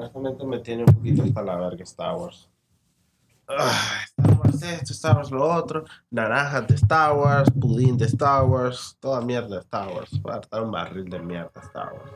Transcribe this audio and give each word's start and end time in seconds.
Honestamente 0.00 0.46
me 0.46 0.58
tiene 0.60 0.84
un 0.84 0.94
poquito 0.94 1.22
hasta 1.22 1.42
la 1.42 1.56
verga 1.56 1.84
Star 1.84 2.16
Wars. 2.16 2.48
Ah, 3.46 4.00
Star 4.16 4.38
Wars 4.38 4.62
esto, 4.62 4.92
Star 4.94 5.16
Wars 5.16 5.30
lo 5.30 5.44
otro, 5.44 5.84
naranja 6.10 6.62
de 6.62 6.74
Star 6.76 7.12
Wars, 7.14 7.50
pudín 7.50 7.98
de 7.98 8.06
Star 8.06 8.44
Wars, 8.44 8.96
toda 8.98 9.20
mierda 9.20 9.56
de 9.56 9.60
Star 9.60 9.88
Wars. 9.88 10.10
Va 10.26 10.36
a 10.36 10.40
estar 10.40 10.62
un 10.62 10.70
barril 10.70 11.04
de 11.10 11.18
mierda 11.18 11.60
Star 11.60 11.92
Wars. 11.92 12.12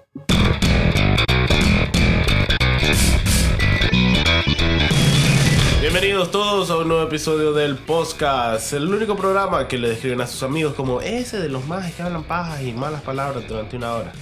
Bienvenidos 5.83 6.31
todos 6.31 6.71
a 6.71 6.79
un 6.79 6.89
nuevo 6.89 7.03
episodio 7.03 7.53
del 7.53 7.77
podcast, 7.77 8.73
el 8.73 8.89
único 8.89 9.15
programa 9.15 9.69
que 9.69 9.77
le 9.77 9.91
describen 9.91 10.23
a 10.23 10.27
sus 10.27 10.43
amigos 10.43 10.73
como 10.73 11.03
ese 11.03 11.39
de 11.39 11.51
los 11.51 11.67
majes 11.67 11.95
que 11.95 12.03
hablan 12.03 12.25
pajas 12.25 12.63
y 12.63 12.73
malas 12.73 13.03
palabras 13.03 13.47
durante 13.47 13.77
una 13.77 13.93
hora. 13.93 14.13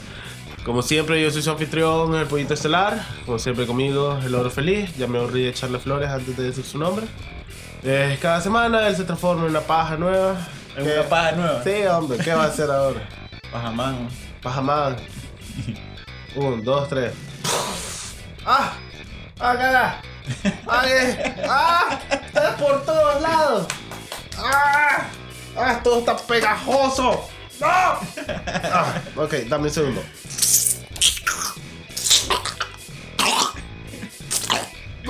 Como 0.64 0.80
siempre, 0.80 1.20
yo 1.20 1.28
soy 1.30 1.42
su 1.42 1.50
anfitrión, 1.50 2.14
el 2.14 2.26
pollito 2.26 2.54
estelar. 2.54 3.04
Como 3.26 3.38
siempre 3.38 3.66
conmigo, 3.66 4.18
el 4.24 4.32
oro 4.34 4.48
feliz. 4.48 4.94
Ya 4.96 5.08
me 5.08 5.18
aburrí 5.18 5.42
de 5.42 5.48
echarle 5.48 5.80
flores 5.80 6.08
antes 6.08 6.36
de 6.36 6.44
decir 6.44 6.64
su 6.64 6.78
nombre. 6.78 7.06
Eh, 7.82 8.16
cada 8.22 8.40
semana 8.40 8.86
él 8.86 8.94
se 8.94 9.02
transforma 9.02 9.42
en 9.42 9.50
una 9.50 9.60
paja 9.60 9.96
nueva. 9.96 10.36
¿En 10.76 10.84
¿Qué? 10.84 10.92
una 10.92 11.08
paja 11.08 11.32
nueva? 11.32 11.64
Sí, 11.64 11.84
hombre, 11.86 12.18
¿qué 12.18 12.32
va 12.32 12.44
a 12.44 12.46
hacer 12.46 12.70
ahora? 12.70 13.00
Pajamán. 13.50 14.08
Pajamán. 14.40 14.96
Un, 16.36 16.62
dos, 16.62 16.88
tres. 16.88 17.12
¡Ah! 18.46 18.74
¡Ah, 19.40 19.56
caga! 19.56 20.02
¡Ah, 20.68 20.84
eh! 20.86 21.34
¡Ah! 21.48 21.98
¡Está 22.08 22.56
por 22.56 22.84
todos 22.84 23.20
lados! 23.20 23.66
¡Ah! 24.38 25.08
¡Ah! 25.56 25.80
Todo 25.82 25.98
está 25.98 26.16
pegajoso. 26.16 27.28
Ah, 27.62 28.00
ok, 29.16 29.34
dame 29.48 29.64
un 29.64 29.70
segundo. 29.70 30.02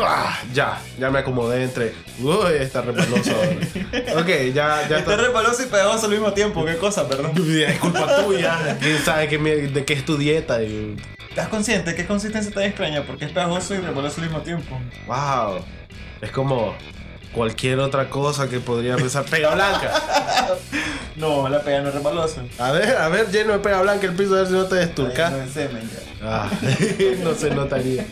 Ah, 0.04 0.40
ya, 0.54 0.80
ya 0.98 1.10
me 1.10 1.18
acomodé 1.18 1.64
entre. 1.64 1.92
Uy, 2.18 2.54
está 2.58 2.80
repaloso 2.80 3.30
ahora. 3.34 4.20
Ok, 4.20 4.26
ya, 4.54 4.54
ya 4.54 4.82
Está 4.82 4.98
está. 4.98 5.16
repaloso 5.16 5.62
y 5.62 5.66
pegajoso 5.66 6.06
al 6.06 6.12
mismo 6.12 6.32
tiempo. 6.32 6.64
¿Qué 6.64 6.76
cosa, 6.78 7.06
perdón? 7.06 7.32
Es 7.36 7.78
culpa 7.78 8.24
tuya. 8.24 8.78
¿Quién 8.80 8.98
sabe 9.04 9.28
qué 9.28 9.38
de 9.38 9.84
qué 9.84 9.92
es 9.92 10.04
tu 10.04 10.16
dieta? 10.16 10.62
Y- 10.62 10.96
¿Estás 11.28 11.48
consciente? 11.48 11.94
¿Qué 11.94 12.06
consistencia 12.06 12.52
tan 12.52 12.64
extraña? 12.64 13.02
Porque 13.04 13.26
es 13.26 13.32
pegajoso 13.32 13.74
y 13.74 13.78
repaloso 13.78 14.20
al 14.20 14.26
mismo 14.28 14.40
tiempo. 14.42 14.80
Wow. 15.06 15.62
Es 16.22 16.30
como 16.30 16.74
cualquier 17.32 17.80
otra 17.80 18.08
cosa 18.10 18.48
que 18.48 18.60
podría 18.60 18.96
pensar. 18.96 19.24
Pega 19.24 19.54
blanca. 19.54 19.92
No, 21.14 21.46
la 21.46 21.60
pega 21.60 21.82
no 21.82 21.90
es 21.90 21.94
repalosa. 21.94 22.42
A 22.58 22.72
ver, 22.72 22.96
a 22.96 23.06
ver, 23.08 23.30
lleno 23.30 23.52
de 23.52 23.58
pega 23.58 23.82
blanca 23.82 24.06
el 24.06 24.14
piso, 24.14 24.32
a 24.34 24.38
ver 24.38 24.46
si 24.46 24.54
no 24.54 24.64
te 24.64 24.76
No 24.76 24.80
desturcas. 24.80 25.30
ya. 25.54 25.68
Ah, 26.22 26.50
no 27.22 27.34
se 27.34 27.50
notaría. 27.50 28.06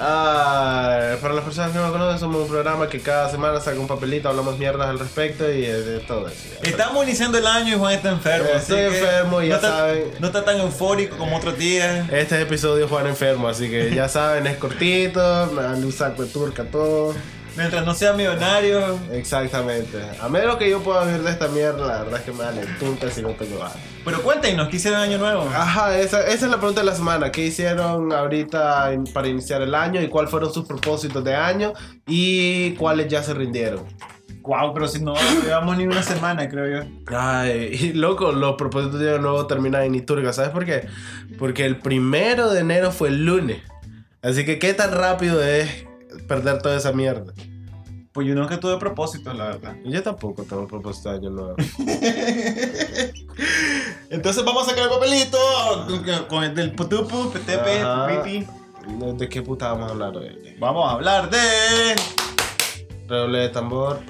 Ah, 0.00 1.16
para 1.22 1.34
las 1.34 1.44
personas 1.44 1.70
que 1.70 1.78
no 1.78 1.86
me 1.86 1.92
conocen, 1.92 2.18
somos 2.18 2.42
un 2.42 2.48
programa 2.48 2.88
que 2.88 3.00
cada 3.00 3.30
semana 3.30 3.60
saca 3.60 3.78
un 3.78 3.86
papelito, 3.86 4.28
hablamos 4.28 4.58
mierdas 4.58 4.88
al 4.88 4.98
respecto 4.98 5.50
y 5.50 5.60
de, 5.62 5.82
de 5.82 5.98
todo 6.00 6.26
eso. 6.28 6.36
Estamos 6.62 7.04
iniciando 7.04 7.38
el 7.38 7.46
año 7.46 7.76
y 7.76 7.78
Juan 7.78 7.94
está 7.94 8.10
enfermo. 8.10 8.48
Así 8.54 8.72
estoy 8.74 8.76
que 8.90 8.98
enfermo, 8.98 9.42
ya 9.42 9.48
no 9.50 9.54
está- 9.56 9.68
saben. 9.70 10.04
No 10.18 10.26
está 10.26 10.44
tan 10.44 10.58
eufórico 10.60 11.16
como 11.18 11.36
otros 11.36 11.56
días. 11.56 12.08
Este 12.10 12.36
es 12.36 12.42
episodio 12.42 12.88
Juan 12.88 13.06
Enfermo, 13.06 13.48
así 13.48 13.70
que 13.70 13.94
ya 13.94 14.08
saben, 14.08 14.46
es 14.46 14.56
cortito, 14.56 15.50
me 15.54 15.62
dan 15.62 15.84
un 15.84 15.92
saco 15.92 16.24
de 16.24 16.30
turca 16.30 16.64
todo. 16.64 17.14
Mientras 17.56 17.84
no 17.84 17.94
sea 17.94 18.12
millonario. 18.12 18.98
Exactamente. 19.12 19.98
A 20.20 20.28
menos 20.28 20.56
que 20.56 20.70
yo 20.70 20.80
pueda 20.80 21.04
vivir 21.04 21.22
de 21.22 21.30
esta 21.30 21.48
mierda, 21.48 21.86
la 21.86 22.02
verdad 22.04 22.20
es 22.20 22.26
que 22.26 22.32
me 22.32 22.44
dan 22.44 22.58
el 22.58 22.78
tunta 22.78 23.10
si 23.10 23.22
no 23.22 23.30
tengo 23.30 23.58
nada. 23.58 23.74
Pero 24.04 24.22
cuéntenos, 24.22 24.68
¿qué 24.68 24.76
hicieron 24.76 25.00
año 25.00 25.18
nuevo? 25.18 25.42
Ajá, 25.42 25.98
esa, 25.98 26.20
esa 26.26 26.46
es 26.46 26.50
la 26.50 26.56
pregunta 26.56 26.80
de 26.80 26.86
la 26.86 26.94
semana. 26.94 27.30
¿Qué 27.30 27.46
hicieron 27.46 28.12
ahorita 28.12 28.92
para 29.12 29.28
iniciar 29.28 29.62
el 29.62 29.74
año 29.74 30.00
y 30.00 30.08
cuáles 30.08 30.30
fueron 30.30 30.52
sus 30.52 30.66
propósitos 30.66 31.22
de 31.22 31.34
año 31.34 31.72
y 32.06 32.72
cuáles 32.74 33.08
ya 33.08 33.22
se 33.22 33.34
rindieron? 33.34 33.84
Wow, 34.42 34.72
pero 34.72 34.88
si 34.88 35.02
no 35.02 35.14
llevamos 35.44 35.76
ni 35.76 35.84
una 35.84 36.02
semana, 36.02 36.48
creo 36.48 36.82
yo. 36.82 36.90
Ay, 37.14 37.68
y 37.72 37.92
loco, 37.92 38.32
los 38.32 38.56
propósitos 38.56 38.98
de 38.98 39.10
año 39.10 39.22
nuevo 39.22 39.46
terminan 39.46 39.82
en 39.82 39.94
Iturga. 39.94 40.32
¿Sabes 40.32 40.50
por 40.50 40.64
qué? 40.64 40.88
Porque 41.38 41.66
el 41.66 41.78
primero 41.78 42.50
de 42.50 42.60
enero 42.60 42.90
fue 42.90 43.08
el 43.08 43.24
lunes. 43.24 43.58
Así 44.22 44.44
que, 44.44 44.58
¿qué 44.58 44.74
tan 44.74 44.92
rápido 44.92 45.42
es 45.42 45.84
perder 46.28 46.60
toda 46.62 46.76
esa 46.76 46.92
mierda? 46.92 47.32
Pues 48.12 48.26
yo 48.26 48.34
nunca 48.34 48.58
tuve 48.58 48.76
propósito, 48.78 49.32
la 49.32 49.44
verdad. 49.46 49.76
Yo 49.84 50.02
tampoco 50.02 50.42
tengo 50.42 50.66
propósito 50.66 51.10
año 51.10 51.30
nuevo. 51.30 51.54
Entonces 54.10 54.44
vamos 54.44 54.66
a 54.66 54.70
sacar 54.70 54.84
el 54.84 54.90
papelito 54.90 55.38
con- 56.28 56.42
el 56.44 56.54
del 56.54 56.72
putupu, 56.74 57.30
petepe. 57.30 57.82
¿De 59.16 59.28
qué 59.28 59.42
puta 59.42 59.72
vamos 59.72 59.90
a 59.90 59.92
hablar 59.92 60.16
hoy? 60.16 60.56
Vamos 60.58 60.88
a 60.88 60.92
hablar 60.94 61.30
de. 61.30 61.38
Redoble 63.06 63.38
de 63.38 63.48
tambor. 63.50 64.00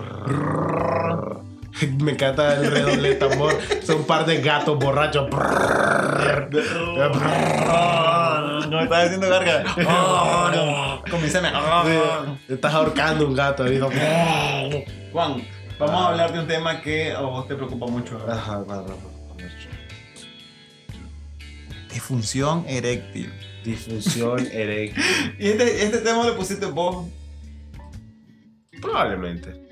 Me 2.01 2.13
encanta 2.13 2.55
el 2.57 2.71
redoble 2.71 3.11
de 3.11 3.15
tambor. 3.17 3.59
Son 3.83 3.97
un 3.97 4.05
par 4.05 4.27
de 4.27 4.41
gatos 4.41 4.79
borrachos. 4.79 5.29
No 8.69 8.77
me 8.77 8.83
estás 8.85 9.07
haciendo 9.07 9.29
carga. 9.29 9.65
Con 11.11 11.21
mi 11.21 11.29
Estás 12.49 12.75
ahorcando 12.75 13.27
un 13.27 13.35
gato. 13.35 13.65
Juan, 15.13 15.43
vamos 15.79 16.03
a 16.03 16.09
hablar 16.09 16.33
de 16.33 16.41
un 16.41 16.47
tema 16.47 16.81
que 16.81 17.13
a 17.13 17.21
vos 17.21 17.49
te 17.49 17.55
preocupa 17.55 17.87
mucho. 17.87 18.19
Disfunción 21.93 22.65
eréctil. 22.69 23.33
Difusión 23.65 24.47
eréctil. 24.53 25.05
Y 25.39 25.49
este, 25.49 25.85
este 25.85 25.99
tema 25.99 26.27
lo 26.27 26.37
pusiste 26.37 26.67
vos. 26.67 27.07
Probablemente. 28.81 29.70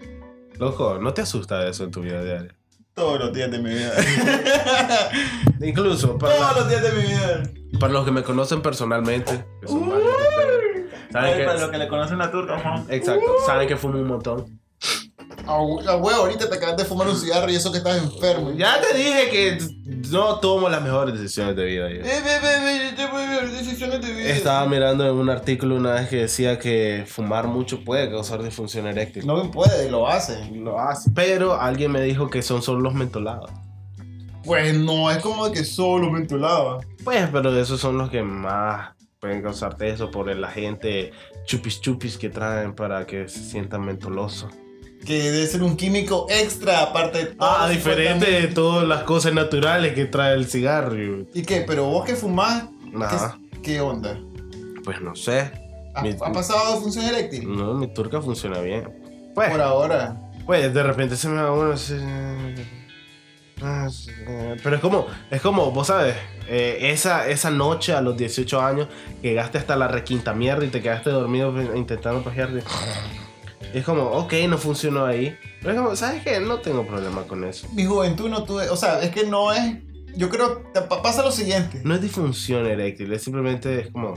Loco, 0.58 0.98
¿no 1.00 1.12
te 1.14 1.22
asusta 1.22 1.66
eso 1.68 1.84
en 1.84 1.90
tu 1.90 2.00
vida 2.02 2.22
diaria? 2.22 2.54
Todos 2.94 3.18
los 3.20 3.32
días 3.32 3.50
de 3.50 3.58
mi 3.58 3.70
vida. 3.70 3.92
Incluso 5.60 6.18
para, 6.18 6.34
Todos 6.36 6.56
los 6.56 6.68
días 6.68 6.82
de 6.82 6.92
mi 6.92 7.02
vida. 7.02 7.42
para 7.78 7.92
los 7.92 8.04
que 8.04 8.10
me 8.10 8.22
conocen 8.22 8.60
personalmente. 8.60 9.44
que 9.60 9.68
son 9.68 9.88
varios 9.88 10.06
de 10.06 10.12
ustedes, 10.12 10.92
¿saben 11.12 11.32
Ay, 11.32 11.38
que- 11.38 11.44
Para 11.44 11.60
los 11.60 11.70
que 11.70 11.78
le 11.78 11.88
conocen 11.88 12.18
la 12.18 12.30
turca, 12.30 12.58
Juan. 12.58 12.86
Exacto, 12.88 13.26
saben 13.46 13.68
que 13.68 13.76
fumo 13.76 13.98
un 13.98 14.06
montón. 14.08 14.60
A 15.46 15.62
huevo, 15.62 16.10
ahorita 16.10 16.48
te 16.48 16.56
acabas 16.56 16.76
de 16.76 16.84
fumar 16.84 17.08
un 17.08 17.16
cigarro 17.16 17.50
y 17.50 17.56
eso 17.56 17.72
que 17.72 17.78
estás 17.78 18.02
enfermo. 18.02 18.52
Ya 18.52 18.80
te 18.80 18.96
dije 18.96 19.30
que 19.30 19.58
no 20.10 20.40
tomo 20.40 20.68
las 20.68 20.82
mejores 20.82 21.18
decisiones 21.18 21.56
de 21.56 21.64
vida. 21.64 21.88
yo. 21.88 22.02
Eh, 22.02 22.22
decisiones 23.50 24.00
de 24.00 24.12
vida. 24.12 24.28
Estaba 24.28 24.66
mirando 24.66 25.06
en 25.06 25.14
un 25.14 25.30
artículo 25.30 25.76
una 25.76 25.92
vez 25.92 26.08
que 26.08 26.16
decía 26.16 26.58
que 26.58 27.04
fumar 27.06 27.46
mucho 27.46 27.82
puede 27.82 28.10
causar 28.10 28.42
disfunción 28.42 28.86
eréctil. 28.86 29.26
No 29.26 29.50
puede, 29.50 29.90
lo 29.90 30.06
hace. 30.06 30.50
lo 30.50 30.78
hace. 30.78 31.10
Pero 31.14 31.58
alguien 31.58 31.92
me 31.92 32.02
dijo 32.02 32.28
que 32.28 32.42
son 32.42 32.62
solo 32.62 32.80
los 32.80 32.94
mentolados. 32.94 33.50
Pues 34.44 34.74
no, 34.74 35.10
es 35.10 35.18
como 35.18 35.50
que 35.50 35.64
solo 35.64 36.10
mentolaba. 36.10 36.80
Pues, 37.04 37.28
pero 37.32 37.58
esos 37.58 37.80
son 37.80 37.98
los 37.98 38.10
que 38.10 38.22
más 38.22 38.90
pueden 39.20 39.42
causarte 39.42 39.88
eso 39.88 40.10
por 40.10 40.34
la 40.34 40.48
gente 40.48 41.12
chupis 41.44 41.80
chupis 41.80 42.16
que 42.16 42.28
traen 42.28 42.74
para 42.74 43.06
que 43.06 43.28
se 43.28 43.40
sientan 43.40 43.84
mentolosos. 43.84 44.50
Que 45.04 45.30
debe 45.30 45.46
ser 45.46 45.62
un 45.62 45.76
químico 45.76 46.26
extra 46.28 46.82
aparte 46.82 47.18
de 47.18 47.24
todo. 47.26 47.48
Ah, 47.50 47.68
diferente 47.68 48.30
de 48.30 48.48
todas 48.48 48.86
las 48.86 49.02
cosas 49.04 49.32
naturales 49.32 49.94
que 49.94 50.04
trae 50.04 50.34
el 50.34 50.46
cigarro. 50.46 51.26
¿Y 51.34 51.42
qué? 51.42 51.64
Pero 51.66 51.86
vos 51.86 52.04
que 52.04 52.14
fumás, 52.14 52.64
Nada, 52.92 53.38
¿qué, 53.54 53.62
qué 53.62 53.80
onda? 53.80 54.18
pues 54.84 55.00
no 55.00 55.14
sé. 55.16 55.50
¿Ha, 55.94 56.02
Mi- 56.02 56.10
ha 56.20 56.32
pasado 56.32 56.74
de 56.74 56.80
función 56.80 57.04
eréctil? 57.06 57.56
No, 57.56 57.74
mi 57.74 57.92
turca 57.92 58.20
funciona 58.20 58.60
bien. 58.60 58.88
Pues, 59.34 59.50
Por 59.50 59.60
ahora. 59.60 60.16
Pues 60.46 60.72
de 60.72 60.82
repente 60.82 61.16
se 61.16 61.28
me 61.28 61.42
va 61.42 61.52
uno 61.52 61.74
eh, 61.90 62.66
Pero 64.62 64.76
es 64.76 64.80
como, 64.80 65.06
es 65.30 65.40
como, 65.42 65.70
vos 65.72 65.88
sabes, 65.88 66.14
eh, 66.48 66.78
esa, 66.92 67.28
esa 67.28 67.50
noche 67.50 67.92
a 67.92 68.00
los 68.00 68.16
18 68.16 68.60
años 68.60 68.88
que 69.20 69.28
llegaste 69.28 69.58
hasta 69.58 69.76
la 69.76 69.88
requinta 69.88 70.32
mierda 70.32 70.64
y 70.64 70.68
te 70.68 70.80
quedaste 70.80 71.10
dormido 71.10 71.52
intentando 71.76 72.22
pajearte. 72.22 72.62
Es 73.74 73.84
como, 73.84 74.02
ok, 74.04 74.32
no 74.48 74.58
funcionó 74.58 75.04
ahí. 75.04 75.36
Pero 75.60 75.72
es 75.72 75.78
como, 75.80 75.96
¿sabes 75.96 76.22
qué? 76.22 76.40
No 76.40 76.58
tengo 76.58 76.86
problema 76.86 77.22
con 77.24 77.44
eso. 77.44 77.68
Mi 77.72 77.84
juventud 77.84 78.28
no 78.28 78.44
tuve. 78.44 78.68
O 78.70 78.76
sea, 78.76 79.02
es 79.02 79.10
que 79.10 79.24
no 79.24 79.52
es. 79.52 79.76
Yo 80.16 80.30
creo. 80.30 80.62
pasa 81.02 81.22
lo 81.22 81.30
siguiente. 81.30 81.80
No 81.84 81.94
es 81.94 82.00
disfunción 82.00 82.66
eréctil, 82.66 83.12
es 83.12 83.22
simplemente 83.22 83.80
es 83.80 83.90
como. 83.90 84.14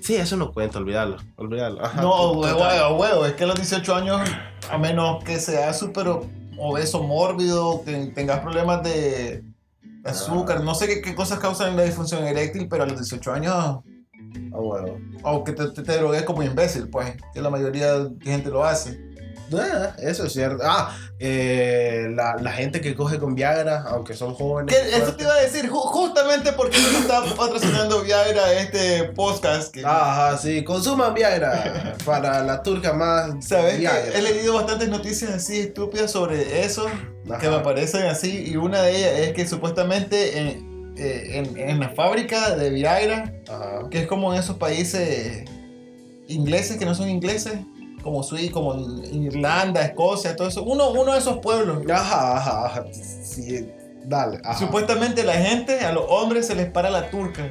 Sí, 0.00 0.16
eso 0.16 0.36
no 0.36 0.52
cuenta, 0.52 0.78
olvídalo, 0.78 1.18
olvídalo. 1.36 1.84
Ajá, 1.84 2.00
No, 2.00 2.32
huevo, 2.32 2.96
huevo. 2.96 3.26
Es 3.26 3.34
que 3.34 3.44
a 3.44 3.46
los 3.46 3.56
18 3.56 3.94
años, 3.94 4.20
a 4.70 4.78
menos 4.78 5.22
que 5.24 5.38
seas 5.38 5.78
súper 5.78 6.08
obeso, 6.56 7.02
mórbido, 7.02 7.82
que 7.84 8.10
tengas 8.14 8.40
problemas 8.40 8.82
de 8.82 9.44
azúcar, 10.04 10.62
no 10.64 10.74
sé 10.74 10.86
qué, 10.86 11.02
qué 11.02 11.14
cosas 11.14 11.38
causan 11.38 11.76
la 11.76 11.82
disfunción 11.82 12.24
eréctil, 12.26 12.66
pero 12.68 12.84
a 12.84 12.86
los 12.86 12.98
18 12.98 13.32
años, 13.32 13.78
Huevo. 14.60 14.98
o 15.22 15.44
que 15.44 15.52
te, 15.52 15.68
te, 15.68 15.82
te 15.82 15.96
drogues 15.98 16.22
como 16.24 16.42
imbécil, 16.42 16.88
pues, 16.88 17.12
que 17.34 17.40
la 17.40 17.50
mayoría 17.50 17.98
de 17.98 18.10
gente 18.22 18.50
lo 18.50 18.64
hace. 18.64 18.98
Ah, 19.52 19.96
eso 19.98 20.26
es 20.26 20.32
cierto. 20.32 20.62
Ah, 20.64 20.96
eh, 21.18 22.06
la, 22.14 22.36
la 22.40 22.52
gente 22.52 22.80
que 22.80 22.94
coge 22.94 23.18
con 23.18 23.34
Viagra, 23.34 23.82
aunque 23.88 24.14
son 24.14 24.32
jóvenes. 24.34 24.72
Que 24.72 24.96
eso 24.96 25.14
te 25.16 25.24
iba 25.24 25.32
a 25.32 25.40
decir, 25.40 25.68
ju- 25.68 25.72
justamente 25.88 26.52
porque 26.52 26.78
no 26.78 26.98
está 27.00 27.24
patrocinando 27.36 28.00
Viagra 28.02 28.52
este 28.52 29.04
podcast. 29.12 29.72
Que, 29.74 29.82
Ajá, 29.84 30.38
sí, 30.38 30.62
consuman 30.62 31.14
Viagra 31.14 31.96
para 32.04 32.44
la 32.44 32.62
turca 32.62 32.92
más. 32.92 33.44
¿Sabes? 33.44 33.78
que 33.80 34.18
he 34.18 34.22
leído 34.22 34.54
bastantes 34.54 34.88
noticias 34.88 35.30
así 35.32 35.58
estúpidas 35.58 36.12
sobre 36.12 36.64
eso, 36.64 36.86
que 37.40 37.46
Ajá. 37.48 37.50
me 37.58 37.64
parecen 37.64 38.04
así, 38.06 38.44
y 38.52 38.56
una 38.56 38.82
de 38.82 38.96
ellas 38.96 39.12
es 39.28 39.32
que 39.32 39.48
supuestamente 39.48 40.38
en, 40.38 40.69
eh, 41.00 41.38
en, 41.38 41.58
en 41.58 41.80
la 41.80 41.88
fábrica 41.90 42.54
de 42.56 42.70
Ajá. 43.48 43.88
que 43.90 44.00
es 44.00 44.06
como 44.06 44.32
en 44.34 44.40
esos 44.40 44.56
países 44.56 45.44
ingleses 46.28 46.76
que 46.76 46.84
no 46.84 46.94
son 46.94 47.08
ingleses, 47.08 47.54
como 48.02 48.22
Suiza, 48.22 48.52
como 48.52 48.74
Irlanda, 49.12 49.82
Escocia, 49.82 50.36
todo 50.36 50.48
eso, 50.48 50.62
uno, 50.62 50.90
uno 50.90 51.12
de 51.12 51.18
esos 51.18 51.38
pueblos. 51.38 51.82
Ajá, 51.90 52.36
ajá, 52.36 52.66
ajá. 52.66 52.84
Sí, 52.92 53.66
dale. 54.04 54.38
Ajá. 54.44 54.58
Supuestamente 54.58 55.24
la 55.24 55.34
gente, 55.34 55.80
a 55.80 55.92
los 55.92 56.04
hombres 56.08 56.46
se 56.46 56.54
les 56.54 56.70
para 56.70 56.88
la 56.90 57.10
turca. 57.10 57.50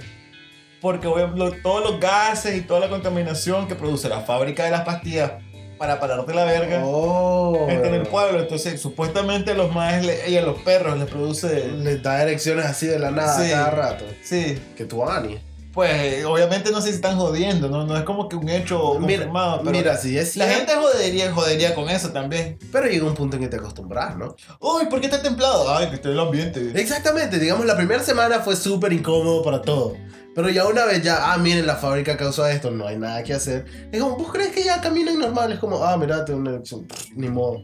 Porque 0.81 1.07
lo- 1.07 1.51
todos 1.61 1.83
los 1.91 1.99
gases 1.99 2.55
y 2.57 2.61
toda 2.61 2.79
la 2.79 2.89
contaminación 2.89 3.67
que 3.67 3.75
produce 3.75 4.07
la 4.07 4.21
fábrica 4.21 4.63
de 4.63 4.71
las 4.71 4.81
pastillas 4.85 5.33
para 5.79 5.99
pararte 5.99 6.33
la 6.35 6.45
verga 6.45 6.81
Oh. 6.85 7.65
está 7.69 7.87
en 7.87 7.93
el 7.95 8.03
pueblo. 8.05 8.39
Entonces, 8.41 8.79
supuestamente 8.79 9.51
a 9.51 9.53
los 9.55 9.73
más 9.73 10.03
y 10.27 10.37
a 10.37 10.41
los 10.43 10.59
perros 10.61 10.99
les 10.99 11.07
produce. 11.09 11.67
Les 11.69 12.03
da 12.03 12.21
erecciones 12.21 12.65
así 12.65 12.85
de 12.85 12.99
la 12.99 13.09
nada 13.09 13.43
Sí. 13.43 13.49
cada 13.49 13.71
rato. 13.71 14.05
Sí, 14.21 14.61
Que 14.77 14.85
tu 14.85 15.03
Ani. 15.09 15.39
Pues 15.73 16.25
obviamente 16.25 16.71
no 16.71 16.81
sé 16.81 16.89
si 16.89 16.95
están 16.95 17.17
jodiendo, 17.17 17.69
¿no? 17.69 17.85
No 17.85 17.95
es 17.97 18.03
como 18.03 18.27
que 18.27 18.35
un 18.35 18.49
hecho 18.49 18.95
Mira, 18.99 19.17
confirmado. 19.23 19.59
Pero 19.63 19.71
mira, 19.71 19.97
sí 19.97 20.17
es 20.17 20.35
la 20.35 20.45
cierto. 20.45 20.71
gente 20.73 20.81
jodería, 20.81 21.31
jodería 21.31 21.75
con 21.75 21.89
eso 21.89 22.09
también. 22.11 22.57
Pero 22.71 22.87
llega 22.87 23.05
un 23.05 23.13
punto 23.15 23.35
en 23.37 23.43
que 23.43 23.47
te 23.49 23.57
acostumbras, 23.57 24.17
¿no? 24.17 24.35
Uy, 24.59 24.85
¿por 24.89 24.99
qué 24.99 25.07
está 25.07 25.21
templado? 25.21 25.69
Ay, 25.75 25.87
que 25.89 25.95
está 25.95 26.09
el 26.09 26.19
ambiente. 26.19 26.71
Exactamente, 26.75 27.37
digamos, 27.39 27.65
la 27.65 27.75
primera 27.77 28.03
semana 28.03 28.39
fue 28.39 28.55
súper 28.55 28.93
incómodo 28.93 29.43
para 29.43 29.61
todo. 29.61 29.95
Pero 30.35 30.49
ya 30.49 30.65
una 30.67 30.85
vez 30.85 31.01
ya, 31.03 31.33
ah, 31.33 31.37
miren, 31.37 31.65
la 31.67 31.75
fábrica 31.75 32.15
causa 32.15 32.51
esto, 32.51 32.71
no 32.71 32.87
hay 32.87 32.97
nada 32.97 33.23
que 33.23 33.33
hacer. 33.33 33.65
Es 33.91 34.01
como, 34.01 34.15
¿vos 34.15 34.31
crees 34.31 34.51
que 34.53 34.63
ya 34.63 34.79
caminan 34.79 35.19
normal? 35.19 35.51
Es 35.51 35.59
como, 35.59 35.83
ah, 35.83 35.97
mira, 35.97 36.23
tengo 36.25 36.39
una 36.39 36.51
erección. 36.51 36.87
Pff, 36.87 37.11
Ni 37.15 37.27
modo. 37.29 37.61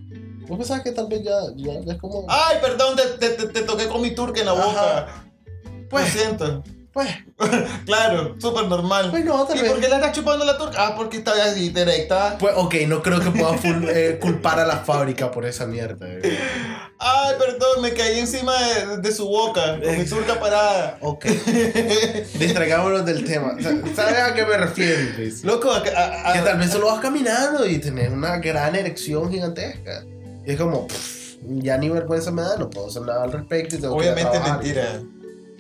¿Vos 0.48 0.58
pensás 0.58 0.82
que 0.82 0.92
tal 0.92 1.08
vez 1.08 1.24
ya, 1.24 1.34
ya, 1.56 1.80
ya 1.84 1.94
es 1.94 2.00
como... 2.00 2.26
Ay, 2.28 2.58
perdón, 2.62 2.96
te, 2.96 3.04
te- 3.18 3.36
te- 3.36 3.48
te 3.48 3.62
toqué 3.62 3.88
con 3.88 4.02
mi 4.02 4.14
turca 4.14 4.40
en 4.42 4.46
la 4.48 4.52
Ajá. 4.52 4.64
boca. 4.66 5.08
Pues, 5.90 6.14
Lo 6.14 6.22
siento. 6.22 6.64
Pues, 6.96 7.10
Claro, 7.86 8.36
súper 8.40 8.66
normal. 8.68 9.12
pues 9.12 9.24
no, 9.26 9.46
tal 9.46 9.58
¿Y 9.58 9.62
vez. 9.62 9.72
por 9.72 9.80
qué 9.82 9.88
le 9.90 9.96
estás 9.96 10.14
chupando 10.14 10.46
la 10.46 10.58
turca? 10.58 10.78
Ah, 10.88 10.94
porque 10.96 11.18
está 11.18 11.34
ahí 11.34 11.70
directa. 11.70 12.38
Pues, 12.40 12.54
ok, 12.56 12.74
no 12.88 13.04
creo 13.04 13.20
que 13.20 13.30
pueda 13.32 13.54
full- 13.58 13.88
eh, 13.90 14.18
culpar 14.20 14.60
a 14.60 14.66
la 14.66 14.78
fábrica 14.78 15.30
por 15.30 15.46
esa 15.46 15.66
mierda. 15.68 16.08
eh. 16.10 16.40
Ay, 16.98 17.36
perdón, 17.38 17.82
me 17.82 17.94
caí 17.94 18.20
encima 18.20 18.54
de, 18.64 18.98
de 18.98 19.12
su 19.12 19.28
boca, 19.28 19.78
con 19.84 19.98
mi 19.98 20.06
turca 20.06 20.40
parada. 20.40 20.98
Ok, 21.02 21.26
distraigámonos 22.40 23.06
del 23.06 23.26
tema. 23.26 23.54
O 23.58 23.62
sea, 23.62 23.74
¿Sabes 23.96 24.20
a 24.22 24.34
qué 24.34 24.46
me 24.46 24.58
refiero, 24.58 25.02
Luis? 25.18 25.44
Loco, 25.44 25.72
a- 25.72 25.78
a- 25.80 26.30
a- 26.30 26.34
Que 26.34 26.40
tal 26.40 26.58
vez 26.58 26.72
solo 26.72 26.88
vas 26.88 27.00
caminando 27.02 27.66
y 27.68 27.78
tenés 27.80 28.10
una 28.12 28.38
gran 28.38 28.76
erección 28.76 29.30
gigantesca. 29.30 30.04
Y 30.46 30.52
es 30.54 30.58
como, 30.58 30.88
pff, 30.88 31.36
ya 31.42 31.78
ni 31.78 31.90
vergüenza 31.90 32.32
me 32.32 32.42
da, 32.42 32.56
no 32.58 32.70
puedo 32.70 32.88
hacer 32.88 33.02
nada 33.04 33.24
al 33.26 33.32
respecto. 33.34 33.76
y 33.76 33.80
tengo 33.80 33.96
obviamente 33.96 34.40
mentira. 34.40 35.02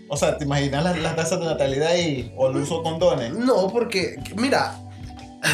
O 0.07 0.17
sea, 0.17 0.37
¿te 0.37 0.45
imaginas 0.45 0.83
las, 0.83 0.97
las 0.99 1.15
tasas 1.15 1.39
de 1.39 1.45
natalidad 1.45 1.95
y 1.95 2.31
o 2.37 2.49
uso 2.51 2.77
de 2.77 2.83
condones? 2.83 3.33
No, 3.33 3.67
porque, 3.71 4.17
mira, 4.35 4.79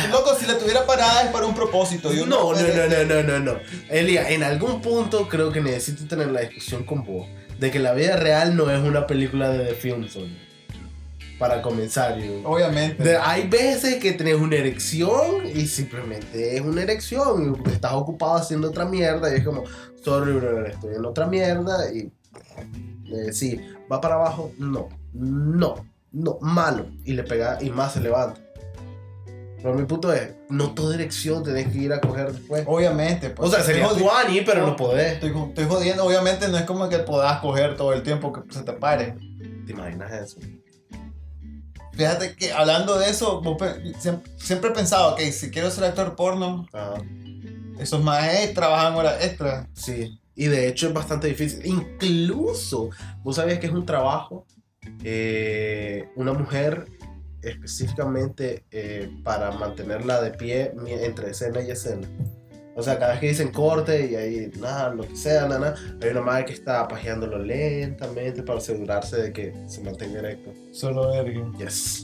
Loco, 0.09 0.35
si 0.39 0.45
la 0.45 0.57
tuviera 0.57 0.85
parada 0.85 1.23
es 1.23 1.31
para 1.31 1.45
un 1.45 1.53
propósito. 1.53 2.13
y 2.13 2.19
uno 2.19 2.53
no, 2.53 2.53
no, 2.53 2.61
no, 2.61 2.87
no, 2.87 3.03
no, 3.23 3.23
no, 3.23 3.39
no. 3.39 3.59
Elia, 3.89 4.29
en 4.29 4.41
algún 4.43 4.81
punto 4.81 5.27
creo 5.27 5.51
que 5.51 5.59
necesito 5.61 6.05
tener 6.07 6.27
la 6.31 6.41
discusión 6.41 6.83
con 6.85 7.03
vos 7.03 7.27
de 7.59 7.71
que 7.71 7.79
la 7.79 7.91
vida 7.93 8.15
real 8.15 8.55
no 8.55 8.69
es 8.71 8.79
una 8.81 9.05
película 9.05 9.49
de 9.49 9.65
The 9.65 9.73
Film 9.75 10.07
Zone. 10.07 10.37
Para 11.37 11.61
comenzar, 11.61 12.17
yo. 12.19 12.41
Obviamente. 12.43 13.03
De- 13.03 13.17
hay 13.17 13.47
veces 13.47 13.95
que 13.95 14.13
tenés 14.13 14.35
una 14.35 14.55
erección 14.57 15.45
y 15.53 15.65
simplemente 15.67 16.55
es 16.55 16.61
una 16.61 16.83
erección 16.83 17.55
y 17.65 17.69
estás 17.71 17.93
ocupado 17.93 18.35
haciendo 18.35 18.69
otra 18.69 18.85
mierda 18.85 19.33
y 19.33 19.39
es 19.39 19.43
como, 19.43 19.63
sorry, 20.03 20.33
brother, 20.33 20.71
estoy 20.71 20.95
en 20.95 21.05
otra 21.05 21.25
mierda 21.27 21.91
y 21.93 22.11
eh, 23.11 23.33
sí, 23.33 23.59
va 23.91 23.99
para 24.01 24.15
abajo, 24.15 24.51
no, 24.57 24.89
no, 25.13 25.75
no, 26.11 26.37
malo 26.41 26.85
y 27.03 27.13
le 27.13 27.23
pega 27.23 27.57
y 27.61 27.69
más 27.69 27.93
se 27.93 28.01
levanta. 28.01 28.39
Pero 29.61 29.75
mi 29.75 29.85
punto 29.85 30.11
es, 30.11 30.31
no 30.49 30.71
toda 30.73 30.95
erección 30.95 31.43
tenés 31.43 31.67
que 31.71 31.77
ir 31.77 31.93
a 31.93 32.01
coger 32.01 32.31
después. 32.33 32.63
Obviamente. 32.65 33.27
O 33.27 33.35
pues, 33.35 33.51
sea, 33.51 33.61
sería 33.61 33.85
estoy 33.85 33.99
tu 34.01 34.05
jodi- 34.09 34.25
Ani, 34.25 34.41
pero 34.41 34.65
no 34.65 34.75
podés. 34.75 35.13
Estoy, 35.13 35.29
estoy 35.49 35.65
jodiendo, 35.65 36.03
obviamente 36.03 36.47
no 36.47 36.57
es 36.57 36.63
como 36.63 36.89
que 36.89 36.97
puedas 36.99 37.39
coger 37.41 37.77
todo 37.77 37.93
el 37.93 38.01
tiempo 38.01 38.33
que 38.33 38.41
se 38.51 38.63
te 38.63 38.73
pare. 38.73 39.15
¿Te 39.67 39.73
imaginas 39.73 40.11
eso? 40.11 40.39
Fíjate 41.93 42.35
que 42.35 42.51
hablando 42.53 42.97
de 42.97 43.09
eso, 43.09 43.41
vos 43.41 43.57
pe- 43.59 43.93
siempre, 43.99 44.31
siempre 44.37 44.69
he 44.71 44.73
pensado, 44.73 45.13
ok, 45.13 45.19
si 45.31 45.51
quiero 45.51 45.69
ser 45.69 45.83
actor 45.83 46.15
porno, 46.15 46.65
Ajá. 46.73 46.95
esos 47.79 48.01
más 48.01 48.25
trabajan 48.55 48.95
horas 48.95 49.23
extra. 49.23 49.67
Sí, 49.73 50.19
y 50.41 50.47
de 50.47 50.67
hecho 50.67 50.87
es 50.87 50.93
bastante 50.95 51.27
difícil. 51.27 51.63
Incluso, 51.63 52.89
vos 53.23 53.35
sabías 53.35 53.59
que 53.59 53.67
es 53.67 53.71
un 53.71 53.85
trabajo, 53.85 54.47
eh, 55.03 56.09
una 56.15 56.33
mujer 56.33 56.87
específicamente 57.43 58.65
eh, 58.71 59.07
para 59.23 59.51
mantenerla 59.51 60.19
de 60.19 60.31
pie 60.31 60.73
entre 60.87 61.29
escena 61.29 61.61
y 61.61 61.69
escena. 61.69 62.07
O 62.75 62.81
sea, 62.81 62.97
cada 62.97 63.11
vez 63.11 63.19
que 63.19 63.27
dicen 63.27 63.51
corte 63.51 64.09
y 64.09 64.15
ahí, 64.15 64.51
nada, 64.59 64.91
lo 64.95 65.07
que 65.07 65.15
sea, 65.15 65.47
nada, 65.47 65.75
hay 66.01 66.09
una 66.09 66.21
madre 66.21 66.45
que 66.45 66.53
está 66.53 66.87
pajeándolo 66.87 67.37
lentamente 67.37 68.41
para 68.41 68.57
asegurarse 68.57 69.21
de 69.21 69.33
que 69.33 69.53
se 69.67 69.83
mantenga 69.83 70.21
erecto. 70.21 70.51
Solo 70.71 71.11
verga. 71.11 71.51
Yes. 71.59 72.03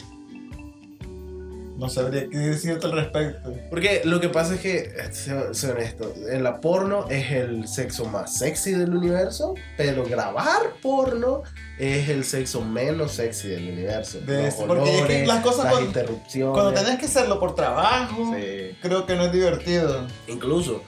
No 1.77 1.89
sabría 1.89 2.27
qué 2.27 2.37
decirte 2.37 2.85
al 2.87 2.91
respecto. 2.93 3.53
Porque 3.69 4.01
lo 4.03 4.19
que 4.19 4.29
pasa 4.29 4.55
es 4.55 4.61
que, 4.61 4.91
sé, 5.11 5.71
honesto, 5.71 6.11
en 6.29 6.41
la 6.43 6.59
porno 6.59 7.07
es 7.09 7.31
el 7.31 7.67
sexo 7.67 8.05
más 8.05 8.37
sexy 8.39 8.71
del 8.71 8.95
universo, 8.95 9.53
pero 9.77 10.03
grabar 10.03 10.73
porno 10.81 11.43
es 11.77 12.09
el 12.09 12.23
sexo 12.25 12.61
menos 12.61 13.11
sexy 13.11 13.49
del 13.49 13.69
universo. 13.71 14.19
De- 14.21 14.45
Los 14.45 14.55
porque 14.55 14.83
es 14.85 14.89
que 14.89 14.97
olores, 15.03 15.27
las 15.27 15.43
cosas 15.43 15.63
las 15.65 15.73
cuando- 15.73 15.87
interrupciones. 15.89 16.53
Cuando 16.53 16.73
tenés 16.81 16.99
que 16.99 17.05
hacerlo 17.05 17.39
por 17.39 17.53
trabajo, 17.53 18.33
Sí. 18.35 18.75
creo 18.81 19.05
que 19.05 19.15
no 19.15 19.25
es 19.25 19.31
divertido. 19.31 20.07
Incluso 20.27 20.81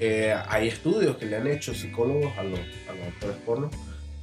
eh, 0.00 0.32
hay 0.48 0.68
estudios 0.68 1.16
que 1.16 1.26
le 1.26 1.36
han 1.36 1.48
hecho 1.48 1.74
psicólogos 1.74 2.32
a 2.38 2.44
los, 2.44 2.60
a 2.88 2.92
los 2.94 3.08
actores 3.08 3.36
porno 3.44 3.68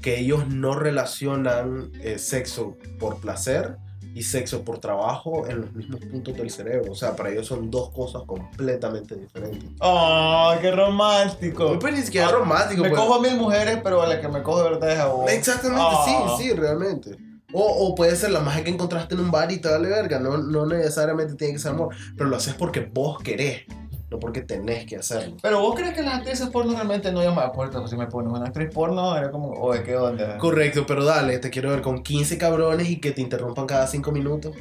que 0.01 0.19
ellos 0.19 0.47
no 0.47 0.73
relacionan 0.79 1.91
eh, 2.01 2.17
sexo 2.19 2.77
por 2.99 3.19
placer 3.19 3.75
y 4.15 4.23
sexo 4.23 4.63
por 4.63 4.79
trabajo 4.79 5.45
en 5.47 5.61
los 5.61 5.73
mismos 5.73 5.99
puntos 6.05 6.35
del 6.35 6.49
cerebro. 6.49 6.93
O 6.93 6.95
sea, 6.95 7.15
para 7.15 7.29
ellos 7.29 7.45
son 7.45 7.69
dos 7.69 7.91
cosas 7.91 8.23
completamente 8.25 9.15
diferentes. 9.15 9.69
¡Oh, 9.81 10.53
qué 10.61 10.71
romántico! 10.71 11.77
Pero 11.79 11.95
ni 11.95 12.01
siquiera 12.01 12.29
Ah, 12.29 12.31
romántico. 12.31 12.81
Me 12.81 12.89
pues. 12.89 13.01
cojo 13.01 13.15
a 13.15 13.21
mil 13.21 13.35
mujeres, 13.35 13.79
pero 13.83 14.01
a 14.01 14.07
la 14.07 14.19
que 14.21 14.27
me 14.27 14.41
cojo 14.41 14.63
de 14.63 14.69
verdad 14.71 14.91
es 14.91 14.99
a 14.99 15.07
vos. 15.07 15.31
Exactamente, 15.31 15.83
Ah. 15.85 16.35
sí, 16.37 16.43
sí, 16.43 16.53
realmente. 16.53 17.17
O, 17.53 17.61
o 17.61 17.95
puede 17.95 18.15
ser 18.15 18.31
la 18.31 18.39
magia 18.41 18.63
que 18.63 18.69
encontraste 18.69 19.15
en 19.15 19.21
un 19.21 19.31
bar 19.31 19.51
y 19.51 19.59
te 19.59 19.69
vale 19.69 19.87
verga. 19.87 20.19
No, 20.19 20.37
no 20.37 20.65
necesariamente 20.65 21.35
tiene 21.35 21.53
que 21.53 21.59
ser 21.59 21.71
amor. 21.71 21.93
Pero 22.17 22.29
lo 22.29 22.35
haces 22.37 22.53
porque 22.55 22.81
vos 22.81 23.19
querés, 23.21 23.61
no 24.11 24.19
porque 24.19 24.41
tenés 24.41 24.85
que 24.85 24.97
hacerlo. 24.97 25.37
Pero 25.41 25.59
vos 25.61 25.75
crees 25.75 25.93
que 25.95 26.03
las 26.03 26.15
actrices 26.15 26.47
porno 26.49 26.73
realmente 26.73 27.11
no 27.11 27.23
llaman 27.23 27.45
a 27.47 27.51
puertas. 27.51 27.89
Si 27.89 27.95
me 27.97 28.07
pones 28.07 28.31
una 28.31 28.45
actriz 28.47 28.69
porno, 28.73 29.17
era 29.17 29.31
como, 29.31 29.49
oye, 29.53 29.83
¿qué 29.83 29.95
onda? 29.97 30.37
Correcto, 30.37 30.85
pero 30.85 31.03
dale, 31.03 31.39
te 31.39 31.49
quiero 31.49 31.69
ver 31.71 31.81
con 31.81 32.03
15 32.03 32.37
cabrones 32.37 32.89
y 32.89 32.99
que 32.99 33.11
te 33.11 33.21
interrumpan 33.21 33.65
cada 33.65 33.87
5 33.87 34.11
minutos. 34.11 34.55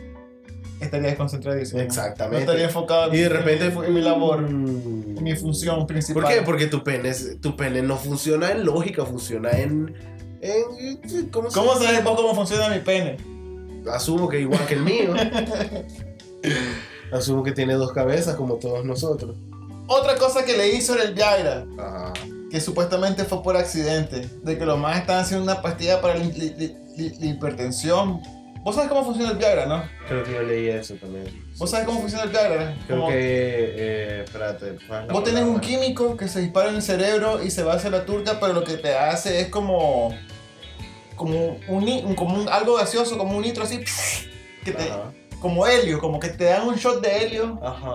Estaría 0.80 1.08
desconcentradísimo. 1.08 1.78
No 1.80 1.84
Exactamente. 1.86 2.40
estaría 2.40 2.64
enfocado 2.64 3.14
Y 3.14 3.18
de 3.18 3.24
en- 3.26 3.30
repente 3.32 3.66
en, 3.66 3.94
mi 3.94 4.00
labor, 4.00 4.40
Mm. 4.50 5.18
en 5.18 5.22
mi 5.24 5.36
función 5.36 5.86
principal. 5.86 6.22
¿Por 6.24 6.32
qué? 6.32 6.42
Porque 6.42 6.66
tu 6.66 6.82
pene, 6.82 7.10
es- 7.10 7.40
tu 7.40 7.56
pene 7.56 7.80
no 7.82 7.96
funciona 7.96 8.50
en 8.50 8.64
lógica, 8.64 9.04
funciona 9.06 9.50
en... 9.52 9.94
en 10.40 11.30
¿Cómo 11.30 11.48
se 11.50 11.58
¿Cómo 11.58 11.74
sabes 11.76 12.02
vos 12.02 12.16
cómo 12.16 12.34
funciona 12.34 12.68
mi 12.70 12.80
pene? 12.80 13.16
Asumo 13.92 14.28
que 14.28 14.40
igual 14.40 14.66
que 14.66 14.74
el 14.74 14.82
mío. 14.82 15.14
Asumo 17.14 17.42
que 17.42 17.52
tiene 17.52 17.75
dos 17.75 17.92
cabezas 17.92 18.35
como 18.37 18.54
todos 18.56 18.85
nosotros. 18.85 19.37
Otra 19.87 20.16
cosa 20.16 20.44
que 20.44 20.56
leí 20.56 20.80
sobre 20.80 21.04
el 21.04 21.14
Viagra, 21.14 21.64
Ajá. 21.78 22.12
que 22.50 22.61
supuestamente 22.61 23.25
fue 23.25 23.42
por 23.42 23.56
accidente, 23.56 24.28
de 24.42 24.59
que 24.59 24.64
los 24.66 24.78
más 24.78 24.99
estaban 24.99 25.23
haciendo 25.23 25.44
una 25.44 25.61
pastilla 25.62 26.00
para 26.00 26.16
la, 26.16 26.25
hipertensión. 27.21 28.21
¿Vos 28.62 28.76
sabes 28.76 28.88
cómo 28.88 29.04
funciona 29.04 29.33
el 29.33 29.37
Viagra, 29.37 29.66
no? 29.66 29.85
Creo 30.09 30.25
que 30.25 30.33
yo 30.33 30.42
leí 30.42 30.68
eso 30.68 30.94
también. 30.94 31.26
¿Vos 31.59 31.71
sabes 31.71 31.87
cómo 31.87 32.00
funciona 32.00 32.25
el 32.25 32.30
Viagra? 32.30 32.75
Creo 32.87 32.99
Como- 32.99 33.11
que... 33.11 33.16
Eh, 33.18 34.23
espérate. 34.25 34.78
¿cuál 34.88 35.02
es 35.02 35.06
la 35.09 35.12
Vos 35.12 35.25
tenés 35.25 35.42
un 35.44 35.61
químico 35.61 36.16
que 36.16 36.28
se 36.28 36.40
dispara 36.40 36.71
en 36.71 36.76
el 36.76 36.83
cerebro 36.83 37.42
y 37.44 37.50
se 37.50 37.62
va 37.62 37.75
hacia 37.75 37.90
la 37.90 38.06
turca, 38.06 38.38
pero 38.40 38.54
lo 38.54 38.64
que 38.64 38.78
te 38.78 38.94
hace 38.97 39.40
es 39.40 39.49
como. 39.49 40.16
como 41.14 41.59
un, 41.68 42.14
como 42.14 42.40
un- 42.40 42.49
algo 42.49 42.76
gaseoso, 42.76 43.18
como 43.18 43.37
un 43.37 43.42
nitro 43.42 43.64
así. 43.64 43.80
Que 44.64 44.73
te, 44.73 44.83
Ajá. 44.85 45.12
Como 45.44 45.66
helio, 45.66 45.98
como 46.00 46.18
que 46.18 46.28
te 46.30 46.44
dan 46.44 46.66
un 46.66 46.74
shot 46.76 47.02
de 47.02 47.18
helio, 47.22 47.60
Ajá. 47.62 47.90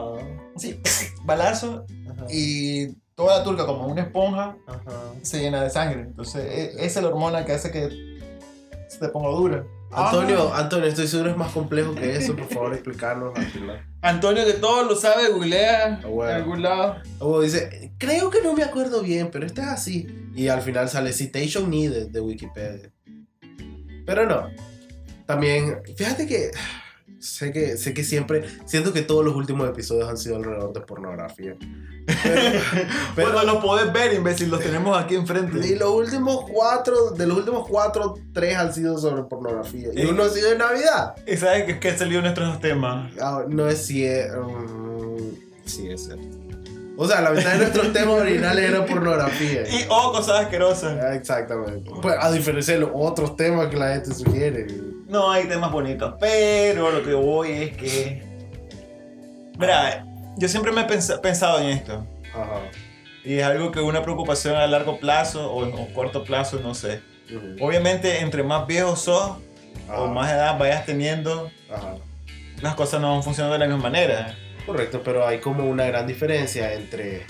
así, 0.56 0.79
balazo, 1.25 1.84
Ajá. 2.12 2.27
y 2.29 2.94
toda 3.15 3.39
la 3.39 3.44
turca 3.44 3.65
como 3.65 3.88
una 3.88 4.03
esponja 4.03 4.56
Ajá. 4.68 4.91
se 5.24 5.39
llena 5.39 5.63
de 5.63 5.72
sangre. 5.72 6.01
Entonces, 6.01 6.44
e- 6.46 6.86
esa 6.86 7.00
es 7.00 7.03
la 7.03 7.08
hormona 7.10 7.46
que 7.46 7.53
hace 7.53 7.72
que 7.72 7.89
se 8.88 9.00
te 9.00 9.10
ponga 9.10 9.29
dura. 9.29 9.65
Antonio, 9.91 10.51
Ah. 10.53 10.60
Antonio, 10.60 10.86
estoy 10.88 11.08
seguro 11.08 11.32
es 11.32 11.38
más 11.38 11.51
complejo 11.51 11.96
que 11.96 12.15
eso. 12.18 12.36
Por 12.36 12.48
favor, 12.50 12.74
final. 13.48 13.84
Antonio, 14.03 14.46
que 14.46 14.53
todo 14.53 14.84
lo 14.84 14.96
sabe, 14.96 15.29
googlea 15.32 16.01
Ah, 16.03 16.08
bueno. 16.08 16.32
en 16.32 16.38
algún 16.38 16.62
lado. 16.62 16.98
O 17.18 17.41
dice, 17.41 17.91
creo 17.98 18.29
que 18.29 18.44
no 18.44 18.53
me 18.53 18.62
acuerdo 18.63 19.01
bien, 19.01 19.32
pero 19.32 19.48
este 19.48 19.62
es 19.62 19.68
así. 19.68 20.08
Y 20.36 20.50
al 20.50 20.62
final 20.62 20.88
sale 20.88 21.12
citation 21.13 21.72
needed 21.72 22.10
de 22.10 22.22
Wikipedia. 22.22 22.91
Pero 24.06 24.27
no. 24.27 24.50
También, 25.25 25.82
fíjate 25.98 26.27
que 26.27 26.51
sé 27.20 27.52
que 27.52 27.78
sé 27.78 27.94
que 27.94 28.04
siempre 28.04 28.46
siento 28.66 28.94
que 28.94 29.02
todos 29.02 29.24
los 29.26 29.36
últimos 29.36 29.68
episodios 29.70 30.08
han 30.10 30.18
sido 30.18 30.38
alrededor 30.38 30.74
de 30.74 30.82
pornografía. 30.82 31.56
Pero, 32.24 32.42
pero- 33.16 33.32
Bueno, 33.34 33.44
lo 33.54 33.62
podés 33.62 33.92
ver, 33.94 34.14
imbécil, 34.14 34.50
los 34.50 34.60
tenemos 34.62 34.98
aquí 34.98 35.16
enfrente. 35.16 35.66
y 35.68 35.76
los 35.76 35.90
últimos 35.92 36.46
cuatro, 36.52 37.12
de 37.12 37.28
los 37.28 37.38
últimos 37.38 37.68
cuatro, 37.68 38.16
tres 38.34 38.56
han 38.58 38.74
sido 38.74 38.98
sobre 38.98 39.24
pornografía. 39.24 39.90
Y 39.94 40.02
Eh. 40.02 40.08
uno 40.10 40.24
ha 40.24 40.30
sido 40.30 40.50
de 40.50 40.58
Navidad. 40.58 41.16
¿Y 41.28 41.38
sabes 41.38 41.66
que, 41.66 41.80
que 41.80 41.98
salió 41.98 42.22
nuestros 42.22 42.48
dos 42.54 42.62
temas? 42.62 43.12
Ah, 43.22 43.44
no 43.48 43.68
es 43.68 43.86
si 43.86 44.06
es. 44.06 44.28
mm, 44.36 45.18
sí, 45.66 45.90
es 45.92 46.06
cierto. 46.06 46.24
O 47.02 47.08
sea, 47.08 47.22
la 47.22 47.32
mitad 47.32 47.52
de 47.54 47.58
nuestros 47.60 47.94
temas 47.94 48.22
originales 48.22 48.70
era 48.70 48.86
pornografía. 48.86 49.62
Y 49.70 49.86
oh, 49.90 50.12
cosas 50.12 50.42
asquerosas. 50.42 50.98
Ah, 51.02 51.16
Exactamente. 51.16 51.90
Pues, 52.02 52.16
a 52.20 52.30
diferencia 52.32 52.74
de 52.74 52.82
los 52.82 52.90
otros 52.94 53.36
temas 53.38 53.68
que 53.68 53.78
la 53.78 53.94
gente 53.94 54.14
sugiere. 54.14 54.68
No 55.10 55.32
hay 55.32 55.46
temas 55.48 55.72
bonitos, 55.72 56.13
pero 56.20 56.92
lo 56.92 57.04
que 57.04 57.13
voy 57.13 57.51
es 57.51 57.75
que. 57.78 58.24
Mira, 59.58 60.06
yo 60.38 60.48
siempre 60.48 60.72
me 60.72 60.82
he 60.82 60.88
pens- 60.88 61.20
pensado 61.20 61.60
en 61.60 61.70
esto. 61.70 62.06
Ajá. 62.34 62.62
Y 63.25 63.34
es 63.39 63.44
algo 63.44 63.72
que 63.72 63.82
una 63.82 64.01
preocupación 64.04 64.56
a 64.56 64.66
largo 64.68 65.00
plazo 65.00 65.51
o 65.51 65.66
en 65.66 65.94
corto 65.94 66.24
plazo, 66.24 66.60
no 66.62 66.74
sé. 66.74 67.01
Obviamente, 67.60 68.20
entre 68.22 68.44
más 68.44 68.66
viejo 68.66 68.96
sos 68.96 69.38
Ajá. 69.88 70.01
o 70.01 70.08
más 70.08 70.32
edad 70.32 70.58
vayas 70.58 70.86
teniendo, 70.86 71.51
Ajá. 71.70 71.96
las 72.62 72.75
cosas 72.75 73.01
no 73.01 73.12
van 73.13 73.24
funcionando 73.24 73.54
de 73.54 73.60
la 73.60 73.66
misma 73.68 73.84
manera. 73.89 74.36
Correcto, 74.66 75.01
pero 75.04 75.28
hay 75.28 75.39
como 75.39 75.66
una 75.66 75.86
gran 75.86 76.08
diferencia 76.08 76.74
entre 76.74 77.25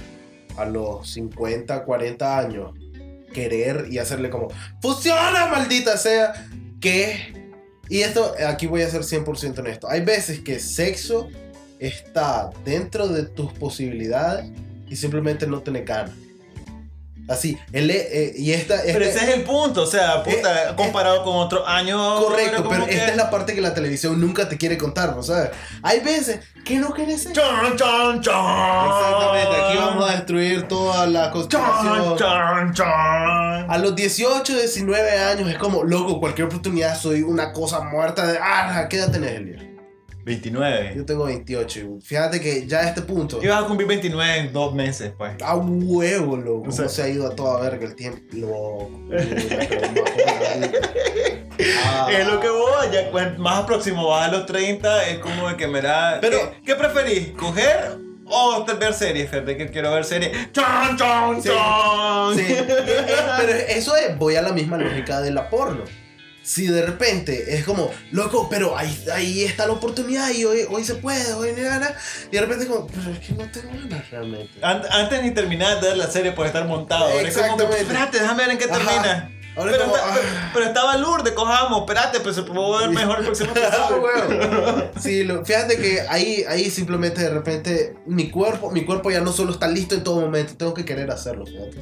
a 0.58 0.66
los 0.66 1.10
50, 1.12 1.84
40 1.86 2.38
años 2.38 2.74
querer 3.34 3.86
y 3.90 3.98
hacerle 4.00 4.30
como 4.30 4.50
¡Funciona, 4.82 5.48
maldita 5.48 5.98
sea! 5.98 6.34
Que. 6.82 7.39
Y 7.90 8.02
esto, 8.02 8.34
aquí 8.48 8.68
voy 8.68 8.84
a 8.84 8.90
ser 8.90 9.02
100% 9.02 9.60
honesto. 9.60 9.90
Hay 9.90 10.02
veces 10.02 10.40
que 10.42 10.60
sexo 10.60 11.28
está 11.80 12.52
dentro 12.64 13.08
de 13.08 13.24
tus 13.24 13.52
posibilidades 13.54 14.52
y 14.88 14.96
simplemente 14.96 15.48
no 15.48 15.62
tenés 15.62 15.86
ganas. 15.86 16.16
Así, 17.30 17.58
el, 17.72 17.92
eh, 17.92 18.34
y 18.36 18.54
esta, 18.54 18.82
Pero 18.84 19.06
este- 19.06 19.18
ese 19.20 19.30
es 19.30 19.36
el 19.38 19.44
punto, 19.44 19.84
o 19.84 19.86
sea, 19.86 20.24
puta, 20.24 20.72
Eh, 20.72 20.76
comparado 20.76 21.24
con 21.24 21.36
otros 21.36 21.64
años. 21.68 22.20
Correcto, 22.24 22.64
pero 22.70 22.86
que- 22.88 22.96
esta 22.96 23.10
es 23.12 23.16
la 23.18 23.30
parte 23.30 23.54
que 23.54 23.62
la 23.62 23.74
televisión 23.74 24.20
nunca 24.20 24.50
te 24.50 24.58
quiere 24.58 24.78
contar, 24.78 25.16
¿no 25.16 25.22
sabes? 25.22 25.52
Hay 25.84 26.00
veces 26.00 26.40
que 26.66 26.76
no 26.78 26.92
querés 26.94 27.24
ser. 27.24 27.34
Exactamente, 28.88 29.62
aquí 29.62 29.78
vamos 29.78 30.10
a 30.10 30.14
destruir 30.14 30.68
toda 30.68 31.06
la 31.08 31.30
conspiración. 31.32 32.18
A 33.70 33.78
los 33.78 33.96
18, 33.96 34.54
19 34.56 35.20
años 35.20 35.50
es 35.50 35.58
como, 35.58 35.84
loco, 35.84 36.20
cualquier 36.20 36.48
oportunidad 36.48 36.98
soy 37.00 37.22
una 37.22 37.54
cosa 37.54 37.82
muerta 37.82 38.26
de, 38.26 38.40
ah, 38.42 38.88
¿qué 38.90 38.98
edad 38.98 39.12
tenés, 39.12 39.32
Elia? 39.36 39.66
29. 40.24 40.94
Yo 40.96 41.06
tengo 41.06 41.26
28. 41.26 41.80
y 41.80 42.02
Fíjate 42.02 42.40
que 42.42 42.68
ya 42.68 42.80
a 42.80 42.90
este 42.90 43.02
punto, 43.02 43.40
Ibas 43.42 43.64
a 43.64 43.68
cumplir 43.68 43.88
29 43.88 44.38
en 44.38 44.54
dos 44.54 44.74
meses, 44.74 45.12
pues. 45.18 45.34
a 45.42 45.56
huevo, 45.56 46.38
loco, 46.38 46.70
O 46.70 46.72
sea- 46.72 46.86
cómo 46.86 46.90
se 46.90 47.02
ha 47.04 47.08
ido 47.10 47.28
a 47.28 47.36
toda 47.36 47.62
verga 47.62 47.86
el 47.86 47.96
tiempo. 47.96 48.20
Loco, 48.34 48.92
Ah. 51.86 52.08
Es 52.12 52.26
lo 52.26 52.40
que 52.40 52.50
voy, 52.50 52.88
ya 52.92 53.12
cuen- 53.12 53.36
más 53.38 53.66
próximo 53.66 54.08
vas 54.08 54.30
a 54.30 54.32
los 54.32 54.46
30, 54.46 55.08
es 55.10 55.20
como 55.20 55.50
de 55.50 55.58
que 55.58 55.68
me 55.68 55.82
da. 55.82 56.20
Pero- 56.22 56.52
¿Qué, 56.52 56.62
qué 56.68 56.76
preferís? 56.76 57.30
¿Coger 57.32 57.98
o 58.26 58.66
ver 58.80 58.94
series? 58.94 59.30
Fíjate 59.30 59.58
que 59.58 59.70
quiero 59.70 59.92
ver 59.92 60.06
series. 60.06 60.32
¡Chan, 60.54 60.96
chan, 60.98 61.42
Sí. 61.42 61.50
chan! 61.50 62.36
Sí, 62.36 62.46
eh, 62.54 62.66
eh, 62.70 63.06
pero 63.38 63.52
eso 63.52 63.96
es, 63.98 64.18
voy 64.18 64.36
a 64.36 64.42
la 64.42 64.54
misma 64.54 64.78
lógica 64.78 65.20
de 65.22 65.32
la 65.32 65.50
porno. 65.50 65.84
Si 66.42 66.66
de 66.68 66.84
repente 66.86 67.56
es 67.58 67.64
como, 67.66 67.92
loco, 68.12 68.48
pero 68.50 68.76
ahí, 68.78 69.06
ahí 69.14 69.44
está 69.44 69.68
la 69.68 69.74
oportunidad 69.74 70.30
y 70.32 70.46
hoy, 70.46 70.62
hoy 70.70 70.84
se 70.84 70.96
puede, 70.96 71.34
hoy 71.34 71.52
no 71.56 71.64
gana. 71.64 71.94
Y 72.32 72.36
de 72.36 72.42
repente 72.42 72.64
es 72.66 72.70
como, 72.72 72.88
pero 72.88 73.12
es 73.12 73.20
que 73.20 73.34
no 73.34 73.46
tengo 73.52 73.70
ganas 73.72 74.10
realmente. 74.10 74.54
An- 74.62 74.84
Antes 74.92 75.22
ni 75.24 75.32
terminar 75.32 75.80
de 75.82 75.90
ver 75.90 75.98
la 75.98 76.10
serie 76.10 76.32
por 76.32 76.48
estar 76.48 76.66
montado. 76.66 77.06
Ahora 77.06 77.28
es 77.28 77.34
como 77.36 77.46
Exactamente. 77.46 77.82
espérate, 77.82 78.20
déjame 78.20 78.44
ver 78.44 78.52
en 78.52 78.58
qué 78.58 78.66
Ajá. 78.66 78.74
termina. 78.76 79.32
Pero, 79.56 79.78
como, 79.78 79.96
está- 79.98 80.08
ah. 80.08 80.16
pero- 80.16 80.28
pero 80.54 80.66
estaba 80.68 80.98
Lourdes, 80.98 81.34
cojamos, 81.34 81.80
espérate, 81.82 82.20
pues 82.22 82.36
se 82.36 82.44
pudo 82.44 82.80
ver 82.80 82.90
mejor 82.92 83.20
el 83.20 83.26
próximo 83.26 83.52
Ah. 83.72 84.84
Sí, 85.02 85.24
lo- 85.26 85.44
fíjate 85.46 85.78
que 85.78 86.02
ahí, 86.08 86.46
ahí 86.48 86.70
simplemente 86.72 87.22
de 87.22 87.30
repente 87.30 87.96
mi 88.06 88.30
cuerpo, 88.32 88.72
mi 88.72 88.86
cuerpo 88.86 89.12
ya 89.12 89.20
no 89.20 89.34
solo 89.34 89.52
está 89.52 89.68
listo 89.68 89.96
en 89.96 90.04
todo 90.04 90.22
momento, 90.22 90.56
tengo 90.56 90.74
que 90.74 90.86
querer 90.86 91.12
hacerlo, 91.12 91.46
fíjate. 91.46 91.78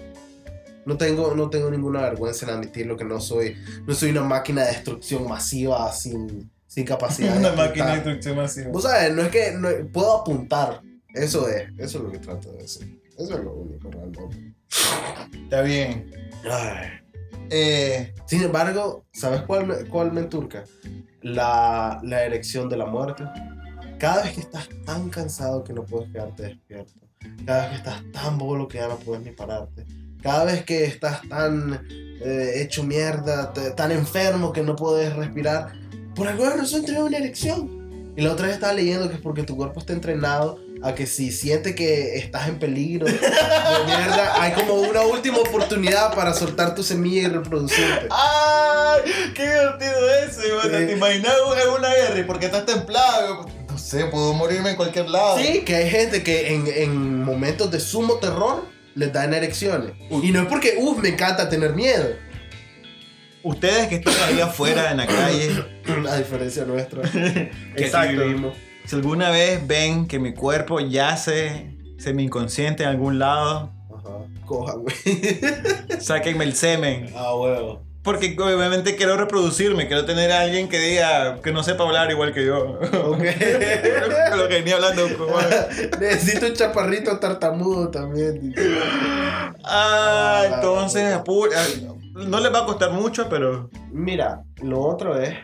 No 0.87 0.97
tengo, 0.97 1.35
no 1.35 1.49
tengo 1.49 1.69
ninguna 1.69 2.01
vergüenza 2.01 2.45
en 2.45 2.53
admitirlo 2.53 2.95
que 2.97 3.03
no 3.03 3.19
soy, 3.19 3.55
no 3.85 3.93
soy 3.93 4.09
una 4.11 4.23
máquina 4.23 4.61
de 4.63 4.69
destrucción 4.71 5.27
masiva 5.27 5.91
sin, 5.91 6.49
sin 6.65 6.85
capacidad. 6.85 7.33
de 7.33 7.39
Una 7.47 7.51
máquina 7.51 7.87
de 7.87 7.93
instrucción 7.95 8.37
masiva. 8.37 8.69
Vos 8.71 8.83
sabes, 8.83 9.13
no 9.13 9.21
es 9.21 9.29
que 9.29 9.51
no- 9.51 9.69
puedo 9.91 10.17
apuntar. 10.21 10.81
Eso 11.13 11.47
es, 11.49 11.69
eso 11.77 11.97
es 11.99 12.03
lo 12.03 12.11
que 12.11 12.19
trato 12.19 12.51
de 12.53 12.59
decir. 12.59 13.01
Eso 13.17 13.33
es 13.37 13.43
lo 13.43 13.53
único 13.53 13.89
realmente. 13.91 14.53
Está 15.43 15.61
bien. 15.61 16.11
Ay. 16.49 16.87
Eh, 17.49 18.13
Sin 18.25 18.43
embargo, 18.43 19.05
¿sabes 19.13 19.41
cuál, 19.41 19.67
me- 19.67 19.85
cuál 19.89 20.11
me 20.11 20.21
enturca? 20.21 20.63
La, 21.21 21.99
la 22.03 22.23
erección 22.23 22.69
de 22.69 22.77
la 22.77 22.85
muerte. 22.85 23.23
Cada 23.99 24.23
vez 24.23 24.33
que 24.33 24.41
estás 24.41 24.69
tan 24.85 25.09
cansado 25.09 25.63
que 25.63 25.73
no 25.73 25.83
puedes 25.85 26.11
quedarte 26.11 26.43
despierto. 26.43 26.93
Cada 27.45 27.63
vez 27.63 27.69
que 27.71 27.75
estás 27.77 28.03
tan 28.13 28.37
bolo 28.37 28.67
que 28.67 28.77
ya 28.77 28.87
no 28.87 28.97
puedes 28.97 29.25
ni 29.25 29.31
pararte. 29.31 29.85
Cada 30.21 30.45
vez 30.45 30.63
que 30.65 30.85
estás 30.85 31.21
tan 31.29 31.85
eh, 32.21 32.53
hecho 32.55 32.83
mierda, 32.83 33.53
te- 33.53 33.71
tan 33.71 33.91
enfermo 33.91 34.51
que 34.53 34.61
no 34.63 34.75
puedes 34.75 35.15
respirar. 35.15 35.73
Por 36.15 36.27
alguna 36.27 36.55
razón 36.55 36.83
tienes 36.83 37.03
una 37.03 37.17
erección. 37.17 38.13
Y 38.17 38.21
la 38.21 38.31
otra 38.31 38.47
vez 38.47 38.55
estaba 38.55 38.73
leyendo 38.73 39.07
que 39.09 39.15
es 39.15 39.21
porque 39.21 39.43
tu 39.43 39.55
cuerpo 39.55 39.79
está 39.79 39.93
entrenado 39.93 40.59
a 40.81 40.95
que 40.95 41.05
si 41.05 41.31
siente 41.31 41.75
que 41.75 42.15
estás 42.17 42.47
en 42.47 42.57
peligro 42.59 43.05
de 43.05 43.13
mierda, 43.13 44.33
hay 44.41 44.53
como 44.53 44.73
una 44.73 45.01
última 45.03 45.37
oportunidad 45.37 46.13
para 46.15 46.33
soltar 46.33 46.73
tu 46.73 46.81
semilla 46.81 47.27
y 47.27 47.31
reproducirte. 47.31 48.07
¡Ay! 48.09 49.11
¡Qué 49.35 49.43
divertido 49.43 50.09
eso! 50.25 50.41
Sí. 50.63 50.69
¿Te 50.69 50.91
imaginas 50.93 51.33
en 51.63 51.69
una 51.73 51.89
guerra 51.93 52.19
y 52.19 52.23
porque 52.23 52.47
estás 52.47 52.65
templado? 52.65 53.45
No 53.69 53.77
sé, 53.77 54.05
puedo 54.05 54.33
morirme 54.33 54.71
en 54.71 54.75
cualquier 54.75 55.09
lado. 55.09 55.37
Sí, 55.37 55.61
que 55.61 55.75
hay 55.75 55.89
gente 55.89 56.23
que 56.23 56.53
en, 56.55 56.65
en 56.67 57.23
momentos 57.23 57.69
de 57.69 57.79
sumo 57.79 58.15
terror 58.15 58.65
les 58.97 59.13
dan 59.13 59.33
erecciones. 59.33 59.91
Y 60.23 60.31
no 60.31 60.41
es 60.41 60.47
porque, 60.47 60.75
uff, 60.79 60.99
me 61.01 61.09
encanta 61.09 61.47
tener 61.47 61.73
miedo. 61.73 62.07
Ustedes 63.43 63.87
que 63.87 63.95
están 63.95 64.15
ahí 64.27 64.41
afuera 64.41 64.91
en 64.91 64.97
la 64.97 65.05
calle, 65.05 65.51
A 66.09 66.17
diferencia 66.17 66.65
nuestra. 66.65 67.03
Exacto. 67.75 68.23
vivimos. 68.23 68.55
si 68.85 68.95
alguna 68.95 69.29
vez 69.29 69.65
ven 69.65 70.07
que 70.07 70.19
mi 70.19 70.33
cuerpo 70.33 70.79
yace 70.79 71.71
semi-inconsciente 71.97 72.83
en 72.83 72.89
algún 72.89 73.19
lado, 73.19 73.71
Ajá. 73.95 74.17
Cojan, 74.45 74.81
güey. 74.81 74.95
sáquenme 75.99 76.43
el 76.43 76.55
semen. 76.55 77.11
Ah, 77.15 77.35
huevo. 77.35 77.86
Porque 78.07 78.37
obviamente 78.39 78.95
quiero 78.95 79.17
reproducirme, 79.17 79.85
quiero 79.87 80.05
tener 80.05 80.31
a 80.31 80.39
alguien 80.39 80.69
que 80.69 80.79
diga 80.79 81.41
que 81.41 81.51
no 81.51 81.61
sepa 81.61 81.83
hablar 81.83 82.09
igual 82.09 82.33
que 82.33 82.45
yo. 82.45 82.79
Ok. 83.03 83.19
Lo 84.37 84.47
que 84.47 84.61
ni 84.63 84.71
hablando 84.71 85.03
como... 85.17 85.37
Necesito 85.99 86.45
un 86.45 86.53
chaparrito 86.53 87.19
tartamudo 87.19 87.91
también. 87.91 88.39
dice. 88.49 88.77
Ah, 89.65 90.45
entonces, 90.55 91.13
apura- 91.13 91.57
no 92.13 92.39
les 92.39 92.53
va 92.53 92.59
a 92.59 92.65
costar 92.65 92.91
mucho, 92.91 93.27
pero... 93.27 93.69
Mira, 93.91 94.41
lo 94.63 94.79
otro 94.79 95.19
es. 95.19 95.35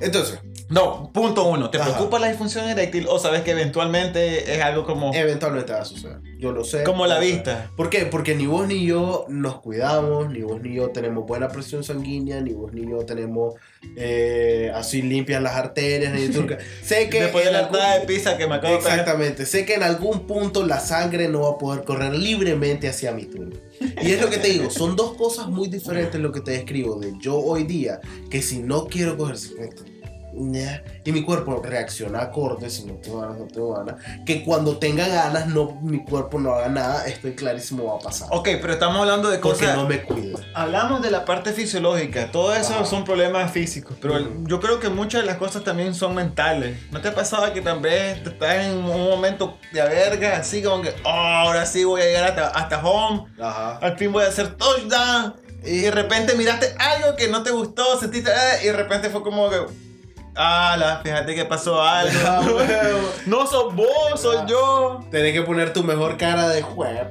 Entonces, 0.00 0.40
No, 0.74 1.10
punto 1.12 1.44
uno. 1.46 1.70
¿Te 1.70 1.78
Ajá. 1.78 1.90
preocupa 1.94 2.18
la 2.18 2.26
disfunción 2.28 2.68
eréctil 2.68 3.06
o 3.08 3.20
sabes 3.20 3.42
que 3.42 3.52
eventualmente 3.52 4.52
es 4.54 4.60
algo 4.60 4.84
como, 4.84 5.14
eventualmente 5.14 5.72
va 5.72 5.82
a 5.82 5.84
suceder. 5.84 6.18
Yo 6.38 6.50
lo 6.50 6.64
sé. 6.64 6.82
como 6.82 7.06
la 7.06 7.20
vista? 7.20 7.70
¿Por 7.76 7.88
qué? 7.90 8.06
Porque 8.06 8.34
ni 8.34 8.46
vos 8.46 8.66
ni 8.66 8.84
yo 8.84 9.24
nos 9.28 9.60
cuidamos, 9.60 10.30
ni 10.30 10.42
vos 10.42 10.60
ni 10.60 10.74
yo 10.74 10.90
tenemos 10.90 11.26
buena 11.26 11.48
presión 11.48 11.84
sanguínea, 11.84 12.40
ni 12.40 12.52
vos 12.52 12.72
ni 12.72 12.90
yo 12.90 12.98
tenemos 13.06 13.54
eh, 13.96 14.72
así 14.74 15.00
limpias 15.02 15.40
las 15.40 15.54
arterias, 15.54 16.12
ni. 16.12 16.26
Sé 16.82 17.08
que 17.08 17.22
Después 17.22 17.44
de 17.44 17.52
la 17.52 17.60
algún- 17.60 17.78
de 17.78 18.06
pizza 18.06 18.36
que 18.36 18.46
me 18.48 18.56
acabo 18.56 18.72
de. 18.74 18.80
Exactamente, 18.80 19.46
sé 19.46 19.64
que 19.64 19.74
en 19.74 19.84
algún 19.84 20.26
punto 20.26 20.66
la 20.66 20.80
sangre 20.80 21.28
no 21.28 21.42
va 21.42 21.50
a 21.50 21.58
poder 21.58 21.84
correr 21.84 22.12
libremente 22.14 22.88
hacia 22.88 23.12
mi 23.12 23.26
túnel. 23.26 23.60
Y 24.02 24.10
es 24.10 24.20
lo 24.20 24.28
que 24.28 24.38
te 24.38 24.48
digo, 24.48 24.70
son 24.70 24.96
dos 24.96 25.14
cosas 25.14 25.46
muy 25.48 25.68
diferentes 25.68 26.20
lo 26.20 26.32
que 26.32 26.40
te 26.40 26.50
describo 26.50 26.98
de 26.98 27.12
yo 27.20 27.36
hoy 27.38 27.62
día, 27.62 28.00
que 28.28 28.42
si 28.42 28.58
no 28.58 28.86
quiero 28.86 29.16
coger 29.16 29.36
y 31.04 31.12
mi 31.12 31.22
cuerpo 31.22 31.60
reacciona 31.62 32.20
acorde, 32.22 32.68
si 32.70 32.84
no 32.84 32.94
tengo 32.94 33.20
ganas, 33.20 33.38
no 33.38 33.46
tengo 33.46 33.74
ganas, 33.74 33.96
que 34.26 34.42
cuando 34.44 34.78
tenga 34.78 35.06
ganas, 35.06 35.46
no, 35.46 35.78
mi 35.82 36.04
cuerpo 36.04 36.40
no 36.40 36.54
haga 36.54 36.68
nada, 36.68 37.06
estoy 37.06 37.34
clarísimo 37.34 37.84
va 37.86 37.96
a 37.96 37.98
pasar. 37.98 38.28
Ok, 38.32 38.48
pero 38.60 38.72
estamos 38.72 38.98
hablando 39.00 39.30
de 39.30 39.38
Porque 39.38 39.60
cosas. 39.66 39.76
no 39.76 39.86
me 39.88 40.02
cuido. 40.02 40.38
Hablamos 40.54 41.02
de 41.02 41.10
la 41.10 41.24
parte 41.24 41.52
fisiológica, 41.52 42.30
todo 42.32 42.54
eso 42.54 42.84
son 42.84 43.04
problemas 43.04 43.50
físicos, 43.52 43.96
pero 44.00 44.14
Ujú. 44.14 44.44
yo 44.46 44.60
creo 44.60 44.80
que 44.80 44.88
muchas 44.88 45.22
de 45.22 45.26
las 45.26 45.36
cosas 45.36 45.62
también 45.64 45.94
son 45.94 46.14
mentales. 46.14 46.76
¿No 46.90 47.00
te 47.00 47.08
ha 47.08 47.14
pasado 47.14 47.52
que 47.52 47.60
tal 47.60 47.80
vez 47.80 48.18
estás 48.26 48.64
en 48.66 48.78
un 48.78 48.84
momento 49.10 49.58
de 49.72 49.82
verga, 49.82 50.36
así 50.38 50.62
como 50.62 50.82
que 50.82 50.94
"Oh, 51.04 51.08
ahora 51.08 51.66
sí 51.66 51.84
voy 51.84 52.00
a 52.02 52.04
llegar 52.06 52.24
hasta, 52.24 52.48
hasta 52.48 52.84
home, 52.84 53.24
Ajá. 53.40 53.76
al 53.78 53.96
fin 53.98 54.12
voy 54.12 54.24
a 54.24 54.28
hacer 54.28 54.54
touchdown? 54.56 55.34
Y 55.66 55.78
de 55.78 55.90
repente 55.90 56.34
miraste 56.34 56.74
algo 56.78 57.16
que 57.16 57.28
no 57.28 57.42
te 57.42 57.50
gustó, 57.50 57.98
sentiste, 57.98 58.30
"Ah", 58.30 58.62
y 58.62 58.66
de 58.66 58.72
repente 58.74 59.08
fue 59.08 59.22
como 59.22 59.48
que, 59.48 59.56
ala, 60.36 61.00
fíjate 61.02 61.34
que 61.34 61.44
pasó 61.44 61.80
algo. 61.82 62.12
Ah, 62.26 62.42
no 63.26 63.46
sos 63.46 63.74
vos, 63.74 64.20
soy 64.20 64.36
Ah. 64.40 64.46
yo. 64.48 65.00
Tenés 65.10 65.32
que 65.32 65.42
poner 65.42 65.72
tu 65.72 65.82
mejor 65.84 66.16
cara 66.16 66.48
de 66.48 66.62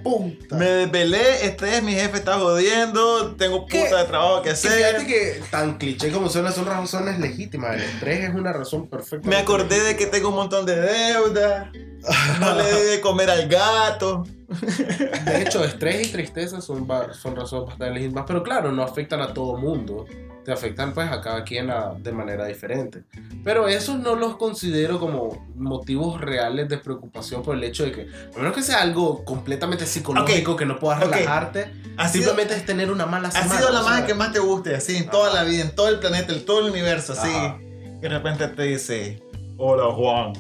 puta. 0.04 0.56
Me 0.56 0.66
desvelé, 0.66 1.46
estrés, 1.46 1.82
mi 1.84 1.94
jefe 1.94 2.18
está 2.18 2.38
jodiendo, 2.40 3.36
tengo 3.36 3.66
¿Qué? 3.66 3.84
puta 3.84 3.98
de 4.02 4.06
trabajo 4.06 4.38
que 4.42 4.50
Que 4.50 4.50
hacer. 4.52 4.72
fíjate 4.72 5.06
que 5.08 5.42
tan 5.52 5.78
cliché 5.78 6.12
como 6.12 6.30
suena 6.30 6.52
son 6.52 6.66
razones 6.66 7.20
legítimas. 7.20 7.76
El 7.76 7.82
estrés 7.84 8.30
es 8.30 8.36
una 8.36 8.52
razón 8.54 8.88
perfecta. 8.88 9.28
Me 9.30 9.38
acordé 9.38 9.80
de 9.82 9.96
que 9.96 10.06
tengo 10.08 10.30
un 10.30 10.36
montón 10.36 10.66
de 10.66 10.76
deuda. 10.76 11.72
No 12.40 12.56
le 12.56 12.64
di 12.64 12.88
de 12.92 13.02
comer 13.02 13.30
al 13.30 13.48
gato. 13.48 14.24
De 15.26 15.42
hecho, 15.42 15.64
estrés 15.64 16.08
y 16.08 16.12
tristeza 16.12 16.62
son, 16.62 16.88
son 17.14 17.36
razones 17.36 17.66
bastante 17.68 17.90
legítimas, 17.94 18.26
pero 18.28 18.44
claro, 18.44 18.72
no 18.72 18.84
afectan 18.84 19.22
a 19.22 19.34
todo 19.34 19.58
mundo. 19.58 20.06
Te 20.46 20.52
afectan 20.52 20.94
pues 20.94 21.10
a 21.10 21.22
cada 21.22 21.44
quien 21.46 21.70
a- 21.72 21.94
de 21.98 22.12
manera 22.12 22.46
diferente. 22.46 23.04
Pero 23.46 23.68
esos 23.70 23.98
no 24.00 24.16
los 24.16 24.36
considero 24.36 25.00
como 25.00 25.48
motivos 25.56 26.20
reales 26.20 26.68
de 26.68 26.78
preocupación 26.78 27.42
por 27.44 27.56
el 27.56 27.64
hecho 27.64 27.86
de 27.86 27.92
que, 27.94 28.08
a 28.36 28.38
menos 28.38 28.54
que 28.54 28.62
sea 28.62 28.82
algo 28.82 29.24
completamente 29.24 29.86
psicológico, 29.86 30.58
que 30.58 30.66
no 30.66 30.78
puedas 30.80 31.00
relajarte, 31.00 31.72
Ha 31.98 32.10
sido, 32.10 32.26
simplemente 32.26 32.56
es 32.56 32.66
tener 32.66 32.92
una 32.92 33.06
mala 33.06 33.30
ha 33.30 33.32
semana. 33.32 33.56
sido 33.58 33.72
la 33.72 33.80
o 33.80 33.84
sea, 33.84 33.92
magia 33.94 34.06
que 34.08 34.14
más 34.16 34.34
te 34.34 34.40
guste, 34.40 34.76
así, 34.76 34.98
en 34.98 35.10
toda 35.10 35.34
la 35.34 35.44
vida, 35.46 35.62
en 35.62 35.74
todo 35.76 35.88
el 35.88 36.00
planeta, 36.00 36.34
en 36.34 36.46
todo 36.46 36.60
el 36.60 36.72
universo, 36.72 37.14
así. 37.14 37.30
Ajá. 37.34 37.58
Y 37.62 38.02
de 38.02 38.10
repente 38.10 38.46
te 38.50 38.64
dice, 38.64 39.24
hola 39.58 39.86
Juan. 39.96 40.34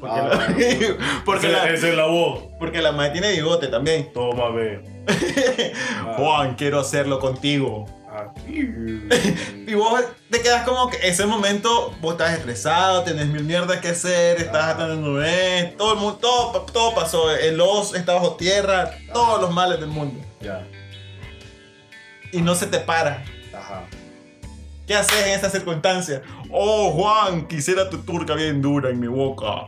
Porque, 0.00 0.16
Ah, 0.18 0.28
la, 0.28 1.22
porque, 1.24 1.48
la, 1.48 1.70
esa 1.70 1.88
es 1.88 1.94
la 1.94 2.06
voz. 2.06 2.44
porque 2.58 2.80
la 2.80 2.92
madre 2.92 3.10
tiene 3.12 3.32
bigote 3.32 3.68
también. 3.68 4.10
Tómame. 4.12 4.80
Juan, 6.16 6.54
quiero 6.54 6.80
hacerlo 6.80 7.18
contigo. 7.20 7.84
Ah. 8.10 8.32
Y 8.48 9.74
vos 9.74 10.00
te 10.30 10.40
quedas 10.40 10.66
como 10.66 10.90
que 10.90 10.96
ese 11.06 11.26
momento 11.26 11.94
vos 12.00 12.12
estás 12.12 12.32
estresado, 12.36 13.04
tenés 13.04 13.26
mil 13.28 13.44
mierdas 13.44 13.78
que 13.80 13.88
hacer, 13.88 14.38
estás 14.38 14.74
atendiendo 14.74 15.20
todo 15.76 15.92
el 15.92 15.98
mundo, 16.00 16.18
todo, 16.20 16.60
todo 16.62 16.92
pasó, 16.94 17.30
el 17.30 17.60
os 17.60 17.94
está 17.94 18.14
bajo 18.14 18.34
tierra, 18.34 18.90
todos 19.12 19.40
los 19.40 19.52
males 19.52 19.78
del 19.78 19.90
mundo. 19.90 20.20
Ya. 20.40 20.66
Y 22.32 22.42
no 22.42 22.56
se 22.56 22.66
te 22.66 22.78
para. 22.78 23.22
Ajá. 23.56 23.84
¿Qué 24.88 24.94
haces 24.96 25.24
en 25.24 25.34
esa 25.38 25.50
circunstancia? 25.50 26.22
Oh, 26.50 26.90
Juan, 26.90 27.46
quisiera 27.46 27.88
tu 27.90 27.98
turca 27.98 28.34
bien 28.34 28.60
dura 28.60 28.90
en 28.90 28.98
mi 28.98 29.06
boca. 29.06 29.66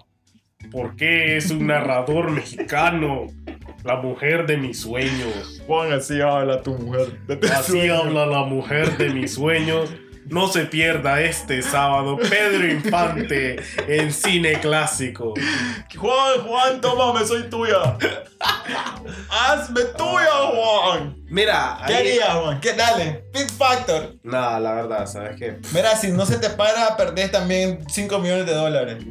¿Por 0.71 0.97
qué 0.97 1.37
es 1.37 1.51
un 1.51 1.67
narrador 1.67 2.31
mexicano? 2.31 3.27
La 3.85 3.97
mujer 3.97 4.47
de 4.47 4.57
mis 4.57 4.81
sueños. 4.81 5.63
Juan, 5.67 5.93
así 5.93 6.21
habla 6.21 6.63
tu 6.63 6.73
mujer. 6.79 7.19
de 7.27 7.49
Así 7.49 7.73
sueño. 7.73 7.95
habla 7.97 8.27
la 8.27 8.45
mujer 8.45 8.97
de 8.97 9.11
mis 9.11 9.35
sueños. 9.35 9.93
No 10.27 10.49
se 10.49 10.65
pierda 10.67 11.21
este 11.21 11.63
sábado 11.63 12.17
Pedro 12.17 12.67
Infante 12.71 13.57
en 13.89 14.13
cine 14.13 14.55
clásico. 14.61 15.35
Juan, 15.99 16.41
Juan, 16.47 16.81
tómame, 16.81 17.27
soy 17.27 17.49
tuya. 17.51 17.97
Hazme 19.31 19.83
tuya, 19.97 20.31
Juan. 20.55 21.17
Mira, 21.29 21.79
¿Qué 21.87 21.95
ahí- 21.95 22.09
harías, 22.19 22.35
Juan? 22.35 22.61
¿Qué, 22.61 22.73
dale, 22.75 23.25
Big 23.33 23.49
Factor. 23.49 24.17
Nada, 24.23 24.61
la 24.61 24.75
verdad, 24.75 25.07
¿sabes 25.07 25.37
qué? 25.39 25.59
Mira, 25.73 25.97
si 25.97 26.09
no 26.13 26.27
se 26.27 26.39
te 26.39 26.51
para, 26.51 26.97
perdés 26.97 27.31
también 27.33 27.85
5 27.89 28.19
millones 28.19 28.47
de 28.47 28.55
dólares. 28.55 29.05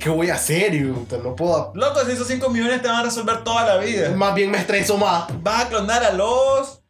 ¿Qué 0.00 0.08
voy 0.08 0.30
a 0.30 0.34
hacer? 0.34 0.72
No 0.74 1.34
puedo. 1.36 1.72
Loco, 1.74 2.00
si 2.04 2.12
esos 2.12 2.26
5 2.26 2.48
millones 2.50 2.80
te 2.82 2.88
van 2.88 3.00
a 3.00 3.02
resolver 3.04 3.44
toda 3.44 3.64
la 3.66 3.76
vida. 3.82 4.10
Más 4.10 4.34
bien 4.34 4.50
me 4.50 4.58
estreso 4.58 4.96
más. 4.96 5.24
Vas 5.42 5.64
a 5.64 5.68
clonar 5.68 6.02
a 6.04 6.12
los, 6.12 6.82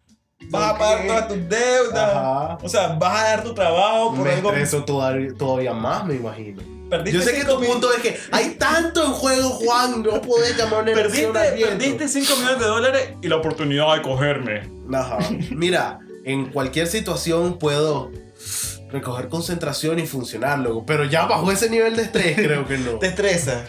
vas 0.51 0.75
a 0.75 0.79
pagar 0.79 1.07
todas 1.07 1.29
tus 1.29 1.49
deudas. 1.49 2.11
Ajá. 2.16 2.59
O 2.62 2.68
sea, 2.68 2.88
vas 2.88 3.20
a 3.22 3.25
dar 3.29 3.44
tu 3.44 3.55
trabajo 3.55 4.14
por 4.14 4.25
Me 4.27 4.33
algo. 4.35 4.51
estreso 4.51 4.85
todavía, 4.85 5.29
todavía 5.37 5.72
más, 5.72 6.05
me 6.05 6.14
imagino. 6.14 6.62
Perdiste 6.88 7.18
Yo 7.18 7.25
sé 7.25 7.35
que 7.35 7.44
tu 7.44 7.59
mil- 7.59 7.68
punto 7.70 7.92
es 7.92 8.01
que 8.01 8.16
hay 8.31 8.51
tanto 8.51 9.05
en 9.05 9.11
juego, 9.12 9.49
Juan, 9.51 10.03
no 10.03 10.20
podés 10.22 10.57
llamar 10.57 10.85
una 10.85 10.92
Perdiste, 10.92 11.27
perdiste 11.33 12.07
5 12.09 12.37
millones 12.37 12.59
de 12.61 12.64
dólares 12.66 13.09
y 13.22 13.27
la 13.29 13.37
oportunidad 13.37 13.94
de 13.96 14.03
cogerme. 14.03 14.70
Ajá. 14.94 15.18
Mira, 15.51 15.99
en 16.25 16.46
cualquier 16.53 16.87
situación 16.87 17.59
puedo 17.59 18.12
recoger 18.92 19.29
concentración 19.29 19.99
y 19.99 20.07
funcionar. 20.07 20.61
Pero 20.87 21.05
ya 21.05 21.27
bajo 21.27 21.51
ese 21.51 21.68
nivel 21.68 21.96
de 21.96 22.03
estrés, 22.03 22.37
creo 22.37 22.64
que 22.68 22.79
no. 22.79 22.99
Te 23.01 23.09
estresa. 23.09 23.64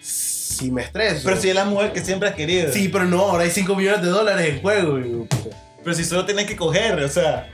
Si 0.00 0.70
me 0.70 0.82
estreso. 0.82 1.22
Pero 1.24 1.40
si 1.40 1.48
es 1.48 1.54
la 1.56 1.64
mujer 1.64 1.92
que 1.92 2.04
siempre 2.04 2.28
has 2.28 2.36
querido. 2.36 2.72
Sí, 2.72 2.88
pero 2.88 3.04
no, 3.04 3.30
ahora 3.30 3.42
hay 3.44 3.50
5 3.50 3.74
millones 3.74 4.02
de 4.02 4.08
dólares 4.10 4.48
en 4.48 4.60
juego. 4.60 4.96
puta. 5.26 5.56
Pero 5.82 5.96
si 5.96 6.04
solo 6.04 6.24
tienes 6.26 6.46
que 6.46 6.56
coger, 6.56 7.02
o 7.02 7.08
sea. 7.08 7.50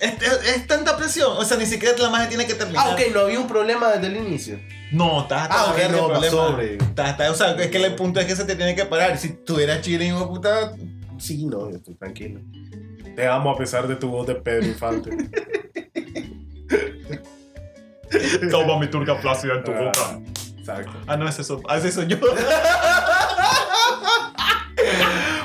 Es, 0.00 0.14
es- 0.22 0.56
es 0.56 0.66
tanta 0.66 0.96
presión. 0.96 1.36
O 1.36 1.44
sea, 1.44 1.56
ni 1.56 1.66
siquiera 1.66 1.96
la 1.98 2.10
magia 2.10 2.28
tiene 2.28 2.46
que 2.46 2.54
terminar. 2.54 2.84
Ah, 2.88 2.92
ok, 2.94 3.00
no 3.14 3.20
había 3.20 3.38
un 3.40 3.46
problema 3.48 3.88
desde 3.90 4.06
el 4.08 4.16
inicio. 4.16 4.58
No, 4.92 5.22
estás 5.22 5.42
hasta 5.42 5.54
Ah, 5.60 5.64
ok, 5.72 5.78
no, 5.90 6.06
problema. 6.08 6.62
Estás- 6.62 7.10
estás- 7.10 7.30
o 7.30 7.34
sea, 7.34 7.52
es 7.52 7.70
que 7.70 7.84
el 7.84 7.94
punto 7.94 8.20
es 8.20 8.26
que 8.26 8.36
se 8.36 8.44
te 8.44 8.54
tiene 8.56 8.74
que 8.74 8.84
parar. 8.84 9.16
Si 9.18 9.30
tuvieras 9.30 9.80
chile, 9.82 10.06
hijo 10.06 10.28
puta. 10.28 10.72
Sí, 11.18 11.46
no, 11.46 11.70
yo 11.70 11.76
estoy 11.76 11.94
tranquilo. 11.94 12.40
Te 13.16 13.26
amo 13.28 13.50
a 13.50 13.56
pesar 13.56 13.86
de 13.88 13.96
tu 13.96 14.08
voz 14.10 14.26
de 14.26 14.34
Pedro 14.34 14.66
Infante. 14.66 15.10
Toma 18.50 18.78
mi 18.78 18.86
turca 18.88 19.18
plácida 19.20 19.54
en 19.54 19.64
tu 19.64 19.72
Ah. 19.72 19.80
boca. 19.80 20.20
Exacto. 20.58 20.92
Ah, 21.06 21.16
no, 21.16 21.28
es 21.28 21.38
eso. 21.38 21.60
Ah, 21.68 21.78
ese 21.78 21.92
soy 21.92 22.06
yo. 22.08 22.16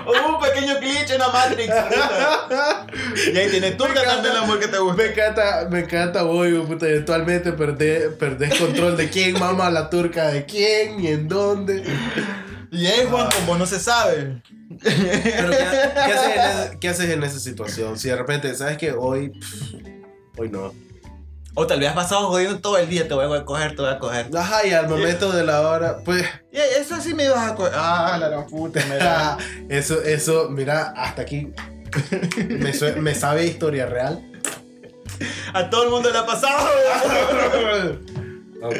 Hubo 0.05 0.35
un 0.37 0.41
pequeño 0.41 0.79
glitch 0.79 1.11
en 1.11 1.19
la 1.19 1.27
Matrix. 1.29 1.73
puta. 1.73 2.87
y 3.33 3.37
ahí 3.37 3.49
tiene 3.49 3.71
turca 3.71 4.03
también 4.03 4.33
el 4.35 4.37
amor 4.43 4.59
que 4.59 4.67
te 4.67 4.77
gusta. 4.79 5.01
Me 5.03 5.09
encanta, 5.09 5.67
me 5.69 5.79
encanta 5.81 6.23
de 6.23 6.59
puta. 6.65 6.87
Eventualmente 6.87 7.51
perdés, 7.53 8.13
perdés 8.15 8.57
control 8.59 8.97
de 8.97 9.09
quién 9.09 9.39
mama 9.39 9.69
la 9.69 9.89
turca 9.89 10.29
de 10.29 10.45
quién 10.45 10.99
y 10.99 11.07
en 11.07 11.27
dónde. 11.27 11.83
Y 12.71 12.85
ahí, 12.85 13.05
Juan, 13.09 13.29
como 13.39 13.57
no 13.57 13.65
se 13.65 13.79
sabe. 13.79 14.41
Pero 14.83 15.49
¿qué, 15.49 15.57
qué 16.05 16.13
haces 16.13 16.35
en 16.35 16.39
ese- 16.41 16.79
qué 16.79 16.89
haces 16.89 17.09
en 17.09 17.23
esa 17.23 17.39
situación? 17.39 17.97
Si 17.97 18.07
de 18.09 18.15
repente, 18.15 18.53
¿sabes 18.55 18.77
que 18.77 18.91
Hoy, 18.91 19.29
pff, 19.29 19.73
hoy 20.37 20.49
no. 20.49 20.73
O 21.55 21.65
tal 21.67 21.79
vez 21.79 21.89
has 21.89 21.95
pasado 21.95 22.27
jodiendo 22.27 22.59
todo 22.59 22.77
el 22.77 22.87
día. 22.87 23.07
Te 23.07 23.13
voy 23.13 23.37
a 23.37 23.45
coger, 23.45 23.75
te 23.75 23.81
voy 23.81 23.91
a 23.91 23.99
coger. 23.99 24.27
Ajá, 24.35 24.65
y 24.65 24.71
al 24.71 24.87
momento 24.87 25.31
de 25.31 25.43
la 25.43 25.61
hora, 25.67 25.97
pues, 26.05 26.25
Y 26.51 26.57
eso 26.57 27.01
sí 27.01 27.13
me 27.13 27.25
ibas 27.25 27.51
a 27.51 27.55
coger. 27.55 27.73
Ah, 27.75 28.17
la 28.19 28.29
gran 28.29 28.47
puta, 28.47 28.83
me 28.87 28.97
da. 28.97 29.37
eso, 29.69 30.01
eso, 30.01 30.49
mira, 30.49 30.93
hasta 30.95 31.23
aquí 31.23 31.51
me, 32.47 32.71
me 33.01 33.15
sabe 33.15 33.45
historia 33.45 33.85
real. 33.87 34.25
A 35.53 35.69
todo 35.69 35.83
el 35.83 35.89
mundo 35.89 36.11
le 36.11 36.17
ha 36.17 36.25
pasado. 36.25 36.67
Ok. 38.61 38.75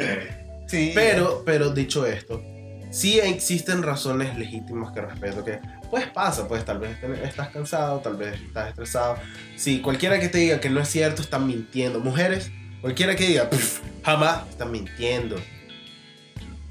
Sí. 0.68 0.92
Pero, 0.94 1.42
pero 1.46 1.70
dicho 1.70 2.04
esto, 2.04 2.42
sí 2.90 3.18
existen 3.18 3.82
razones 3.82 4.36
legítimas 4.36 4.92
que 4.92 5.00
respeto. 5.00 5.42
Que 5.42 5.58
pues 5.90 6.06
pasa, 6.08 6.46
pues 6.46 6.66
tal 6.66 6.78
vez 6.78 7.02
estás 7.24 7.48
cansado, 7.48 8.00
tal 8.00 8.16
vez 8.16 8.38
estás 8.38 8.68
estresado. 8.68 9.16
Sí, 9.56 9.80
cualquiera 9.80 10.20
que 10.20 10.28
te 10.28 10.36
diga 10.36 10.60
que 10.60 10.68
no 10.68 10.80
es 10.80 10.88
cierto 10.88 11.22
están 11.22 11.46
mintiendo. 11.46 12.00
Mujeres, 12.00 12.50
cualquiera 12.80 13.14
que 13.16 13.26
diga 13.26 13.48
"Pff, 13.50 13.80
jamás 14.04 14.48
están 14.48 14.70
mintiendo. 14.72 15.36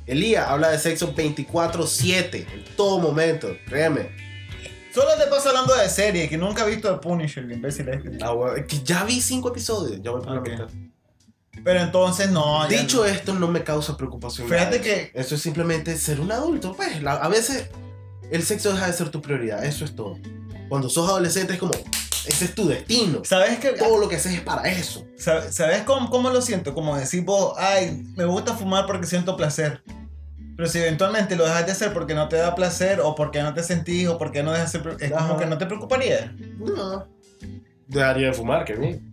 Elías 0.05 0.47
habla 0.47 0.69
de 0.69 0.79
sexo 0.79 1.13
24/7 1.13 2.47
en 2.51 2.63
todo 2.75 2.99
momento, 2.99 3.49
créeme. 3.67 4.09
Solo 4.93 5.09
te 5.23 5.27
paso 5.27 5.49
hablando 5.49 5.75
de 5.75 5.87
serie, 5.87 6.27
que 6.27 6.37
nunca 6.37 6.65
he 6.65 6.69
visto 6.71 6.91
The 6.91 6.97
Punisher, 6.99 7.43
el 7.43 7.51
imbécil 7.51 7.87
este. 7.89 8.17
Ah, 8.21 8.31
bueno, 8.31 8.65
que 8.67 8.79
ya 8.83 9.03
vi 9.03 9.21
cinco 9.21 9.49
episodios, 9.49 10.01
ya 10.01 10.09
voy 10.11 10.21
por 10.21 10.31
la 10.33 10.39
Ok. 10.39 10.49
mitad. 10.49 10.67
Pero 11.63 11.81
entonces 11.81 12.31
no. 12.31 12.67
Dicho 12.67 12.97
no. 12.97 13.05
esto, 13.05 13.33
no 13.33 13.47
me 13.49 13.63
causa 13.63 13.95
preocupación. 13.97 14.47
Fíjate 14.49 14.81
que- 14.81 15.11
Eso 15.13 15.35
es 15.35 15.41
simplemente 15.41 15.95
ser 15.97 16.19
un 16.21 16.31
adulto. 16.31 16.73
Pues 16.75 17.03
la- 17.03 17.13
a 17.17 17.27
veces 17.27 17.69
el 18.31 18.43
sexo 18.43 18.71
deja 18.73 18.87
de 18.87 18.93
ser 18.93 19.09
tu 19.09 19.21
prioridad. 19.21 19.63
Eso 19.63 19.85
es 19.85 19.95
todo. 19.95 20.17
Cuando 20.69 20.89
sos 20.89 21.07
adolescente 21.07 21.53
es 21.53 21.59
como, 21.59 21.73
ese 22.27 22.45
es 22.45 22.55
tu 22.55 22.67
destino. 22.67 23.21
¿Sabes 23.23 23.59
que 23.59 23.69
Todo 23.71 23.97
lo 23.99 24.07
que 24.09 24.15
haces 24.17 24.33
es 24.33 24.41
para 24.41 24.63
eso. 24.69 25.05
¿Sab- 25.17 25.49
¿Sabes 25.51 25.83
cómo, 25.83 26.09
cómo 26.09 26.29
lo 26.29 26.41
siento? 26.41 26.73
Como 26.73 26.95
decir 26.97 27.23
vos, 27.23 27.53
ay, 27.57 28.03
me 28.15 28.25
gusta 28.25 28.53
fumar 28.55 28.85
porque 28.85 29.05
siento 29.07 29.35
placer. 29.37 29.81
Pero 30.55 30.67
si 30.67 30.79
eventualmente 30.79 31.35
lo 31.37 31.45
dejas 31.45 31.65
de 31.65 31.71
hacer 31.71 31.93
porque 31.93 32.13
no 32.13 32.27
te 32.27 32.35
da 32.35 32.53
placer, 32.53 32.99
o 33.01 33.15
porque 33.15 33.41
no 33.41 33.53
te 33.53 33.63
sentís, 33.63 34.07
o 34.09 34.17
porque 34.17 34.43
no 34.43 34.51
dejas 34.51 34.73
de 34.73 34.79
ser, 34.83 34.97
es 34.99 35.11
como 35.11 35.37
que 35.37 35.45
no 35.45 35.57
te 35.57 35.65
preocuparía. 35.65 36.35
No. 36.57 37.07
Dejaría 37.87 38.27
de 38.27 38.33
fumar, 38.33 38.65
qué 38.65 38.73
bien. 38.75 39.08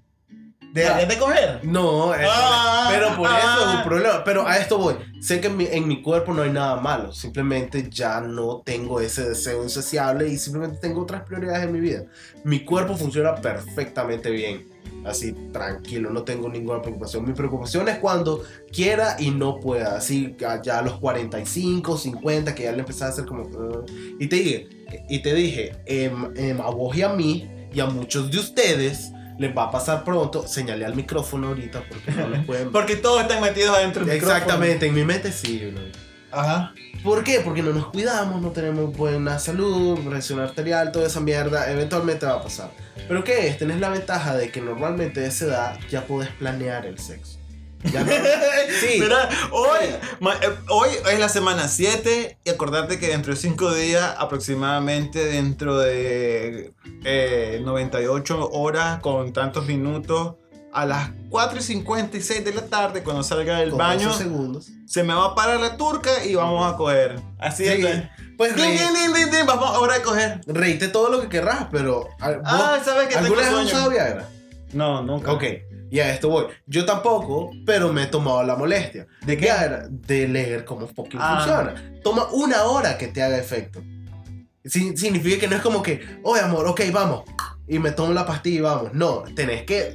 ¿Dejarías 0.77 1.09
de 1.09 1.19
coger? 1.19 1.61
No, 1.65 2.15
es- 2.15 2.29
Ah, 2.31 2.89
pero 2.93 3.17
por 3.17 3.27
eso 3.29 3.37
es 3.39 3.45
ah. 3.45 3.75
un 3.79 3.89
problema. 3.89 4.25
Pero 4.25 4.47
a 4.47 4.57
esto 4.59 4.79
voy. 4.79 4.95
Sé 5.21 5.41
que 5.41 5.49
en 5.49 5.57
mi, 5.57 5.67
en 5.67 5.89
mi 5.89 6.03
cuerpo 6.03 6.33
no 6.33 6.43
hay 6.43 6.51
nada 6.51 6.77
malo. 6.81 7.13
Simplemente 7.13 7.89
ya 7.91 8.21
no 8.21 8.63
tengo 8.65 9.01
ese 9.01 9.29
deseo 9.29 9.63
insaciable 9.63 10.29
y 10.29 10.39
simplemente 10.39 10.79
tengo 10.81 11.03
otras 11.03 11.23
prioridades 11.23 11.65
en 11.65 11.73
mi 11.73 11.81
vida. 11.81 12.05
Mi 12.45 12.61
cuerpo 12.65 12.97
funciona 12.97 13.35
perfectamente 13.35 14.31
bien. 14.31 14.69
Así, 15.05 15.33
tranquilo, 15.53 16.11
no 16.11 16.23
tengo 16.25 16.49
ninguna 16.49 16.83
preocupación. 16.83 17.25
Mi 17.25 17.33
preocupación 17.33 17.89
es 17.89 17.99
cuando 17.99 18.43
quiera 18.73 19.17
y 19.19 19.31
no 19.31 19.59
pueda. 19.61 19.97
Así, 19.97 20.35
ya 20.39 20.61
ya 20.63 20.79
a 20.79 20.83
los 20.83 20.95
45, 20.99 21.97
50, 21.97 22.55
que 22.55 22.65
ya 22.65 22.73
le 22.73 22.81
empezaba 22.81 23.11
a 23.11 23.13
hacer 23.13 23.25
como... 23.25 23.43
"Uh". 23.45 23.85
y 24.19 24.27
te 24.27 24.37
dije, 24.37 24.69
y 25.09 25.21
te 25.23 25.33
dije 25.35 25.77
em, 25.87 26.33
em, 26.37 26.61
a 26.61 26.71
vos 26.71 26.97
y 26.97 27.03
a 27.03 27.09
mí, 27.11 27.49
y 27.73 27.81
a 27.81 27.87
muchos 27.87 28.31
de 28.31 28.39
ustedes, 28.39 29.13
les 29.39 29.57
va 29.57 29.65
a 29.65 29.71
pasar 29.71 30.05
pronto. 30.05 30.47
Señalé 30.47 30.85
al 30.85 30.95
micrófono 30.95 31.49
ahorita 31.49 31.83
porque 31.89 32.11
no 32.13 32.29
los 32.29 32.45
pueden... 32.45 32.73
Porque 32.73 32.97
todos 32.97 33.23
están 33.23 33.41
metidos 33.43 33.77
adentro 33.77 34.05
del 34.05 34.15
micrófono. 34.15 34.37
Exactamente, 34.37 34.87
en 34.87 34.95
mi 34.95 35.05
mente 35.05 35.33
sí. 35.33 35.71
bro. 35.73 35.83
Ajá. 36.33 36.75
¿Por 37.03 37.23
qué? 37.23 37.41
Porque 37.45 37.63
no 37.63 37.73
nos 37.73 37.87
cuidamos, 37.87 38.43
no 38.43 38.51
tenemos 38.51 38.95
buena 38.97 39.39
salud, 39.39 39.99
presión 40.09 40.41
arterial, 40.41 40.93
toda 40.93 41.07
esa 41.07 41.21
mierda, 41.21 41.71
eventualmente 41.71 42.27
va 42.27 42.35
a 42.35 42.43
pasar. 42.43 42.71
Pero 43.09 43.23
¿qué 43.25 43.49
es? 43.49 43.59
Tenés 43.59 43.81
la 43.81 43.89
ventaja 43.89 44.37
de 44.37 44.51
que 44.51 44.61
normalmente 44.61 45.25
a 45.25 45.27
esa 45.27 45.45
edad 45.47 45.79
ya 45.89 46.07
podés 46.07 46.31
planear 46.31 46.85
el 46.85 46.99
sexo. 46.99 47.39
Ya 47.85 48.05
Sí. 48.81 48.99
Mira, 49.01 49.29
hoy, 49.53 49.87
ma- 50.21 50.35
eh, 50.35 50.51
hoy 50.71 50.89
es 51.13 51.19
la 51.21 51.29
semana 51.29 51.69
7 51.69 52.39
y 52.45 52.51
acordarte 52.51 52.99
que 52.99 53.09
dentro 53.09 53.33
de 53.35 53.41
5 53.41 53.73
días, 53.75 54.15
aproximadamente 54.19 55.25
dentro 55.25 55.79
de 55.79 56.73
eh, 57.05 57.61
98 57.65 58.51
horas 58.51 59.01
con 59.01 59.33
tantos 59.33 59.67
minutos, 59.67 60.35
a 60.73 60.85
las 60.85 61.11
4 61.31 61.59
y 61.59 61.63
56 61.63 62.45
de 62.45 62.53
la 62.55 62.67
tarde, 62.67 63.03
cuando 63.03 63.23
salga 63.23 63.59
del 63.61 63.71
Con 63.71 63.79
baño, 63.79 64.09
12 64.09 64.23
segundos. 64.25 64.67
se 64.87 65.03
me 65.05 65.15
va 65.15 65.27
a 65.27 65.35
parar 65.35 65.59
la 65.61 65.77
turca 65.77 66.11
y 66.25 66.35
vamos 66.35 66.71
a 66.71 66.77
coger. 66.77 67.19
Así 67.39 67.65
Sí, 67.65 67.71
es. 67.87 68.03
Pues 68.37 68.55
Din, 68.55 68.67
din, 69.15 69.31
din, 69.31 69.47
vamos, 69.47 69.71
hora 69.79 69.95
de 69.95 70.03
coger. 70.03 70.41
reíte 70.47 70.89
todo 70.89 71.09
lo 71.09 71.23
que 71.23 71.29
querrás, 71.31 71.69
pero. 71.73 72.09
ah, 72.21 72.31
¿vos 72.33 72.41
Ah, 72.45 72.79
¿sabes 72.85 73.09
que 73.09 73.15
¿Alguna 73.15 73.41
vez 73.43 73.51
has 73.51 73.65
usado 73.65 73.89
Viagra? 73.91 74.29
No, 74.75 75.03
nunca. 75.03 75.33
Ok, 75.33 75.45
y 75.91 76.01
a 76.01 76.13
esto 76.13 76.29
voy. 76.29 76.47
Yo 76.67 76.85
tampoco, 76.85 77.51
pero 77.65 77.93
me 77.93 78.05
he 78.05 78.07
tomado 78.07 78.43
la 78.43 78.57
molestia. 78.57 79.07
¿De 79.25 79.37
qué? 79.37 79.51
De 79.91 80.29
leer 80.29 80.65
cómo 80.65 80.87
fucking 80.89 81.21
Ah. 81.23 81.37
funciona. 81.45 82.01
Toma 82.03 82.29
una 82.33 82.65
hora 82.65 82.97
que 82.99 83.09
te 83.09 83.23
haga 83.23 83.39
efecto. 83.39 83.83
Sin- 84.65 84.97
significa 84.97 85.39
que 85.41 85.49
no 85.49 85.57
es 85.57 85.63
como 85.63 85.83
que, 85.83 86.01
oye 86.25 86.41
amor, 86.43 86.67
ok, 86.67 86.81
vamos. 86.93 87.23
Y 87.69 87.79
me 87.79 87.93
tomo 87.93 88.13
la 88.13 88.27
pastilla 88.27 88.57
y 88.59 88.61
vamos. 88.61 88.93
No, 88.95 89.23
tenés 89.35 89.63
que 89.65 89.95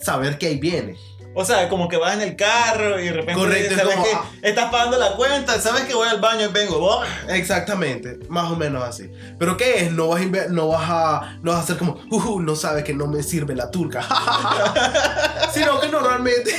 saber 0.00 0.38
que 0.38 0.46
ahí 0.46 0.58
viene. 0.58 0.94
O 1.40 1.44
sea, 1.44 1.68
como 1.68 1.88
que 1.88 1.96
vas 1.96 2.14
en 2.14 2.22
el 2.22 2.34
carro 2.34 2.98
y 2.98 3.04
de 3.04 3.12
repente 3.12 3.40
Correcto, 3.40 3.74
es 3.74 3.80
sabes 3.80 3.94
como, 3.94 4.04
que 4.04 4.12
ah. 4.12 4.24
estás 4.42 4.72
pagando 4.72 4.98
la 4.98 5.14
cuenta, 5.14 5.60
sabes 5.60 5.84
que 5.84 5.94
voy 5.94 6.08
al 6.08 6.20
baño 6.20 6.46
y 6.46 6.52
vengo. 6.52 6.78
¡oh! 6.78 7.04
Exactamente, 7.28 8.18
más 8.28 8.50
o 8.50 8.56
menos 8.56 8.82
así. 8.82 9.08
Pero 9.38 9.56
¿qué 9.56 9.84
es? 9.84 9.92
No 9.92 10.08
vas 10.08 10.20
a, 10.20 10.48
no 10.48 10.66
vas 10.66 10.90
a, 10.90 11.38
no 11.40 11.52
vas 11.52 11.60
a 11.60 11.62
hacer 11.62 11.76
como, 11.76 12.00
uh, 12.10 12.40
no 12.40 12.56
sabe 12.56 12.82
que 12.82 12.92
no 12.92 13.06
me 13.06 13.22
sirve 13.22 13.54
la 13.54 13.70
turca. 13.70 14.04
Sino 15.54 15.78
que 15.78 15.86
normalmente... 15.86 16.50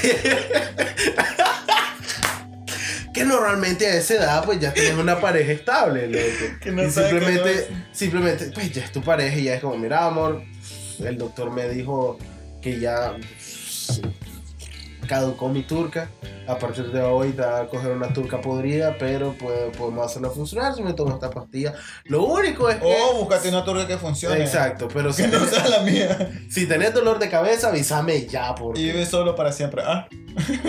que 3.14 3.26
normalmente 3.26 3.86
a 3.86 3.96
esa 3.96 4.14
edad 4.14 4.46
pues 4.46 4.62
ya 4.62 4.74
tienes 4.74 4.98
una 4.98 5.20
pareja 5.20 5.52
estable, 5.52 6.08
loco. 6.08 6.56
Que 6.62 6.72
no 6.72 6.84
y 6.84 6.86
que 6.86 6.92
simplemente, 6.92 7.68
no 7.70 7.78
simplemente, 7.92 8.52
pues 8.54 8.72
ya 8.72 8.86
es 8.86 8.94
tu 8.94 9.02
pareja 9.02 9.36
y 9.36 9.44
ya 9.44 9.56
es 9.56 9.62
como, 9.62 9.78
mira 9.78 10.06
amor, 10.06 10.42
el 11.04 11.18
doctor 11.18 11.52
me 11.52 11.68
dijo 11.68 12.18
que 12.62 12.80
ya 12.80 13.18
caducó 15.10 15.50
mi 15.50 15.64
turca. 15.64 16.08
A 16.48 16.58
partir 16.58 16.92
de 16.92 17.02
hoy 17.02 17.32
va 17.32 17.62
a 17.62 17.68
coger 17.68 17.92
una 17.92 18.12
turca 18.14 18.40
podrida, 18.42 18.96
pero 18.98 19.36
podemos 19.78 20.06
hacerla 20.06 20.30
funcionar 20.30 20.74
si 20.76 20.82
me 20.84 20.94
tomo 20.94 21.14
esta 21.16 21.30
pastilla. 21.30 21.74
Lo 22.06 22.24
único 22.24 22.70
es 22.70 22.78
que... 22.78 22.86
O 22.86 23.18
búscate 23.20 23.50
una 23.50 23.64
turca 23.64 23.86
que 23.88 23.98
funcione. 23.98 24.42
Exacto, 24.42 24.88
pero 24.92 25.12
si, 25.12 25.24
Que 25.24 25.28
no 25.30 25.46
sea 25.46 25.68
la 25.68 25.82
mía. 25.82 26.32
si 26.50 26.66
tenés 26.68 26.94
dolor 26.94 27.20
de 27.20 27.30
cabeza, 27.30 27.70
avísame 27.70 28.26
ya, 28.28 28.52
Y 28.52 28.60
porque... 28.60 28.82
vive 28.82 29.06
solo 29.06 29.36
para 29.36 29.52
siempre. 29.52 29.84
Ah. 29.86 30.08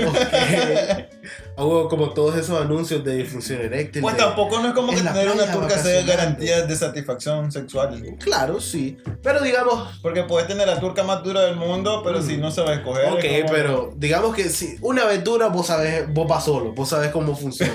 porque- 0.04 1.08
Hago 1.60 1.88
como 1.90 2.10
todos 2.10 2.36
esos 2.36 2.58
anuncios 2.60 3.04
de 3.04 3.16
disfunción 3.16 3.60
eréctil. 3.60 4.00
Pues 4.00 4.16
de- 4.16 4.22
tampoco 4.22 4.60
no 4.60 4.68
es 4.68 4.74
como 4.74 4.92
que 4.92 5.02
tener 5.02 5.28
una 5.30 5.52
turca 5.52 5.78
sea 5.78 6.02
garantía 6.06 6.62
de 6.62 6.74
satisfacción 6.76 7.52
sexual. 7.52 8.02
Claro, 8.18 8.60
sí. 8.60 8.96
Pero 9.22 9.40
digamos, 9.42 9.98
Porque 10.00 10.22
puedes 10.22 10.48
tener 10.48 10.66
la 10.66 10.80
turca 10.80 11.02
más 11.02 11.22
dura 11.22 11.42
del 11.42 11.56
mundo, 11.56 12.00
pero 12.02 12.20
Mm. 12.20 12.26
si 12.26 12.36
no 12.38 12.50
sabes 12.50 12.78
escoger. 12.78 13.12
Ok, 13.12 13.24
es 13.24 13.42
como- 13.42 13.52
pero 13.54 13.92
digamos 13.96 14.34
que 14.34 14.48
si 14.48 14.78
una 14.80 15.02
aventura 15.02 15.48
vos 15.48 15.66
sabes, 15.66 16.12
vos 16.12 16.26
vas 16.26 16.44
solo, 16.44 16.72
vos 16.72 16.88
sabes 16.88 17.10
cómo 17.10 17.36
funciona. 17.36 17.72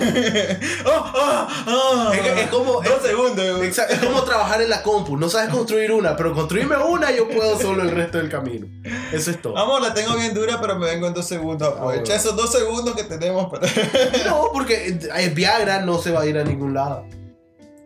¡Ah! 0.86 1.14
¡Ah! 1.16 1.48
¡Ah! 1.68 2.12
Es 2.16 2.22
que- 2.22 2.42
es 2.42 2.48
como- 2.50 2.82
Dos 2.82 3.02
segundos. 3.04 3.46
Exa- 3.62 3.88
es 3.90 4.00
como 4.00 4.24
trabajar 4.24 4.62
en 4.62 4.70
la 4.70 4.82
compu, 4.82 5.16
no 5.18 5.30
sabes 5.30 5.50
construir 5.54 5.92
una, 5.92 6.16
pero 6.16 6.34
construirme 6.34 6.76
una 6.78 7.12
yo 7.12 7.30
puedo 7.30 7.60
solo 7.60 7.84
el 7.84 7.92
resto 7.92 8.18
del 8.18 8.30
camino. 8.30 8.66
Eso 9.12 9.32
es 9.32 9.42
todo. 9.42 9.58
Amor, 9.58 9.82
la 9.82 9.94
tengo 9.94 10.16
bien 10.16 10.34
dura, 10.34 10.60
pero 10.60 10.76
me 10.80 10.88
vengo 10.88 11.08
en 11.08 11.14
dos 11.14 11.28
segundos. 11.28 11.68
Aprovecha 11.68 12.02
bueno. 12.02 12.16
esos 12.16 12.36
dos 12.36 12.52
segundos 12.52 12.96
que 12.96 13.04
tenemos. 13.04 13.46
para- 13.52 13.68
No, 14.26 14.50
porque 14.54 14.98
Viagra 15.34 15.82
no 15.82 15.98
se 16.00 16.12
va 16.12 16.22
a 16.22 16.26
ir 16.26 16.38
a 16.38 16.44
ningún 16.44 16.74
lado. 16.74 17.06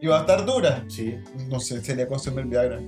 y 0.02 0.08
va 0.08 0.18
a 0.18 0.22
estar 0.22 0.46
dura. 0.46 0.86
Sí. 0.88 1.18
No 1.48 1.60
sé, 1.60 1.84
sería 1.84 2.08
consumir 2.08 2.46
Viagra. 2.46 2.80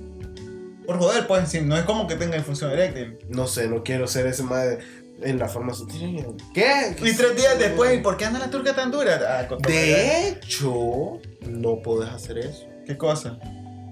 Por 0.86 0.98
joder, 0.98 1.26
pues, 1.26 1.48
si 1.48 1.60
no 1.60 1.76
es 1.76 1.84
como 1.84 2.06
que 2.06 2.16
tenga 2.16 2.36
disfunción 2.36 2.70
eréctil. 2.72 3.18
No 3.28 3.46
sé, 3.46 3.68
no 3.68 3.82
quiero 3.84 4.06
ser 4.08 4.26
ese 4.26 4.42
madre 4.42 4.78
en 5.22 5.38
la 5.38 5.46
farmacéutica. 5.48 6.04
¿Qué? 6.52 6.96
Y 7.00 7.12
tres 7.14 7.36
días 7.36 7.58
después, 7.58 7.96
¿y 7.96 8.02
por 8.02 8.16
qué 8.16 8.24
anda 8.24 8.40
la 8.40 8.50
turca 8.50 8.74
tan 8.74 8.90
dura? 8.90 9.20
Ah, 9.48 9.56
De 9.66 10.28
hecho, 10.28 11.20
no 11.46 11.80
podés 11.82 12.10
hacer 12.10 12.38
eso. 12.38 12.66
¿Qué 12.84 12.96
cosa? 12.96 13.38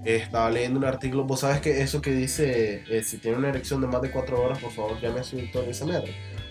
Estaba 0.03 0.49
leyendo 0.49 0.79
un 0.79 0.85
artículo, 0.85 1.23
vos 1.23 1.41
sabes 1.41 1.61
que 1.61 1.81
eso 1.81 2.01
que 2.01 2.11
dice, 2.11 2.83
eh, 2.89 3.03
si 3.03 3.19
tiene 3.19 3.37
una 3.37 3.49
erección 3.49 3.79
de 3.81 3.87
más 3.87 4.01
de 4.01 4.09
4 4.11 4.41
horas, 4.43 4.57
por 4.57 4.71
favor 4.71 4.99
llame 4.99 5.19
a 5.19 5.23
su 5.23 5.37
doctor 5.37 5.73
se 5.73 5.85
meta. 5.85 6.01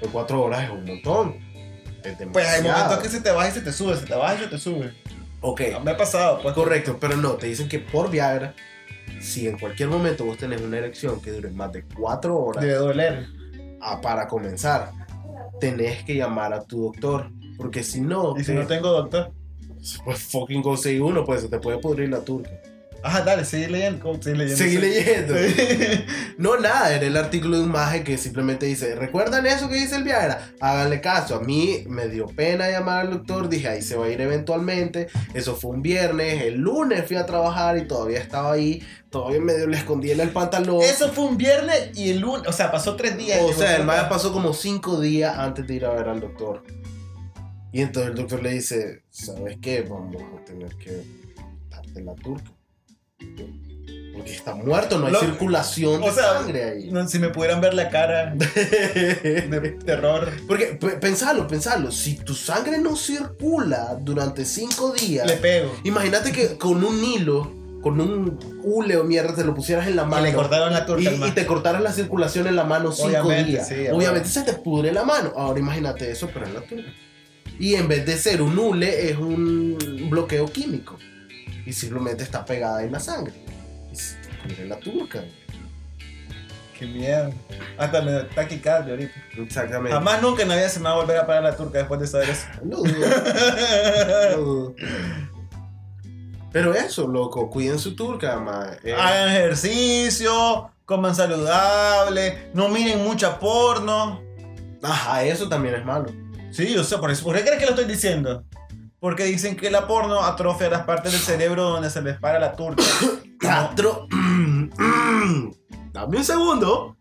Pero 0.00 0.12
4 0.12 0.40
horas 0.42 0.64
es 0.64 0.70
un 0.70 0.84
montón. 0.84 1.34
Es 2.04 2.16
Pues 2.32 2.46
hay 2.48 2.62
momentos 2.62 2.98
que 2.98 3.08
se 3.08 3.20
te 3.20 3.30
baja 3.30 3.48
y 3.48 3.52
se 3.52 3.60
te 3.60 3.72
sube, 3.72 3.96
se 3.96 4.06
te 4.06 4.14
baja 4.14 4.34
y 4.34 4.38
se 4.38 4.46
te 4.48 4.58
sube. 4.58 4.92
Ok, 5.42 5.60
Me 5.84 5.92
ha 5.92 5.96
pasado, 5.96 6.40
pues. 6.42 6.54
correcto, 6.54 6.98
pero 7.00 7.16
no, 7.16 7.32
te 7.34 7.46
dicen 7.46 7.68
que 7.68 7.78
por 7.78 8.10
Viagra, 8.10 8.54
si 9.20 9.48
en 9.48 9.58
cualquier 9.58 9.88
momento 9.88 10.24
vos 10.24 10.36
tenés 10.38 10.60
una 10.60 10.78
erección 10.78 11.20
que 11.20 11.30
dure 11.32 11.50
más 11.50 11.72
de 11.72 11.82
4 11.84 12.36
horas, 12.38 12.62
Debe 12.62 12.74
doler. 12.74 13.26
ah, 13.80 14.00
para 14.00 14.28
comenzar, 14.28 14.90
tenés 15.60 16.04
que 16.04 16.14
llamar 16.16 16.52
a 16.52 16.62
tu 16.62 16.82
doctor. 16.84 17.30
Porque 17.56 17.82
si 17.82 18.00
no, 18.00 18.34
Y 18.36 18.40
si 18.40 18.46
te- 18.52 18.54
no 18.54 18.66
tengo 18.66 18.88
doctor. 18.90 19.32
pues 20.04 20.18
fucking 20.30 20.62
conseguir 20.62 21.02
uno, 21.02 21.24
pues 21.24 21.42
se 21.42 21.48
te 21.48 21.58
puede 21.58 21.78
pudrir 21.78 22.08
la 22.10 22.20
turca. 22.20 22.50
Ajá, 23.02 23.22
dale, 23.22 23.44
sigue 23.44 23.68
leyendo. 23.68 23.98
Seguí 24.56 24.78
leyendo. 24.78 25.34
No, 26.38 26.58
nada, 26.58 26.94
era 26.94 27.06
el 27.06 27.16
artículo 27.16 27.58
de 27.58 27.64
un 27.64 27.70
maje 27.70 28.02
que 28.02 28.16
simplemente 28.16 28.64
dice, 28.64 28.94
¿recuerdan 28.94 29.46
eso 29.46 29.68
que 29.68 29.74
dice 29.74 29.96
el 29.96 30.04
Viagra? 30.04 30.52
Háganle 30.58 31.00
caso, 31.02 31.34
a 31.34 31.40
mí 31.40 31.84
me 31.86 32.08
dio 32.08 32.26
pena 32.28 32.70
llamar 32.70 33.00
al 33.00 33.10
doctor, 33.10 33.48
dije, 33.48 33.68
ahí 33.68 33.82
se 33.82 33.96
va 33.96 34.06
a 34.06 34.08
ir 34.08 34.20
eventualmente, 34.22 35.08
eso 35.34 35.54
fue 35.54 35.72
un 35.72 35.82
viernes, 35.82 36.42
el 36.42 36.56
lunes 36.56 37.06
fui 37.06 37.16
a 37.16 37.26
trabajar 37.26 37.76
y 37.76 37.86
todavía 37.86 38.20
estaba 38.20 38.52
ahí, 38.52 38.82
todavía 39.10 39.40
medio 39.40 39.66
le 39.66 39.76
escondí 39.76 40.10
en 40.12 40.20
el 40.20 40.30
pantalón. 40.30 40.82
Eso 40.82 41.12
fue 41.12 41.24
un 41.24 41.36
viernes 41.36 41.90
y 41.94 42.10
el 42.10 42.20
lunes, 42.20 42.48
o 42.48 42.52
sea, 42.52 42.70
pasó 42.70 42.96
tres 42.96 43.18
días. 43.18 43.40
o 43.42 43.52
sea, 43.52 43.76
el 43.76 43.84
maje 43.84 44.06
pasó 44.08 44.32
como 44.32 44.54
cinco 44.54 44.98
días 44.98 45.36
antes 45.36 45.66
de 45.66 45.74
ir 45.74 45.84
a 45.84 45.90
ver 45.90 46.08
al 46.08 46.20
doctor. 46.20 46.62
Y 47.72 47.82
entonces 47.82 48.10
el 48.10 48.16
doctor 48.16 48.42
le 48.42 48.52
dice, 48.52 49.02
¿sabes 49.10 49.58
qué? 49.60 49.82
Vamos 49.82 50.22
a 50.40 50.44
tener 50.44 50.74
que 50.76 51.02
darte 51.68 52.02
la 52.02 52.14
turca. 52.14 52.50
Porque 54.14 54.32
está 54.34 54.54
muerto, 54.54 54.98
no 54.98 55.06
hay 55.06 55.12
Lo- 55.12 55.20
circulación 55.20 56.02
o 56.02 56.06
de 56.06 56.12
sea, 56.12 56.34
sangre 56.34 56.64
ahí. 56.64 56.90
No, 56.90 57.08
si 57.08 57.18
me 57.18 57.28
pudieran 57.30 57.60
ver 57.60 57.72
la 57.74 57.88
cara 57.88 58.34
de 58.34 59.76
terror. 59.84 60.30
Porque 60.46 60.78
pensalo, 61.00 61.46
pensalo, 61.46 61.90
si 61.90 62.16
tu 62.16 62.34
sangre 62.34 62.78
no 62.78 62.96
circula 62.96 63.96
durante 64.00 64.44
cinco 64.44 64.92
días, 64.92 65.26
Le 65.26 65.36
pego. 65.36 65.74
imagínate 65.84 66.32
que 66.32 66.58
con 66.58 66.84
un 66.84 67.02
hilo, 67.02 67.50
con 67.82 67.98
un 68.00 68.38
hule 68.62 68.96
o 68.98 69.04
mierda, 69.04 69.34
te 69.34 69.44
lo 69.44 69.54
pusieras 69.54 69.86
en 69.86 69.96
la 69.96 70.02
Y 70.02 70.06
mano 70.06 70.22
le 70.26 70.32
cortaron 70.34 70.72
la 70.72 70.84
turca 70.84 71.10
y, 71.10 71.24
y 71.24 71.30
te 71.30 71.46
cortaras 71.46 71.80
la 71.80 71.92
circulación 71.92 72.46
en 72.46 72.56
la 72.56 72.64
mano 72.64 72.92
cinco 72.92 73.08
Obviamente, 73.08 73.50
días. 73.52 73.68
sí, 73.68 73.74
Obviamente 73.74 73.96
obviamente. 73.96 74.28
se 74.28 74.42
te 74.42 74.52
pudre 74.54 74.92
la 74.92 75.04
mano. 75.04 75.32
Ahora 75.34 75.58
imagínate 75.60 76.10
eso, 76.10 76.28
pero 76.34 76.44
en 76.46 76.54
la 76.54 76.60
turca. 76.60 76.92
Y 77.58 77.74
en 77.74 77.88
vez 77.88 78.04
de 78.04 78.16
ser 78.18 78.42
un 78.42 78.58
hule, 78.58 79.08
es 79.10 79.16
un 79.16 79.78
bloqueo 80.10 80.46
químico. 80.46 80.98
Y 81.70 81.72
simplemente 81.72 82.24
está 82.24 82.44
pegada 82.44 82.82
en 82.82 82.90
la 82.90 82.98
sangre. 82.98 83.32
Y 83.92 84.48
pudre 84.48 84.66
la 84.66 84.80
turca. 84.80 85.22
Qué 86.76 86.84
miedo. 86.84 87.32
Hasta 87.78 88.02
me 88.02 88.24
taquicardia 88.24 88.94
ahorita. 88.94 89.14
Exactamente. 89.38 89.92
Jamás 89.92 90.20
nunca 90.20 90.42
en 90.42 90.48
la 90.48 90.56
vida 90.56 90.68
se 90.68 90.80
me 90.80 90.86
va 90.86 90.94
a 90.94 90.96
volver 90.96 91.18
a 91.18 91.26
parar 91.28 91.44
la 91.44 91.56
turca 91.56 91.78
después 91.78 92.00
de 92.00 92.08
saber 92.08 92.30
eso. 92.30 92.48
Lo 92.64 92.78
dudo. 92.78 92.92
Lo 94.32 94.36
dudo. 94.36 94.74
Pero 96.50 96.74
eso, 96.74 97.06
loco, 97.06 97.48
cuiden 97.48 97.78
su 97.78 97.94
turca, 97.94 98.40
ma. 98.40 98.72
Eh, 98.82 98.92
Hagan 98.92 99.30
ejercicio, 99.30 100.72
coman 100.84 101.14
saludable, 101.14 102.50
no 102.52 102.68
miren 102.68 103.04
mucha 103.04 103.38
porno. 103.38 104.20
Ajá, 104.82 105.22
eso 105.22 105.48
también 105.48 105.76
es 105.76 105.84
malo. 105.84 106.10
Sí, 106.50 106.74
yo 106.74 106.82
sé, 106.82 106.98
por 106.98 107.12
eso. 107.12 107.22
¿Por 107.22 107.36
qué 107.36 107.42
crees 107.42 107.60
que 107.60 107.66
lo 107.66 107.70
estoy 107.70 107.84
diciendo? 107.84 108.42
Porque 109.00 109.24
dicen 109.24 109.56
que 109.56 109.70
la 109.70 109.86
porno 109.86 110.22
atrofia 110.22 110.68
las 110.68 110.84
partes 110.84 111.12
del 111.12 111.20
cerebro 111.20 111.64
donde 111.64 111.88
se 111.90 112.02
les 112.02 112.18
para 112.18 112.38
la 112.38 112.54
turca. 112.54 112.82
Atro... 113.48 114.06
Dame 115.92 116.16
un 116.18 116.24
segundo. 116.24 116.96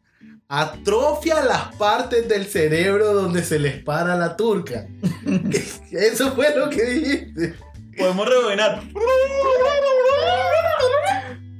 Atrofia 0.47 1.43
las 1.43 1.75
partes 1.75 2.27
del 2.27 2.47
cerebro 2.47 3.13
donde 3.13 3.43
se 3.43 3.59
les 3.59 3.83
para 3.83 4.15
la 4.15 4.35
turca. 4.35 4.88
Eso 5.91 6.31
fue 6.33 6.55
lo 6.55 6.69
que 6.69 6.83
dijiste. 6.83 7.55
Podemos 7.97 8.27
rebobinar. 8.27 8.81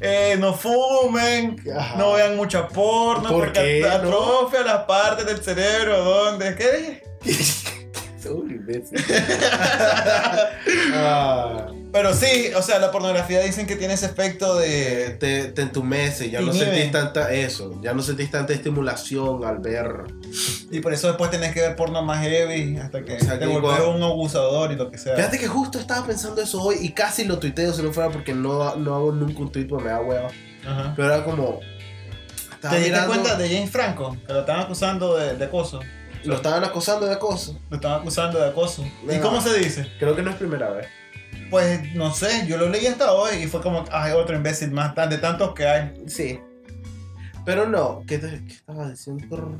Eh, 0.02 0.38
no 0.39 0.54
fumen, 0.54 1.62
Ajá. 1.78 1.97
no 1.97 2.13
vean 2.13 2.38
mucha 2.38 2.69
porno, 2.69 3.28
¿Por 3.30 3.47
porque 3.47 3.82
qué, 3.82 3.82
no? 3.82 3.89
atrofia 3.91 4.62
las 4.63 4.84
partes 4.86 5.25
del 5.25 5.43
cerebro 5.43 6.02
donde. 6.04 6.56
¿Qué 6.56 7.04
imbécil. 8.27 8.99
Ah, 10.93 11.67
Pero 11.91 12.13
sí, 12.13 12.51
o 12.55 12.62
sea, 12.62 12.79
la 12.79 12.91
pornografía 12.91 13.39
dicen 13.41 13.65
que 13.65 13.75
tiene 13.75 13.93
ese 13.95 14.05
efecto 14.08 14.55
de. 14.58 15.17
te, 15.19 15.45
te 15.45 15.62
entumece, 15.62 16.29
ya 16.29 16.41
no 16.41 16.53
sentís 16.53 16.91
tanta 16.91 17.34
eso, 17.34 17.79
ya 17.82 17.93
no 17.93 18.01
sentís 18.01 18.29
tanta 18.29 18.53
estimulación 18.53 19.43
al 19.45 19.60
ver. 19.60 19.88
Y 20.71 20.79
por 20.82 20.93
eso 20.93 21.08
después 21.08 21.32
tenés 21.32 21.53
que 21.53 21.62
ver 21.62 21.75
porno 21.75 22.01
más 22.03 22.21
heavy 22.25 22.77
hasta 22.77 23.03
que 23.03 23.15
O 23.15 23.19
sea, 23.19 23.39
te 23.39 23.45
volvés 23.47 23.79
un 23.82 24.03
abusador 24.03 24.71
y 24.71 24.75
lo 24.75 24.91
que 24.91 24.97
sea. 24.97 25.15
Fíjate 25.15 25.39
que 25.39 25.47
justo 25.47 25.79
estaba 25.79 26.05
pensando 26.05 26.41
eso 26.41 26.62
hoy 26.62 26.77
y 26.82 26.91
casi 26.91 27.23
lo 27.25 27.39
tuiteo 27.39 27.73
si 27.73 27.82
no 27.82 27.91
fuera 27.91 28.10
porque 28.12 28.34
no, 28.34 28.75
no 28.75 28.95
hago 28.95 29.12
nunca 29.12 29.39
un 29.39 29.51
tweet 29.51 29.65
porque 29.65 29.86
me 29.86 29.91
da 29.91 30.01
hueva. 30.01 30.27
Ajá. 30.67 30.93
Pero 30.95 31.13
era 31.13 31.23
como. 31.23 31.60
¿Te 32.62 32.67
diste 32.75 32.89
mirando- 32.91 33.08
cuenta 33.08 33.36
de 33.38 33.49
James 33.49 33.69
Franco? 33.71 34.17
Que 34.27 34.34
lo 34.34 34.41
estaban 34.41 34.63
acusando 34.63 35.15
de, 35.17 35.36
de 35.38 35.45
acoso. 35.45 35.79
Lo 36.25 36.36
estaban 36.36 36.63
acosando 36.63 37.05
de 37.05 37.13
acoso. 37.13 37.58
Lo 37.69 37.77
estaban 37.77 38.01
acusando 38.01 38.39
de 38.39 38.49
acoso. 38.49 38.84
¿Y 39.03 39.08
Venga. 39.08 39.21
cómo 39.23 39.41
se 39.41 39.58
dice? 39.58 39.88
Creo 39.99 40.15
que 40.15 40.21
no 40.21 40.32
es 40.32 40.36
primera 40.38 40.69
vez. 40.71 40.88
Pues 41.49 41.95
no 41.95 42.13
sé, 42.13 42.45
yo 42.47 42.58
lo 42.58 42.69
leí 42.69 42.86
hasta 42.88 43.12
hoy 43.13 43.38
y 43.43 43.47
fue 43.47 43.62
como, 43.62 43.84
ay, 43.91 44.12
otro 44.13 44.36
imbécil 44.36 44.71
más, 44.71 44.93
tan- 44.93 45.10
de 45.10 45.17
tantos 45.17 45.53
que 45.53 45.65
hay. 45.67 46.03
Sí. 46.08 46.39
Pero 47.45 47.67
no, 47.67 48.03
¿qué, 48.08 48.19
te- 48.19 48.43
qué 48.45 48.53
estaba 48.53 48.89
diciendo? 48.89 49.58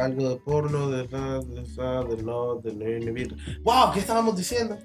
Algo 0.00 0.28
de 0.30 0.36
porno, 0.36 0.88
de 0.90 1.06
de, 1.06 1.18
de, 1.44 2.16
de 2.16 2.22
no, 2.24 2.56
de 2.56 2.72
no 2.74 2.90
inhibir. 2.90 3.36
¡Wow! 3.62 3.92
¿Qué 3.92 4.00
estábamos 4.00 4.36
diciendo? 4.36 4.76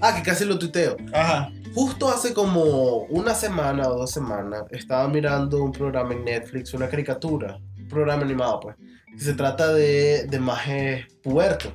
Ah, 0.00 0.14
que 0.14 0.22
casi 0.22 0.44
lo 0.44 0.58
tuiteo. 0.58 0.96
Ajá. 1.14 1.50
Justo 1.74 2.08
hace 2.08 2.34
como 2.34 2.98
una 3.08 3.34
semana 3.34 3.88
o 3.88 3.98
dos 3.98 4.10
semanas 4.10 4.64
estaba 4.70 5.08
mirando 5.08 5.62
un 5.62 5.72
programa 5.72 6.12
en 6.12 6.24
Netflix, 6.24 6.74
una 6.74 6.88
caricatura, 6.88 7.58
programa 7.88 8.22
animado 8.22 8.60
pues, 8.60 8.76
se 9.16 9.34
trata 9.34 9.72
de, 9.72 10.26
de 10.26 10.38
majes 10.38 11.06
pubertos. 11.22 11.72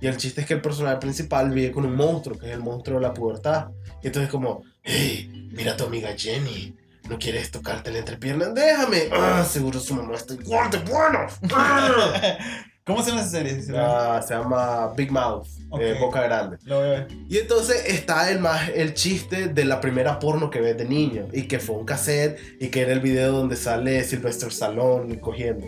Y 0.00 0.06
el 0.06 0.16
chiste 0.16 0.42
es 0.42 0.46
que 0.46 0.54
el 0.54 0.60
personaje 0.60 0.98
principal 0.98 1.50
vive 1.50 1.72
con 1.72 1.84
un 1.84 1.96
monstruo, 1.96 2.38
que 2.38 2.46
es 2.46 2.52
el 2.52 2.60
monstruo 2.60 3.00
de 3.00 3.06
la 3.06 3.14
pubertad. 3.14 3.68
Y 4.02 4.08
entonces 4.08 4.30
como, 4.30 4.62
hey, 4.82 5.50
mira 5.52 5.72
a 5.72 5.76
tu 5.76 5.84
amiga 5.84 6.10
Jenny, 6.16 6.76
¿no 7.08 7.18
quieres 7.18 7.50
tocarte 7.50 7.90
la 7.90 7.98
entrepierna? 7.98 8.50
Déjame. 8.50 9.08
Ah, 9.12 9.44
seguro 9.48 9.80
su 9.80 9.94
mamá 9.94 10.14
está 10.14 10.34
igual 10.34 10.70
de 10.70 10.78
bueno. 10.78 11.26
¿Cómo 12.86 13.02
se 13.02 13.10
llama 13.10 13.22
esa 13.22 13.30
serie? 13.30 13.52
No- 13.66 13.78
Ah, 13.78 14.22
se 14.22 14.32
llama 14.32 14.92
Big 14.96 15.10
Mouth, 15.10 15.46
eh, 15.80 15.92
Ok. 15.94 16.00
boca 16.00 16.22
grande. 16.22 16.56
Lo 16.64 16.78
voy 16.78 16.86
a 16.86 16.90
ver. 16.90 17.08
Y 17.28 17.38
entonces 17.38 17.82
está 17.88 18.30
el, 18.30 18.38
más, 18.38 18.68
el 18.68 18.94
chiste 18.94 19.48
de 19.48 19.64
la 19.64 19.80
primera 19.80 20.20
porno 20.20 20.50
que 20.50 20.60
ves 20.60 20.76
de 20.78 20.84
niño 20.84 21.26
y 21.32 21.42
que 21.48 21.58
fue 21.58 21.74
un 21.76 21.84
cassette 21.84 22.38
y 22.60 22.68
que 22.68 22.82
era 22.82 22.92
el 22.92 23.00
video 23.00 23.32
donde 23.32 23.56
sale 23.56 24.04
Sylvester 24.04 24.50
Stallone 24.50 25.18
cogiendo. 25.18 25.66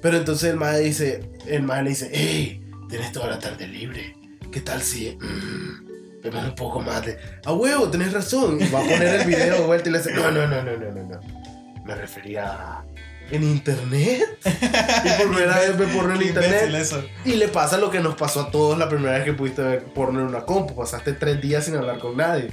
Pero 0.00 0.16
entonces 0.18 0.50
el 0.50 0.56
más 0.56 0.78
dice, 0.78 1.30
el 1.48 1.62
más 1.64 1.82
le 1.82 1.90
dice, 1.90 2.08
hey, 2.12 2.64
tienes 2.88 3.10
toda 3.10 3.26
la 3.26 3.40
tarde 3.40 3.66
libre. 3.66 4.14
¿Qué 4.52 4.60
tal 4.60 4.82
si 4.82 5.18
mm, 5.20 6.20
vemos 6.22 6.44
un 6.44 6.54
poco 6.54 6.80
más 6.80 7.04
de... 7.06 7.18
A 7.44 7.52
huevo, 7.52 7.88
tenés 7.90 8.12
razón. 8.12 8.58
Y 8.60 8.68
va 8.68 8.78
a 8.78 8.82
poner 8.82 9.20
el 9.20 9.26
video 9.26 9.58
de 9.62 9.66
vuelta 9.66 9.88
y 9.88 9.92
le 9.92 9.98
dice, 9.98 10.12
no, 10.12 10.30
no, 10.30 10.46
no, 10.46 10.62
no, 10.62 10.76
no, 10.76 10.92
no, 10.92 11.02
no. 11.02 11.20
Me 11.84 11.94
refería 11.96 12.46
a... 12.52 12.84
¿En 13.34 13.42
internet? 13.42 14.38
Y 14.44 15.22
por 15.22 15.34
primera 15.34 15.58
vez 15.58 15.76
ve 15.76 15.86
porno 15.88 16.14
en 16.14 16.22
internet. 16.22 16.72
eso. 16.74 17.02
Y 17.24 17.32
le 17.34 17.48
pasa 17.48 17.78
lo 17.78 17.90
que 17.90 17.98
nos 17.98 18.14
pasó 18.14 18.42
a 18.42 18.50
todos 18.50 18.78
la 18.78 18.88
primera 18.88 19.14
vez 19.14 19.24
que 19.24 19.32
pudiste 19.32 19.62
ver 19.62 19.84
porno 19.84 20.20
en 20.20 20.26
una 20.26 20.42
compu. 20.42 20.76
Pasaste 20.76 21.14
tres 21.14 21.40
días 21.40 21.64
sin 21.64 21.74
hablar 21.74 21.98
con 21.98 22.16
nadie. 22.16 22.50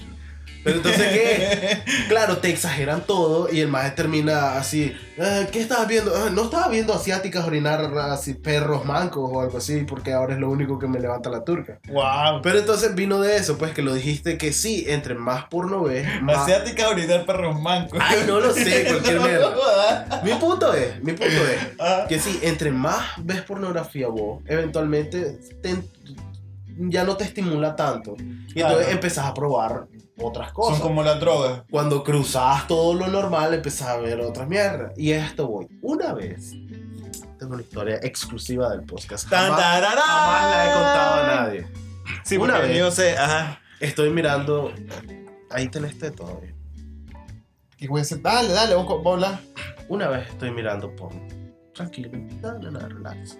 Pero 0.63 0.77
entonces, 0.77 1.07
¿qué? 1.11 1.81
Claro, 2.09 2.37
te 2.37 2.49
exageran 2.49 3.01
todo 3.05 3.47
y 3.51 3.61
el 3.61 3.67
maje 3.69 3.91
termina 3.91 4.57
así. 4.57 4.93
"Ah, 5.19 5.43
¿Qué 5.51 5.61
estabas 5.61 5.87
viendo? 5.87 6.13
"Ah, 6.15 6.29
no 6.29 6.43
estaba 6.43 6.67
viendo 6.67 6.93
asiáticas 6.93 7.45
orinar 7.45 7.81
así 8.11 8.33
perros 8.33 8.83
mancos 8.85 9.29
o 9.31 9.41
algo 9.41 9.57
así 9.57 9.85
porque 9.87 10.11
ahora 10.13 10.33
es 10.33 10.39
lo 10.39 10.49
único 10.49 10.77
que 10.77 10.87
me 10.87 10.99
levanta 10.99 11.29
la 11.29 11.43
turca. 11.43 11.79
wow. 11.87 12.41
Pero 12.43 12.59
entonces 12.59 12.93
vino 12.95 13.19
de 13.21 13.37
eso, 13.37 13.57
pues 13.57 13.71
que 13.73 13.81
lo 13.81 13.93
dijiste 13.93 14.37
que 14.37 14.51
sí, 14.53 14.85
entre 14.87 15.15
más 15.15 15.45
porno 15.45 15.83
ves, 15.83 16.05
más... 16.21 16.37
Asiática 16.39 16.89
orinar 16.89 17.25
perros 17.25 17.59
mancos. 17.59 17.99
Ay, 18.01 18.23
no 18.27 18.39
lo 18.39 18.53
sé, 18.53 18.85
cualquier 18.87 19.19
mierda. 19.19 19.49
mierda. 19.55 20.21
Mi 20.23 20.33
punto 20.33 20.73
es, 20.73 21.01
mi 21.01 21.13
punto 21.13 21.25
es 21.25 21.59
Ah, 21.79 22.05
que 22.09 22.19
sí, 22.19 22.39
entre 22.43 22.71
más 22.71 23.01
ves 23.17 23.41
pornografía 23.41 24.07
vos, 24.09 24.41
eventualmente 24.47 25.39
te- 25.61 25.83
ya 26.89 27.03
no 27.03 27.15
te 27.17 27.23
estimula 27.25 27.75
tanto. 27.75 28.15
Y 28.17 28.53
Claro. 28.53 28.69
entonces 28.73 28.93
empezás 28.93 29.25
a 29.25 29.33
probar 29.33 29.87
otras 30.19 30.51
cosas. 30.51 30.77
Son 30.79 30.87
como 30.87 31.03
las 31.03 31.19
drogas. 31.19 31.63
Cuando 31.69 32.03
cruzas 32.03 32.67
todo 32.67 32.93
lo 32.93 33.07
normal, 33.07 33.53
empezás 33.53 33.87
a 33.89 33.97
ver 33.97 34.19
otras 34.21 34.47
mierdas. 34.47 34.93
Y 34.97 35.11
a 35.13 35.25
esto 35.25 35.47
voy. 35.47 35.67
Una 35.81 36.13
vez, 36.13 36.51
tengo 37.39 37.53
una 37.53 37.61
historia 37.63 37.99
exclusiva 38.01 38.69
del 38.69 38.83
podcast. 38.83 39.27
Jamás, 39.27 39.59
jamás 39.61 40.51
la 40.51 40.65
he 40.65 40.73
contado 40.73 41.23
a 41.23 41.35
nadie. 41.35 41.67
Sí, 42.23 42.37
Una 42.37 42.57
vez. 42.59 42.77
yo 42.77 42.91
sé, 42.91 43.17
ajá. 43.17 43.59
Estoy 43.79 44.09
mirando... 44.11 44.71
Ahí 45.49 45.67
tenés 45.67 45.91
este 45.93 46.11
todavía. 46.11 46.53
Y 47.77 47.87
güey, 47.87 48.03
dice, 48.03 48.17
dale, 48.17 48.49
dale, 48.53 48.75
vos. 48.75 48.85
Una 49.89 50.07
vez 50.07 50.29
estoy 50.29 50.51
mirando 50.51 50.95
porno. 50.95 51.19
Tranquilo, 51.73 52.09
dale, 52.41 52.71
nada, 52.71 52.87
relax. 52.87 53.37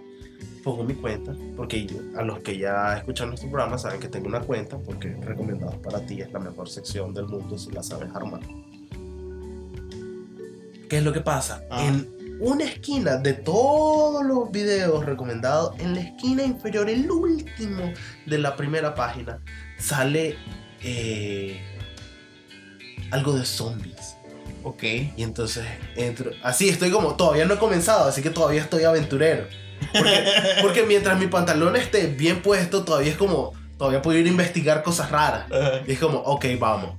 Pongo 0.64 0.84
mi 0.84 0.94
cuenta, 0.94 1.36
porque 1.58 1.88
a 2.16 2.22
los 2.22 2.40
que 2.40 2.58
ya 2.58 2.98
escuchan 2.98 3.30
nuestro 3.30 3.50
programa 3.50 3.78
saben 3.78 4.00
que 4.00 4.08
tengo 4.08 4.28
una 4.28 4.42
cuenta, 4.42 4.78
porque 4.78 5.16
recomendados 5.22 5.76
para 5.78 6.06
ti 6.06 6.22
es 6.22 6.32
la 6.32 6.40
mejor 6.40 6.70
sección 6.70 7.14
del 7.14 7.26
mundo 7.26 7.58
si 7.58 7.72
la 7.72 7.82
sabes 7.82 8.10
armar. 8.14 8.42
¿Qué 10.88 10.98
es 10.98 11.04
lo 11.04 11.14
que 11.14 11.22
pasa? 11.22 11.64
Ah. 11.72 11.86
En 11.86 12.38
una 12.42 12.66
esquina 12.66 13.18
de 13.18 13.34
todos 13.34 14.26
los 14.26 14.52
videos 14.52 15.06
recomendados, 15.06 15.80
en 15.80 15.94
la 15.96 16.02
esquina 16.02 16.44
inferior, 16.44 16.90
el 16.90 17.10
último 17.10 17.94
de 18.26 18.38
la 18.38 18.56
primera 18.56 18.94
página, 18.94 19.40
sale 19.78 20.36
eh, 20.84 21.62
algo 23.12 23.34
de 23.34 23.46
zombies. 23.46 24.18
Ok. 24.64 24.84
Y 24.84 25.24
entonces 25.24 25.66
entro. 25.96 26.32
Así 26.44 26.70
estoy 26.70 26.92
como. 26.92 27.16
Todavía 27.16 27.46
no 27.46 27.54
he 27.54 27.60
comenzado, 27.60 28.06
así 28.06 28.22
que 28.22 28.30
todavía 28.30 28.62
estoy 28.62 28.84
aventurero. 28.84 29.46
Porque, 29.94 30.24
porque 30.62 30.84
mientras 30.84 31.20
mi 31.20 31.28
pantalón 31.28 31.76
esté 31.76 32.08
bien 32.08 32.42
puesto, 32.42 32.84
todavía 32.84 33.12
es 33.12 33.18
como. 33.18 33.54
Todavía 33.78 34.02
puedo 34.02 34.20
ir 34.20 34.28
a 34.28 34.30
investigar 34.30 34.84
cosas 34.84 35.10
raras. 35.10 35.46
Y 35.88 35.94
es 35.94 36.00
como, 36.00 36.20
ok, 36.20 36.46
vamos. 36.60 36.92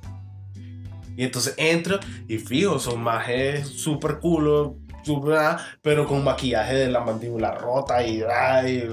Y 1.17 1.25
entonces 1.25 1.55
entro 1.57 2.01
y 2.27 2.39
fijo, 2.39 2.79
son 2.79 3.03
majes 3.03 3.69
súper 3.69 4.19
culo, 4.19 4.77
súper, 5.05 5.35
ah, 5.35 5.59
pero 5.83 6.07
con 6.07 6.25
maquillaje 6.25 6.75
de 6.75 6.89
la 6.89 7.01
mandíbula 7.01 7.53
rota 7.53 8.05
y, 8.05 8.23
y. 8.67 8.85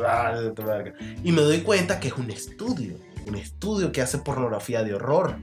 Y 1.24 1.32
me 1.32 1.42
doy 1.42 1.62
cuenta 1.62 2.00
que 2.00 2.10
es 2.10 2.14
un 2.16 2.30
estudio. 2.30 2.96
Un 3.26 3.36
estudio 3.36 3.92
que 3.92 4.02
hace 4.02 4.20
pornografía 4.20 4.84
de 4.84 4.94
horror. 4.94 5.38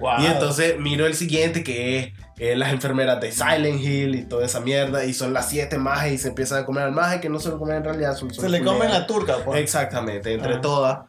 Wow. 0.00 0.20
Y 0.20 0.26
entonces 0.26 0.78
miro 0.78 1.06
el 1.06 1.14
siguiente 1.14 1.64
que 1.64 1.98
es 1.98 2.12
eh, 2.38 2.54
las 2.56 2.72
enfermeras 2.72 3.20
de 3.20 3.32
Silent 3.32 3.80
Hill 3.80 4.14
y 4.14 4.22
toda 4.24 4.44
esa 4.46 4.60
mierda. 4.60 5.04
Y 5.04 5.14
son 5.14 5.32
las 5.32 5.48
siete 5.48 5.78
majes 5.78 6.12
y 6.12 6.18
se 6.18 6.28
empiezan 6.28 6.62
a 6.62 6.66
comer 6.66 6.84
al 6.84 6.92
maje 6.92 7.20
que 7.20 7.28
no 7.28 7.38
se 7.38 7.48
lo 7.48 7.58
comen 7.58 7.76
en 7.76 7.84
realidad. 7.84 8.14
Son, 8.16 8.32
son 8.32 8.44
Se 8.44 8.48
le 8.50 8.62
comen 8.62 8.90
la 8.90 9.06
turca, 9.06 9.38
pues. 9.44 9.60
Exactamente, 9.60 10.34
entre 10.34 10.56
todas. 10.58 11.00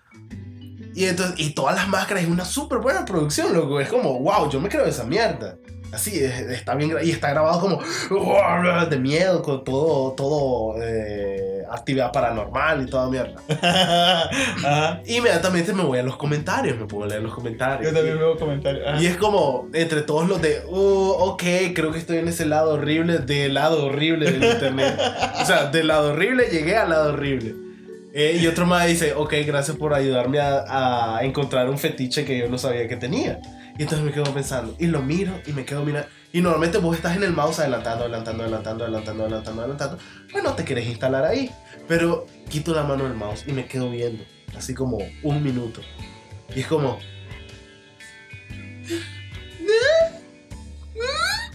Y, 0.96 1.06
entonces, 1.06 1.40
y 1.40 1.52
todas 1.52 1.76
las 1.76 1.88
máscaras 1.88 2.24
es 2.24 2.30
una 2.30 2.44
súper 2.44 2.80
buena 2.80 3.06
producción, 3.06 3.54
loco. 3.54 3.80
Es 3.80 3.88
como, 3.88 4.20
wow, 4.20 4.50
yo 4.50 4.60
me 4.60 4.68
creo 4.68 4.86
esa 4.86 5.04
mierda. 5.04 5.58
Así, 5.92 6.18
es- 6.20 6.40
está 6.40 6.76
bien 6.76 6.92
y 7.04 7.12
está 7.12 7.30
grabado 7.30 7.60
como 7.62 7.82
de 8.90 8.98
miedo, 8.98 9.42
con 9.42 9.64
todo, 9.64 10.14
todo 10.14 10.76
eh, 10.82 11.47
actividad 11.72 12.12
paranormal 12.12 12.84
y 12.84 12.90
toda 12.90 13.10
mierda. 13.10 13.42
Ajá. 14.64 15.02
Inmediatamente 15.06 15.74
me 15.74 15.84
voy 15.84 16.00
a 16.00 16.04
los 16.04 16.18
comentarios, 16.18 16.78
me 16.78 16.86
puedo 16.86 17.08
leer 17.08 17.22
los 17.22 17.34
comentarios. 17.34 17.92
Yo 17.92 17.98
también 17.98 18.18
veo 18.18 18.38
comentarios. 18.38 18.88
Ajá. 18.88 19.02
Y 19.02 19.06
es 19.06 19.18
como, 19.18 19.70
entre 19.74 20.02
todos 20.02 20.28
los 20.28 20.42
de, 20.42 20.64
uh, 20.68 21.12
ok, 21.18 21.44
creo 21.74 21.92
que 21.92 22.00
estoy 22.00 22.18
en 22.18 22.28
ese 22.28 22.46
lado 22.46 22.74
horrible, 22.74 23.20
del 23.20 23.54
lado 23.54 23.86
horrible 23.86 24.32
del 24.32 24.44
internet. 24.44 25.00
o 25.42 25.46
sea, 25.46 25.66
del 25.66 25.88
lado 25.88 26.14
horrible 26.14 26.48
llegué 26.52 26.78
al 26.78 26.90
lado 26.90 27.14
horrible. 27.14 27.56
Eh, 28.14 28.40
y 28.42 28.48
otro 28.48 28.66
más 28.66 28.88
dice, 28.88 29.14
ok, 29.14 29.34
gracias 29.46 29.78
por 29.78 29.94
ayudarme 29.94 30.40
a, 30.40 31.18
a 31.18 31.24
encontrar 31.24 31.70
un 31.70 31.78
fetiche 31.78 32.26
que 32.26 32.38
yo 32.38 32.50
no 32.50 32.58
sabía 32.58 32.88
que 32.88 32.96
tenía. 32.96 33.40
Y 33.78 33.84
entonces 33.84 34.04
me 34.04 34.12
quedo 34.12 34.26
pensando, 34.34 34.76
y 34.80 34.88
lo 34.88 35.02
miro 35.04 35.34
y 35.46 35.54
me 35.54 35.66
quedo 35.66 35.86
mirando. 35.86 36.10
Y 36.34 36.42
normalmente 36.42 36.78
vos 36.78 36.96
estás 36.96 37.16
en 37.16 37.24
el 37.24 37.32
mouse 37.32 37.60
adelantando, 37.60 38.04
adelantando, 38.04 38.44
adelantando, 38.44 38.84
adelantando, 38.84 39.24
adelantando, 39.24 39.62
adelantando. 39.62 39.98
Pues 40.32 40.44
no 40.44 40.54
te 40.54 40.66
querés 40.66 40.88
instalar 40.88 41.26
ahí. 41.26 41.52
Pero 41.88 42.26
quito 42.50 42.74
la 42.74 42.84
mano 42.84 43.06
del 43.06 43.14
mouse 43.14 43.46
y 43.48 43.54
me 43.54 43.66
quedo 43.66 43.90
viendo. 43.90 44.24
Así 44.56 44.74
como 44.74 44.98
un 45.24 45.44
minuto. 45.44 45.82
Y 46.56 46.62
es 46.62 46.68
como, 46.68 47.00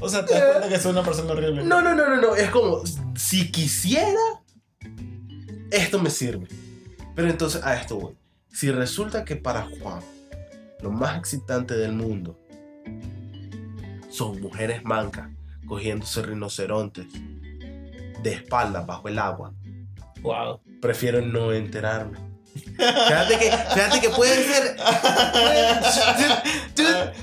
O 0.03 0.09
sea, 0.09 0.25
te 0.25 0.35
das 0.35 0.51
cuenta 0.51 0.69
que 0.69 0.81
soy 0.81 0.91
una 0.91 1.05
persona 1.05 1.33
horrible. 1.33 1.63
no, 1.63 1.81
no, 1.81 1.95
no, 1.95 2.09
no, 2.09 2.21
no. 2.21 2.35
Es 2.35 2.51
como, 2.51 2.83
si 3.15 3.53
quisiera, 3.53 4.19
esto 5.71 6.01
me 6.01 6.11
sirve. 6.11 6.49
Pero 7.15 7.31
entonces 7.31 7.63
a 7.63 7.77
esto 7.77 7.99
voy. 7.99 8.17
Si 8.51 8.71
resulta 8.73 9.25
que 9.25 9.37
para 9.37 9.63
Juan, 9.63 10.03
lo 10.81 10.91
más 10.91 11.17
excitante 11.17 11.75
del 11.77 11.93
mundo 11.93 12.37
son 14.13 14.41
mujeres 14.41 14.85
mancas 14.85 15.29
cogiéndose 15.67 16.23
rinocerontes 16.23 17.07
de 18.23 18.33
espaldas 18.33 18.87
bajo 18.87 19.09
el 19.09 19.19
agua, 19.19 19.53
Wow. 20.23 20.61
prefiero 20.81 21.21
no 21.23 21.53
enterarme. 21.53 22.19
Fíjate 22.55 23.39
que, 23.39 23.51
fíjate 23.51 24.01
que 24.01 24.09
puede 24.11 24.45
ser. 24.45 24.77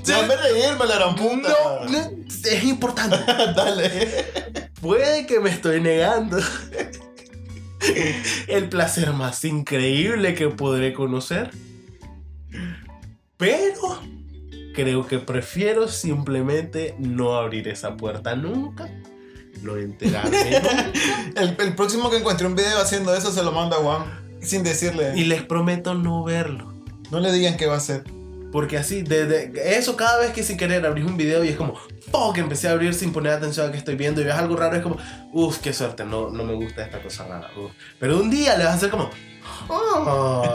Déjame 0.04 0.36
reírme, 0.36 0.86
la 0.88 0.95
gran 0.95 1.15
puta. 1.15 1.49
No, 1.49 1.86
no, 1.86 2.12
es 2.28 2.63
importante. 2.63 3.17
Dale. 3.56 4.25
Puede 4.82 5.25
que 5.28 5.39
me 5.39 5.52
estoy 5.52 5.82
negando 5.82 6.39
el 8.47 8.69
placer 8.69 9.13
más 9.13 9.43
increíble 9.45 10.34
que 10.34 10.49
podré 10.49 10.93
conocer. 10.93 11.52
Pero 13.38 13.98
creo 14.79 15.05
que 15.07 15.19
prefiero 15.19 15.89
simplemente 15.89 16.95
no 16.99 17.35
abrir 17.35 17.67
esa 17.67 17.97
puerta 17.97 18.35
nunca. 18.35 18.89
No 19.61 19.75
enterarme 19.75 20.51
nunca. 20.51 20.91
El, 21.35 21.57
el 21.59 21.75
próximo 21.75 22.09
que 22.09 22.17
encuentre 22.17 22.47
un 22.47 22.55
video 22.55 22.79
haciendo 22.79 23.13
eso 23.13 23.31
se 23.31 23.43
lo 23.43 23.51
manda 23.51 23.75
a 23.75 23.79
Juan. 23.81 24.03
Sin 24.41 24.63
decirle. 24.63 25.11
Y 25.17 25.25
les 25.25 25.43
prometo 25.43 25.95
no 25.95 26.23
verlo. 26.23 26.73
No 27.11 27.19
le 27.19 27.31
digan 27.33 27.57
qué 27.57 27.65
va 27.65 27.73
a 27.73 27.77
hacer. 27.77 28.03
Porque 28.53 28.77
así, 28.77 29.01
desde 29.01 29.77
eso 29.77 29.95
cada 29.97 30.17
vez 30.19 30.31
que 30.31 30.43
sin 30.43 30.57
querer 30.57 30.85
abrís 30.85 31.05
un 31.05 31.17
video 31.17 31.43
y 31.43 31.49
es 31.49 31.57
como, 31.57 31.75
fuck, 32.11 32.37
empecé 32.37 32.67
a 32.67 32.71
abrir 32.71 32.93
sin 32.93 33.11
poner 33.11 33.33
atención 33.33 33.67
a 33.67 33.71
que 33.71 33.77
estoy 33.77 33.95
viendo 33.95 34.21
y 34.21 34.23
ves 34.23 34.33
algo 34.33 34.55
raro, 34.55 34.75
es 34.75 34.81
como, 34.81 34.97
uff, 35.33 35.59
qué 35.59 35.71
suerte, 35.71 36.03
no, 36.03 36.29
no 36.31 36.43
me 36.45 36.53
gusta 36.53 36.83
esta 36.83 36.99
cosa 37.03 37.27
rara. 37.27 37.51
uf". 37.55 37.71
Pero 37.99 38.17
un 38.17 38.31
día 38.31 38.57
le 38.57 38.63
vas 38.63 38.73
a 38.73 38.77
hacer 38.77 38.89
como, 38.89 39.09
"Ah", 39.69 40.53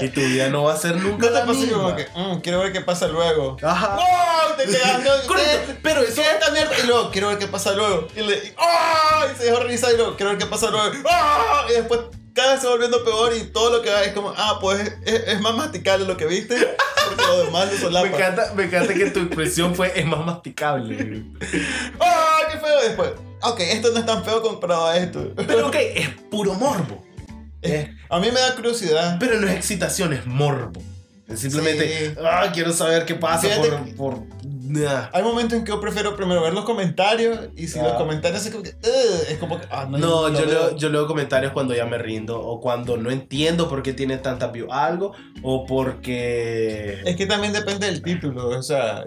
y 0.00 0.08
tu 0.08 0.20
vida 0.20 0.48
no 0.48 0.64
va 0.64 0.74
a 0.74 0.76
ser 0.76 0.96
nunca 0.96 1.26
No 1.26 1.32
te 1.32 1.46
pasa 1.46 1.72
como 1.72 1.96
que, 1.96 2.06
"Mm, 2.14 2.40
quiero 2.40 2.60
ver 2.60 2.72
qué 2.72 2.80
pasa 2.80 3.08
luego. 3.08 3.56
Ajá. 3.62 3.98
¡Oh! 4.00 4.54
Te 4.56 4.66
quedas, 4.66 5.02
no, 5.02 5.10
Correcto, 5.26 5.58
¿qué? 5.66 5.78
pero 5.82 6.00
eso 6.02 6.14
¿Qué 6.14 6.20
es 6.22 6.28
esta 6.34 6.50
mierda? 6.52 6.72
Y 6.82 6.86
luego, 6.86 7.10
quiero 7.10 7.28
ver 7.28 7.38
qué 7.38 7.46
pasa 7.48 7.72
luego. 7.72 8.06
Y 8.14 8.20
le, 8.22 8.34
y- 8.36 8.54
¡oh! 8.56 9.24
Y 9.32 9.36
se 9.36 9.44
dejó 9.44 9.60
revisar 9.60 9.92
y 9.92 9.96
luego, 9.96 10.14
quiero 10.16 10.30
ver 10.30 10.38
qué 10.38 10.46
pasa 10.46 10.70
luego. 10.70 10.92
¡Oh! 11.04 11.70
Y 11.70 11.72
después 11.74 12.00
cada 12.34 12.52
vez 12.52 12.60
se 12.60 12.66
va 12.66 12.72
volviendo 12.72 13.04
peor 13.04 13.32
y 13.34 13.44
todo 13.52 13.70
lo 13.70 13.82
que 13.82 13.90
va 13.90 14.02
es 14.02 14.12
como, 14.12 14.32
ah, 14.36 14.58
pues 14.60 14.80
es, 15.04 15.22
es 15.28 15.40
más 15.40 15.54
masticable 15.54 16.04
lo 16.06 16.16
que 16.16 16.26
viste. 16.26 16.56
Porque 17.08 17.22
lo 17.26 17.44
demás 17.44 17.70
me 17.70 17.78
solapa. 17.78 18.06
encanta, 18.08 18.52
me 18.54 18.64
encanta 18.64 18.94
que 18.94 19.10
tu 19.10 19.20
expresión 19.20 19.74
fue, 19.74 19.92
es 19.98 20.06
más 20.06 20.24
masticable. 20.24 21.22
¡Oh! 21.98 22.38
¡Qué 22.50 22.58
feo! 22.58 22.82
Y 22.82 22.86
después, 22.88 23.10
ok, 23.42 23.60
esto 23.60 23.90
no 23.92 23.98
es 23.98 24.06
tan 24.06 24.24
feo 24.24 24.40
comparado 24.42 24.86
a 24.86 24.96
esto. 24.96 25.32
Pero 25.36 25.68
ok, 25.68 25.76
es 25.76 26.08
puro 26.30 26.54
morbo. 26.54 27.04
Es- 27.64 27.88
A 28.10 28.20
mí 28.20 28.28
me 28.32 28.38
da 28.40 28.54
curiosidad. 28.54 29.16
pero 29.18 29.40
no 29.40 29.48
es 29.48 29.54
excitación, 29.56 30.12
es 30.12 30.24
morbo. 30.26 30.80
Es 31.26 31.40
simplemente, 31.40 32.10
Sí. 32.10 32.14
ah, 32.22 32.50
quiero 32.52 32.70
saber 32.72 33.06
qué 33.06 33.14
pasa 33.14 33.48
Fíjate 33.48 33.70
por... 33.96 33.96
por... 33.96 34.22
nah. 34.44 35.08
Hay 35.10 35.22
momentos 35.22 35.58
en 35.58 35.64
que 35.64 35.70
yo 35.70 35.80
prefiero 35.80 36.14
primero 36.16 36.42
ver 36.42 36.52
los 36.52 36.66
comentarios 36.66 37.48
y 37.56 37.66
si 37.66 37.78
Ah. 37.78 37.84
los 37.84 37.92
comentarios 37.94 38.44
es 38.44 38.52
como 38.52 38.62
que, 38.62 38.70
"Ugh", 38.70 39.26
es 39.30 39.38
como 39.38 39.58
que, 39.58 39.66
ah, 39.70 39.86
no, 39.88 40.28
yo 40.28 40.44
leo, 40.44 40.76
yo 40.76 40.90
leo 40.90 41.06
comentarios 41.06 41.52
cuando 41.52 41.74
ya 41.74 41.86
me 41.86 41.96
rindo 41.96 42.38
o 42.38 42.60
cuando 42.60 42.98
no 42.98 43.10
entiendo 43.10 43.70
por 43.70 43.82
qué 43.82 43.94
tiene 43.94 44.18
tanta 44.18 44.48
view 44.48 44.70
algo 44.70 45.12
o 45.42 45.64
porque... 45.64 47.00
Es 47.06 47.16
que 47.16 47.24
también 47.26 47.52
depende 47.54 47.86
del 47.86 48.02
título, 48.02 48.48
o 48.50 48.62
sea, 48.62 49.04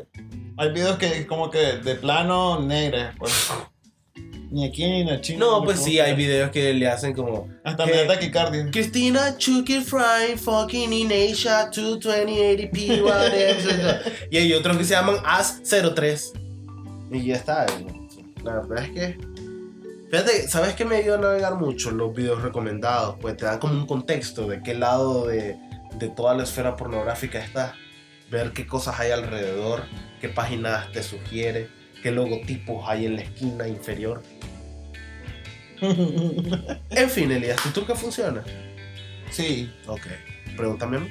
hay 0.58 0.72
videos 0.72 0.98
que 0.98 1.20
es 1.20 1.26
como 1.28 1.52
que 1.52 1.60
de 1.78 1.96
plano 1.96 2.60
negra, 2.62 3.13
pues. 3.20 3.32
Ni 4.49 4.65
aquí 4.65 4.86
ni 4.86 5.10
en 5.10 5.21
China. 5.21 5.39
No, 5.39 5.63
pues 5.63 5.79
sí, 5.79 5.99
hay 5.99 6.15
videos 6.15 6.51
que 6.51 6.73
le 6.73 6.88
hacen 6.88 7.13
como... 7.13 7.49
Hasta 7.63 7.86
me 7.86 7.91
da 7.91 8.07
taquicardia. 8.07 8.69
Cristina 8.71 9.38
Chucky 9.38 9.81
Fry 9.81 10.38
fucking 10.38 10.93
in 10.93 11.12
Asia 11.12 11.69
22080p 11.69 13.01
whatever. 13.03 14.27
y 14.31 14.38
hay 14.38 14.53
otros 14.53 14.77
que 14.77 14.86
se 14.86 14.93
llaman 14.93 15.17
As03. 15.17 16.31
Y 17.12 17.25
ya 17.25 17.36
está. 17.36 17.65
La 18.43 18.62
verdad 18.62 18.86
es 18.86 18.91
que... 18.91 19.17
Fíjate, 20.10 20.47
¿sabes 20.47 20.75
qué 20.75 20.86
me 20.86 20.97
ayuda 20.97 21.15
a 21.15 21.21
navegar 21.21 21.55
mucho? 21.55 21.91
Los 21.91 22.15
videos 22.15 22.41
recomendados. 22.41 23.17
Pues 23.19 23.36
te 23.36 23.45
dan 23.45 23.60
como 23.60 23.73
un 23.73 23.86
contexto 23.86 24.47
de 24.47 24.63
qué 24.63 24.73
lado 24.73 25.27
de, 25.27 25.57
de 25.99 26.07
toda 26.07 26.33
la 26.33 26.43
esfera 26.43 26.77
pornográfica 26.77 27.39
está. 27.39 27.75
Ver 28.31 28.51
qué 28.53 28.65
cosas 28.65 28.99
hay 28.99 29.12
alrededor, 29.12 29.83
qué 30.21 30.29
páginas 30.29 30.91
te 30.91 31.01
sugiere, 31.03 31.69
qué 32.03 32.12
logotipos 32.12 32.83
hay 32.88 33.05
en 33.05 33.15
la 33.17 33.21
esquina 33.23 33.67
inferior. 33.67 34.21
En 36.89 37.10
fin, 37.10 37.31
Elías, 37.31 37.62
¿tu 37.62 37.69
turca 37.69 37.95
funciona? 37.95 38.43
sí. 39.29 39.71
Ok. 39.88 40.07
Pregúntame 40.55 40.97
a 40.97 40.99
mí. 41.01 41.10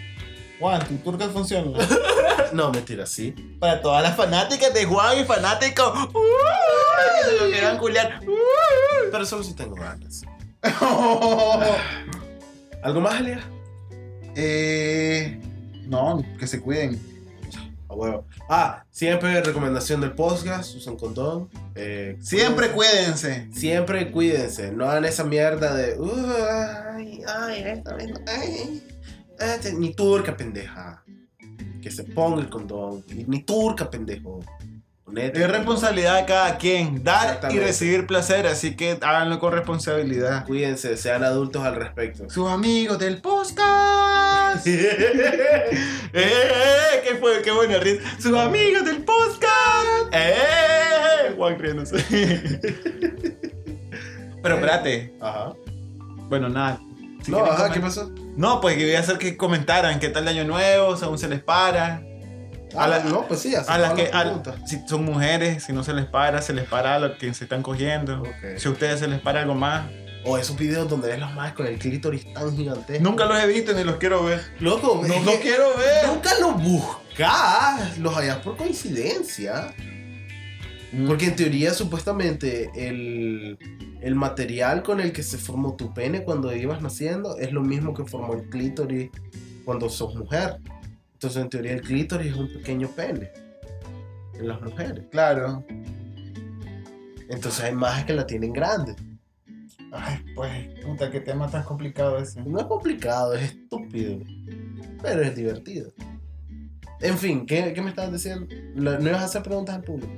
Juan, 0.59 0.85
tu 0.89 0.97
turca 0.99 1.29
funciona. 1.29 1.79
No, 2.53 2.71
mentira, 2.71 3.07
sí. 3.07 3.35
Para 3.59 3.83
todas 3.83 4.03
las 4.05 4.17
fanáticas 4.17 4.73
de 4.73 4.85
Juan 4.85 5.19
y 5.19 5.25
fanáticos. 5.25 5.93
que 6.09 7.31
se 7.31 7.45
lo 7.45 7.51
quieran 7.51 7.77
culiar. 7.79 8.21
Pero 9.11 9.27
solo 9.27 9.43
si 9.43 9.55
tengo 9.55 9.75
ganas. 9.75 10.23
¿Algo 12.83 13.01
más, 13.01 13.21
Elías? 13.21 13.43
eh, 14.37 15.41
no, 15.89 16.25
que 16.39 16.47
se 16.47 16.61
cuiden. 16.61 17.01
A 17.89 17.95
huevo. 17.95 18.27
Ah, 18.49 18.85
siempre 18.91 19.41
recomendación 19.43 20.01
del 20.01 20.13
podcast, 20.13 20.75
usen 20.75 20.97
condón. 20.97 21.49
Eh, 21.75 22.17
Siempre 22.21 22.71
cuídense. 22.73 23.49
Siempre 23.53 24.11
cuídense. 24.11 24.73
No 24.73 24.87
hagan 24.89 25.05
esa 25.05 25.23
mierda 25.25 25.75
de. 25.75 25.99
"Uh, 25.99 26.33
ay, 26.95 27.23
ay, 27.27 27.63
esta 27.65 27.95
vez 27.95 28.09
no, 28.11 28.17
ay, 28.27 28.83
este", 29.39 29.73
ni 29.75 29.95
turca, 29.95 30.37
pendeja. 30.37 31.05
Que 31.81 31.91
se 31.91 32.03
ponga 32.03 32.41
el 32.41 32.49
condón. 32.49 33.05
Ni 33.27 33.43
turca, 33.45 33.89
pendejo. 33.89 34.41
Es 35.15 35.49
responsabilidad 35.49 36.19
de 36.19 36.27
cada 36.27 36.59
quien, 36.59 37.05
dar 37.05 37.39
y 37.53 37.61
recibir 37.61 38.09
placer, 38.09 38.45
así 38.49 38.75
que 38.75 38.99
háganlo 39.01 39.39
con 39.39 39.53
responsabilidad. 39.53 40.45
Cuídense, 40.45 40.97
sean 40.97 41.23
adultos 41.23 41.63
al 41.65 41.77
respecto. 41.77 42.29
Sus 42.29 42.51
amigos 42.51 42.99
del 42.99 43.21
podcast. 43.21 44.67
¡Eh! 44.67 45.81
¿Qué 47.05 47.15
fue? 47.21 47.41
¡Qué 47.43 47.53
buena 47.53 47.79
risa! 47.79 48.03
¡Sus 48.19 48.37
amigos 48.37 48.85
del 48.85 49.05
podcast! 49.05 50.13
¡Eh! 50.13 51.35
Juan 51.37 51.57
riéndose. 51.57 52.05
Pero 54.43 54.55
espérate. 54.57 55.15
Ajá. 55.21 55.55
Bueno, 56.29 56.49
nada. 56.49 56.81
Si 57.23 57.31
no, 57.31 57.45
ajá, 57.45 57.71
¿qué 57.71 57.79
pasó? 57.79 58.13
No, 58.37 58.61
pues 58.61 58.77
que 58.77 58.85
voy 58.85 58.97
a 58.97 59.01
hacer 59.01 59.19
que 59.19 59.37
comentaran 59.37 60.01
qué 60.01 60.09
tal 60.09 60.25
el 60.25 60.37
año 60.37 60.45
nuevo, 60.45 60.97
si 60.97 61.05
aún 61.05 61.17
se 61.17 61.29
les 61.29 61.41
para. 61.41 62.03
A 62.75 62.89
la- 62.89 63.05
no, 63.05 63.27
pues 63.29 63.41
sí, 63.41 63.55
así 63.55 63.71
A 63.71 63.79
las 63.79 63.93
que, 63.95 64.11
a- 64.13 64.43
si 64.67 64.81
son 64.89 65.05
mujeres, 65.05 65.63
si 65.65 65.73
no 65.73 65.83
se 65.85 65.93
les 65.95 66.07
para, 66.07 66.43
se 66.43 66.53
les 66.53 66.65
para 66.67 66.97
a 66.97 66.99
los 66.99 67.13
que 67.19 67.33
se 67.35 67.45
están 67.45 67.63
cogiendo. 67.63 68.23
Si 68.59 68.67
a 68.69 68.71
ustedes 68.71 69.01
se 69.01 69.09
les 69.09 69.21
para 69.21 69.41
algo 69.43 69.55
más. 69.55 69.89
O 70.29 70.37
esos 70.39 70.57
videos 70.57 70.91
donde 70.91 71.07
ves 71.09 71.21
las 71.21 71.33
madres 71.35 71.55
con 71.55 71.67
el 71.67 71.79
clítoris 71.79 72.33
tan 72.35 72.57
gigantesco. 72.57 73.03
Nunca 73.05 73.27
los 73.27 73.39
he 73.39 73.47
visto 73.47 73.73
ni 73.73 73.85
los 73.85 73.97
quiero 73.97 74.25
ver. 74.25 74.41
Loco, 74.59 75.01
No 75.07 75.21
los 75.21 75.35
quiero 75.37 75.69
ver. 75.77 76.09
Nunca 76.09 76.31
los 76.41 76.61
buscas. 76.61 77.97
Los 77.99 78.13
hallas 78.17 78.39
por 78.39 78.57
coincidencia. 78.57 79.73
Porque 81.07 81.27
en 81.27 81.37
teoría, 81.37 81.75
supuestamente, 81.75 82.71
el, 82.75 83.59
el 84.01 84.15
material 84.15 84.83
con 84.83 85.01
el 85.01 85.13
que 85.13 85.23
se 85.23 85.37
formó 85.39 85.77
tu 85.77 85.93
pene 85.95 86.23
cuando 86.25 86.55
ibas 86.55 86.81
naciendo 86.83 87.39
es 87.39 87.53
lo 87.53 87.61
mismo 87.61 87.93
que 87.95 88.05
formó 88.05 88.35
el 88.35 88.49
clítoris 88.49 89.11
cuando 89.65 89.89
sos 89.89 90.15
mujer. 90.17 90.57
Entonces, 91.17 91.43
en 91.43 91.49
teoría, 91.49 91.73
el 91.73 91.81
clítoris 91.81 92.27
es 92.27 92.37
un 92.37 92.53
pequeño 92.53 92.89
pene 92.91 93.33
en 94.35 94.49
las 94.49 94.61
mujeres. 94.61 95.07
Claro. 95.11 95.65
Entonces, 97.31 97.65
hay 97.65 97.75
más 97.75 98.05
que 98.05 98.13
la 98.13 98.27
tienen 98.27 98.53
grande. 98.53 98.95
Ay, 99.93 100.23
pues, 100.35 100.85
puta, 100.85 101.11
qué 101.11 101.21
tema 101.21 101.51
tan 101.51 101.63
complicado 101.63 102.19
ese. 102.19 102.43
No 102.45 102.61
es 102.61 102.67
complicado, 102.67 103.33
es 103.33 103.45
estúpido. 103.45 104.19
Pero 105.01 105.23
es 105.23 105.35
divertido. 105.35 105.91
En 107.01 107.17
fin, 107.17 107.47
¿qué, 107.47 107.73
qué 107.73 107.81
me 107.81 107.89
estabas 107.89 108.13
diciendo? 108.13 108.47
¿No 108.75 108.99
no 108.99 109.09
ibas 109.09 109.23
a 109.23 109.25
hacer 109.25 109.43
preguntas 109.43 109.75
al 109.75 109.85
público? 109.85 110.13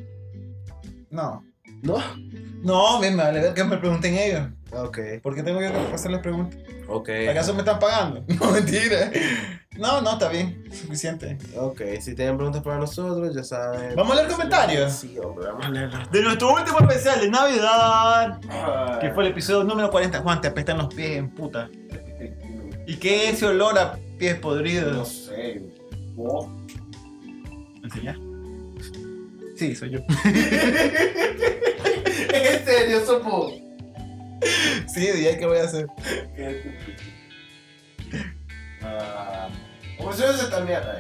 No. 1.11 1.44
¿No? 1.82 1.98
No, 2.62 3.00
bien, 3.00 3.14
me 3.16 3.22
vale 3.22 3.40
ver 3.40 3.54
que 3.54 3.64
me 3.64 3.76
pregunten 3.76 4.14
ellos. 4.18 4.48
Ok, 4.72 4.98
¿Por 5.22 5.34
qué 5.34 5.42
tengo 5.42 5.60
yo 5.62 5.70
que 5.70 5.94
hacerles 5.94 6.20
preguntas? 6.20 6.58
ok. 6.88 7.08
¿Acaso 7.30 7.52
me 7.54 7.60
están 7.60 7.78
pagando? 7.78 8.24
No, 8.40 8.50
mentira. 8.50 9.10
No, 9.78 10.00
no, 10.00 10.12
está 10.14 10.28
bien. 10.28 10.64
Suficiente. 10.72 11.38
Ok, 11.56 11.80
si 12.00 12.14
tienen 12.16 12.36
preguntas 12.36 12.62
para 12.62 12.78
nosotros, 12.78 13.32
ya 13.34 13.44
saben. 13.44 13.94
¿Vamos 13.94 14.12
a 14.12 14.16
leer 14.16 14.28
comentarios? 14.28 14.92
Sí, 14.92 15.16
hombre, 15.20 15.46
vamos 15.46 15.66
a 15.66 15.70
leerlos. 15.70 16.10
De 16.10 16.20
nuestro 16.22 16.52
último 16.52 16.78
especial 16.80 17.20
de 17.20 17.30
Navidad, 17.30 18.40
que 19.00 19.10
fue 19.12 19.24
el 19.26 19.30
episodio 19.30 19.62
número 19.62 19.88
40. 19.90 20.18
Juan, 20.20 20.40
te 20.40 20.48
apestan 20.48 20.78
los 20.78 20.92
pies 20.92 21.18
en 21.18 21.30
puta. 21.30 21.70
¿Y 22.86 22.96
qué 22.96 23.28
es 23.28 23.34
ese 23.34 23.46
olor 23.46 23.78
a 23.78 23.96
pies 24.18 24.34
No 24.36 24.40
podridos? 24.40 25.08
sé. 25.30 25.62
¿Enseñar? 27.84 28.16
Sí, 29.59 29.74
soy 29.74 29.90
yo. 29.90 29.98
¿En 32.32 32.64
serio, 32.64 33.04
Sopo? 33.04 33.52
Sí, 34.86 35.00
día 35.12 35.36
¿qué 35.36 35.46
voy 35.46 35.59
a 35.59 35.64
hacer? 35.64 35.86
Ah, 38.82 39.48
¿Cómo 39.98 40.12
se 40.12 40.24
hace 40.24 40.44
esta 40.44 40.61
mierda? 40.61 40.98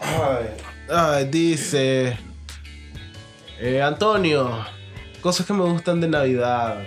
Ay, 0.00 0.46
Ay, 0.88 1.24
dice 1.26 2.18
eh, 3.60 3.80
Antonio, 3.80 4.64
cosas 5.20 5.46
que 5.46 5.52
me 5.52 5.62
gustan 5.64 6.00
de 6.00 6.08
Navidad. 6.08 6.84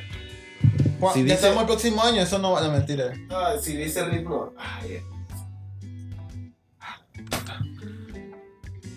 Si 1.14 1.20
ya 1.20 1.24
dice- 1.24 1.34
estamos 1.36 1.62
el 1.62 1.68
próximo 1.68 2.04
año, 2.04 2.22
eso 2.22 2.38
no 2.40 2.52
va 2.52 2.66
a 2.66 2.70
mentira. 2.70 3.14
Ay, 3.30 3.58
si 3.62 3.78
dice 3.78 4.04
ritmo. 4.06 4.54
Ay, 4.58 5.02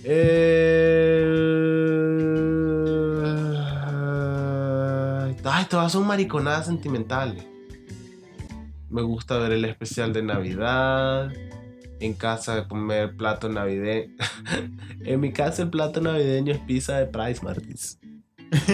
eh... 0.09 1.67
Ay, 5.49 5.65
todas 5.71 5.93
son 5.93 6.07
mariconadas 6.07 6.67
sentimentales. 6.67 7.47
Me 8.91 9.03
gusta 9.03 9.39
ver 9.39 9.53
el 9.53 9.65
especial 9.65 10.13
de 10.13 10.23
Navidad. 10.23 11.33
En 11.99 12.15
casa 12.15 12.69
comer 12.69 13.17
plato 13.17 13.49
navideño. 13.49 14.15
en 15.05 15.21
mi 15.21 15.33
casa 15.33 15.63
el 15.63 15.71
plato 15.71 16.01
navideño 16.01 16.53
es 16.53 16.59
pizza 16.61 16.99
de 16.99 17.07
Price 17.07 17.43
Martins. 17.43 17.99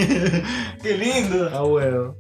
¡Qué 0.82 0.98
lindo! 0.98 1.50
Ah, 1.52 1.62
bueno. 1.62 2.16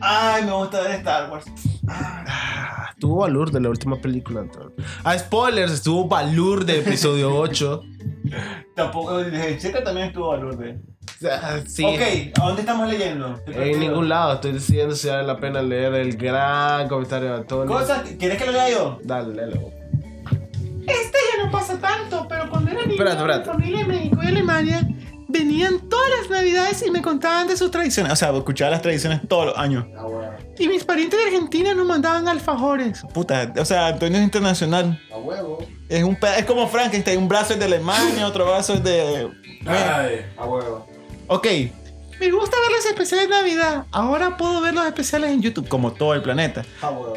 Ay, 0.00 0.44
me 0.44 0.52
gusta 0.52 0.82
ver 0.82 0.92
Star 0.92 1.30
Wars. 1.30 1.46
Ah, 1.88 2.88
Estuvo 2.90 3.16
Balur 3.18 3.50
de 3.50 3.60
la 3.60 3.68
última 3.68 3.96
película, 4.00 4.40
Antonio. 4.40 4.72
Ah, 5.04 5.18
spoilers, 5.18 5.72
estuvo 5.72 6.08
Balur 6.08 6.64
de 6.64 6.78
episodio 6.80 7.34
8. 7.38 7.82
Tampoco, 8.74 9.18
desde 9.18 9.54
el 9.54 9.60
7 9.60 9.80
también 9.82 10.08
estuvo 10.08 10.28
valor 10.28 10.56
de. 10.56 10.78
Ah, 11.30 11.60
Sí. 11.66 11.84
Ok, 11.84 12.00
¿a 12.40 12.46
dónde 12.46 12.62
estamos 12.62 12.88
leyendo? 12.88 13.40
En 13.46 13.80
ningún 13.80 14.08
lado, 14.08 14.34
estoy 14.34 14.52
decidiendo 14.52 14.94
si 14.94 15.08
vale 15.08 15.24
la 15.24 15.36
pena 15.38 15.62
leer 15.62 15.94
el 15.94 16.16
gran 16.16 16.88
comentario 16.88 17.28
de 17.30 17.34
Antonio. 17.36 17.66
Cosas, 17.74 18.02
¿quieres 18.18 18.38
que 18.38 18.46
lo 18.46 18.52
lea 18.52 18.70
yo? 18.70 18.98
Dale, 19.04 19.34
léelo. 19.34 19.70
Este 20.86 21.18
ya 21.36 21.44
no 21.44 21.50
pasa 21.50 21.78
tanto, 21.80 22.26
pero 22.28 22.48
cuando 22.50 22.70
era 22.70 22.80
niño, 22.82 22.92
Espérate, 22.92 23.16
espérate. 23.18 23.48
mi 23.48 23.54
familia 23.54 23.80
en 23.80 23.88
México 23.88 24.18
y 24.22 24.26
Alemania 24.26 24.88
venían 25.28 25.80
todas 25.88 26.08
las 26.20 26.30
navidades 26.30 26.84
y 26.86 26.90
me 26.90 27.02
contaban 27.02 27.46
de 27.46 27.56
sus 27.56 27.70
tradiciones. 27.70 28.12
O 28.12 28.16
sea, 28.16 28.30
escuchaba 28.36 28.70
las 28.70 28.82
tradiciones 28.82 29.20
todos 29.28 29.46
los 29.46 29.58
años. 29.58 29.86
Ah, 29.96 30.02
bueno. 30.02 30.32
Y 30.58 30.68
mis 30.68 30.84
parientes 30.84 31.18
de 31.18 31.26
Argentina 31.26 31.74
nos 31.74 31.86
mandaban 31.86 32.28
alfajores. 32.28 33.02
Puta, 33.12 33.52
o 33.58 33.64
sea, 33.64 33.88
Antonio 33.88 34.18
es 34.18 34.24
internacional. 34.24 35.00
A 35.12 35.18
huevo. 35.18 35.58
Es, 35.88 36.02
un, 36.02 36.16
es 36.36 36.44
como 36.44 36.68
Frankenstein, 36.68 37.18
un 37.18 37.28
brazo 37.28 37.52
es 37.54 37.58
de 37.58 37.64
Alemania, 37.66 38.26
otro 38.26 38.44
brazo 38.46 38.74
es 38.74 38.84
de... 38.84 39.30
Ay, 39.66 40.26
a 40.36 40.46
huevo. 40.46 40.86
Ok, 41.28 41.46
Me 42.20 42.30
gusta 42.30 42.56
ver 42.60 42.70
los 42.70 42.86
especiales 42.86 43.28
de 43.28 43.34
Navidad. 43.34 43.86
Ahora 43.90 44.36
puedo 44.36 44.60
ver 44.60 44.74
los 44.74 44.86
especiales 44.86 45.30
en 45.30 45.42
YouTube. 45.42 45.68
como 45.68 45.92
todo 45.92 46.14
el 46.14 46.22
planeta. 46.22 46.64
A 46.80 46.90
huevo. 46.90 47.16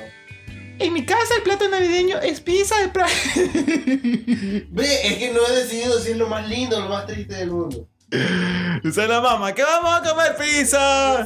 En 0.80 0.94
mi 0.94 1.06
casa 1.06 1.36
el 1.36 1.44
plato 1.44 1.68
navideño 1.68 2.20
es 2.20 2.40
pizza 2.40 2.80
de 2.80 2.88
pra... 2.88 3.06
Ve, 3.36 5.08
es 5.08 5.18
que 5.18 5.32
no 5.34 5.42
he 5.46 5.56
decidido 5.58 6.00
si 6.00 6.12
es 6.12 6.18
lo 6.18 6.28
más 6.30 6.48
lindo 6.48 6.78
o 6.78 6.82
lo 6.82 6.90
más 6.90 7.06
triste 7.06 7.36
del 7.36 7.52
mundo. 7.52 7.86
Dice 8.84 9.08
la 9.08 9.22
mamá, 9.22 9.54
¿qué 9.54 9.64
vamos 9.64 10.00
a 10.00 10.10
comer 10.10 10.36
pizza? 10.38 11.26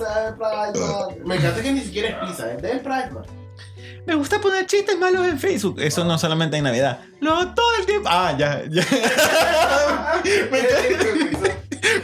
Me 1.23 1.35
encanta 1.35 1.61
que 1.61 1.71
ni 1.71 1.81
siquiera 1.81 2.09
es 2.09 2.15
pizza, 2.29 2.51
es 2.51 2.61
del 2.61 2.79
Price 2.81 3.09
Man. 3.11 3.23
Me 4.05 4.15
gusta 4.15 4.39
poner 4.41 4.65
chistes 4.65 4.97
malos 4.99 5.25
en 5.25 5.39
Facebook. 5.39 5.79
Eso 5.79 6.03
no 6.03 6.17
solamente 6.17 6.57
en 6.57 6.65
Navidad. 6.65 6.99
Lo 7.21 7.47
todo 7.53 7.65
el 7.79 7.85
tiempo. 7.85 8.09
Ah, 8.11 8.35
ya, 8.37 8.63
ya. 8.69 8.83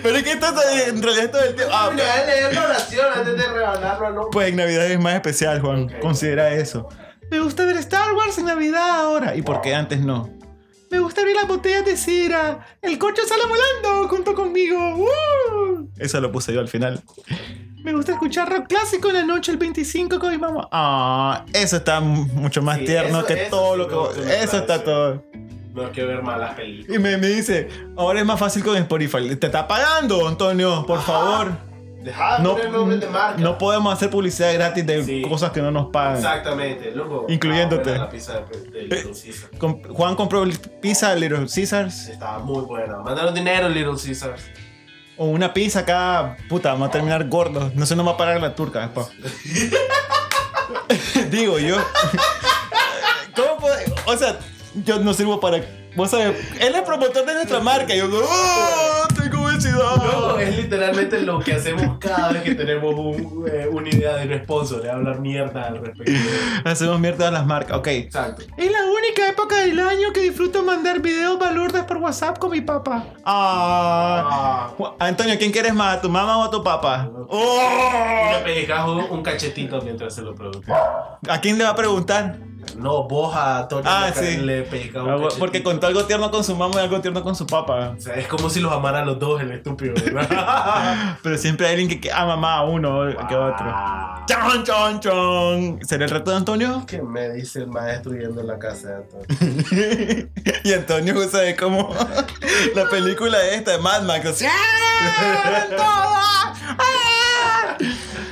Pero 0.02 0.16
es 0.18 0.24
que 0.24 0.32
esto 0.32 0.48
es- 0.74 0.88
en 0.88 1.02
realidad 1.04 1.26
es 1.26 1.32
todo 1.32 1.44
el 1.44 1.56
tiempo. 1.56 1.74
Ah, 1.76 1.90
voy 1.92 2.02
a 2.02 2.26
leer 2.26 2.54
la 2.54 2.66
oración 2.66 3.06
antes 3.16 3.38
de 3.38 3.48
rebanarlo, 3.48 4.10
¿no? 4.12 4.30
pues 4.30 4.50
en 4.50 4.56
Navidad 4.56 4.86
es 4.90 5.00
más 5.00 5.16
especial, 5.16 5.60
Juan. 5.62 5.90
Considera 6.02 6.52
eso. 6.54 6.88
Me 7.32 7.40
gusta 7.40 7.66
ver 7.66 7.76
Star 7.78 8.14
Wars 8.14 8.38
en 8.38 8.46
Navidad 8.46 8.90
ahora. 9.02 9.36
¿Y 9.36 9.42
por 9.42 9.62
qué 9.62 9.76
antes 9.76 10.00
no? 10.00 10.30
Me 10.92 11.00
gusta 11.00 11.22
abrir 11.22 11.36
las 11.36 11.48
botellas 11.48 11.86
de 11.86 11.96
sidra. 11.98 12.66
El 12.82 12.98
coche 12.98 13.22
sale 13.28 13.44
volando 13.46 14.08
junto 14.10 14.34
conmigo. 14.34 14.78
¡Uh! 14.98 15.88
Eso 15.98 16.20
lo 16.20 16.32
puse 16.32 16.54
yo 16.54 16.60
al 16.60 16.68
final. 16.68 17.02
Me 17.84 17.94
gusta 17.94 18.12
escuchar 18.14 18.50
rock 18.50 18.68
clásico 18.68 19.10
en 19.10 19.16
la 19.16 19.24
noche 19.24 19.52
el 19.52 19.58
25 19.58 20.20
con 20.20 20.32
mi 20.32 20.38
mamá. 20.38 20.68
Ah, 20.72 21.46
eso 21.54 21.78
está 21.78 22.00
mucho 22.02 22.62
más 22.62 22.80
Sí, 22.80 22.86
tierno 22.86 23.20
eso- 23.20 23.28
que 23.28 23.34
eso 23.44 23.50
todo 23.52 23.74
sí 23.74 23.78
lo 23.80 24.14
que. 24.14 24.44
Eso 24.44 24.58
está 24.58 24.84
todo. 24.84 25.24
No 25.74 25.86
hay 25.86 25.92
que 25.92 26.04
ver 26.04 26.22
malas 26.24 26.56
películas. 26.56 26.96
Y 26.96 27.00
me, 27.02 27.18
me 27.18 27.28
dice, 27.28 27.70
ahora 27.96 28.20
es 28.20 28.26
más 28.26 28.40
fácil 28.40 28.64
con 28.64 28.76
Spotify. 28.76 29.36
Te 29.36 29.46
está 29.46 29.68
pagando, 29.68 30.28
Antonio, 30.28 30.84
por 30.86 31.02
favor. 31.02 31.52
Deja 32.10 32.38
de 32.38 32.44
No, 32.44 32.52
poner 32.56 32.72
nombres 32.72 33.00
de 33.02 33.08
marca. 33.08 33.40
no 33.40 33.58
podemos 33.58 33.94
hacer 33.94 34.10
publicidad 34.10 34.54
gratis 34.54 34.86
de 34.86 35.04
Sí. 35.04 35.22
cosas 35.22 35.52
que 35.52 35.62
no 35.62 35.72
nos 35.72 35.88
pagan. 35.92 36.18
Exactamente, 36.18 36.92
loco. 36.92 37.26
Incluyéndote. 37.30 37.90
Ah, 37.92 37.94
buena 37.94 38.04
la 38.06 38.10
pizza 38.10 38.34
de, 38.40 38.72
de 38.72 38.82
Little 38.84 39.12
Caesar. 39.14 39.50
Com- 39.60 39.82
Juan 39.94 40.16
compró 40.16 40.44
pizza 40.82 41.14
de 41.14 41.20
Little 41.20 41.46
Caesars 41.54 42.08
Estaba 42.10 42.40
muy 42.40 42.64
buena. 42.64 42.98
Mandaron 42.98 43.34
dinero, 43.34 43.70
Little 43.70 43.96
Caesars. 44.04 44.42
o 45.18 45.26
una 45.26 45.54
pizza 45.54 45.82
acá. 45.82 46.36
Puta, 46.50 46.72
vamos 46.72 46.90
a 46.90 46.92
terminar 46.92 47.28
gordos. 47.28 47.74
No 47.76 47.86
se 47.86 47.96
nos 47.96 48.08
va 48.08 48.12
a 48.14 48.18
pagar 48.18 48.42
la 48.42 48.56
turca 48.56 48.80
después. 48.80 49.08
Digo 51.30 51.60
yo. 51.60 51.78
¿Cómo 53.36 53.58
puede? 53.60 53.86
O 54.06 54.18
sea, 54.18 54.40
yo 54.84 55.00
no 55.00 55.14
sirvo 55.14 55.40
para. 55.40 55.62
Vos 55.96 56.12
sabés, 56.12 56.36
él 56.60 56.76
es 56.76 56.82
promotor 56.84 57.26
de 57.26 57.34
nuestra 57.34 57.60
marca. 57.60 57.94
Y 57.94 57.98
yo, 58.00 58.08
¡Oh! 58.12 59.08
No, 59.68 60.40
es 60.40 60.58
literalmente 60.58 61.22
lo 61.22 61.40
que 61.40 61.54
hacemos 61.54 61.98
cada 62.00 62.32
vez 62.32 62.44
que 62.44 62.56
tenemos 62.56 62.96
un, 62.96 63.46
eh, 63.52 63.68
una 63.70 63.90
idea 63.90 64.16
de 64.16 64.34
un 64.34 64.44
sponsor, 64.44 64.82
de 64.82 64.90
hablar 64.90 65.20
mierda 65.20 65.68
al 65.68 65.80
respecto. 65.80 66.14
Hacemos 66.64 67.00
mierda 67.00 67.28
a 67.28 67.32
las 67.32 67.46
marcas. 67.46 67.78
Ok. 67.78 67.88
Exacto. 67.88 68.44
Es 68.58 68.72
la 68.72 68.86
única 68.86 69.30
época 69.30 69.58
del 69.58 69.80
año 69.80 70.14
que 70.14 70.22
disfruto 70.22 70.64
mandar 70.64 71.02
videos 71.02 71.38
balurdas 71.40 71.86
por 71.86 71.98
WhatsApp 71.98 72.38
con 72.38 72.52
mi 72.52 72.62
papá. 72.62 73.06
Ah. 73.26 74.70
Ah, 74.80 74.96
Antonio, 75.00 75.36
¿quién 75.38 75.52
quieres 75.52 75.74
más? 75.74 75.98
¿A 75.98 76.02
tu 76.02 76.10
mamá 76.10 76.38
o 76.38 76.44
a 76.44 76.52
tu 76.52 76.64
papá? 76.64 77.10
y 77.10 77.16
¡Oh! 77.30 78.30
le 78.34 78.40
pellizcas 78.44 78.88
un, 78.88 79.24
cachetito 79.24 79.82
mientras 79.82 80.16
se 80.16 80.22
lo 80.22 80.34
pregunté. 80.34 80.72
¿A 80.72 81.42
quién 81.42 81.58
le 81.58 81.64
va 81.64 81.72
a 81.72 81.76
preguntar? 81.76 82.49
No, 82.78 83.08
vos 83.08 83.34
a 83.36 83.68
Tony 83.68 83.84
Ah, 83.86 84.12
le, 84.16 84.32
sí. 84.32 84.38
le 84.38 84.64
pellizcas 84.64 85.04
un 85.04 85.10
Ah. 85.10 85.28
Porque 85.38 85.64
contó 85.64 85.88
algo 85.88 86.06
tierno 86.06 86.30
con 86.32 86.44
su 86.44 86.56
mamá 86.56 86.76
y 86.76 86.80
algo 86.80 87.00
tierno 87.02 87.24
con 87.24 87.36
su 87.36 87.46
papá. 87.48 87.94
O 87.98 88.02
sea, 88.02 88.16
es 88.16 88.28
como 88.28 88.50
si 88.50 88.60
los 88.60 88.72
amaran 88.72 89.06
los 89.06 89.18
dos, 89.20 89.42
el 89.42 89.52
estúpido, 89.52 89.94
¿verdad? 90.14 91.18
Pero 91.24 91.38
siempre 91.38 91.68
hay 91.68 91.74
alguien 91.74 91.90
que, 91.90 92.00
que 92.02 92.12
ama 92.12 92.36
más 92.36 92.60
a 92.60 92.64
uno 92.64 93.02
que 93.28 93.36
a 93.36 93.40
otro. 93.40 94.26
¡Chon, 94.28 94.64
chon, 94.64 95.00
chon! 95.00 95.80
¿Será 95.86 96.06
el 96.06 96.12
reto 96.12 96.32
de 96.32 96.38
Antonio? 96.38 96.84
¿Qué 96.88 97.02
me 97.02 97.30
dice 97.30 97.60
el 97.60 97.68
maestro 97.68 98.14
yendo 98.14 98.42
en 98.42 98.48
la 98.48 98.60
casa 98.60 98.88
de 98.90 98.96
Antonio? 98.96 100.28
y 100.64 100.74
Antonio 100.74 101.30
sabe 101.30 101.56
cómo 101.56 101.90
la 102.76 102.90
película 102.90 103.38
esta 103.54 103.72
de 103.72 103.78
Mad 103.80 104.04
Max. 104.04 104.26
así, 104.26 104.46
¡ah! 104.46 105.66
¡Todas! 105.70 106.78
¡Ah! 106.78 107.19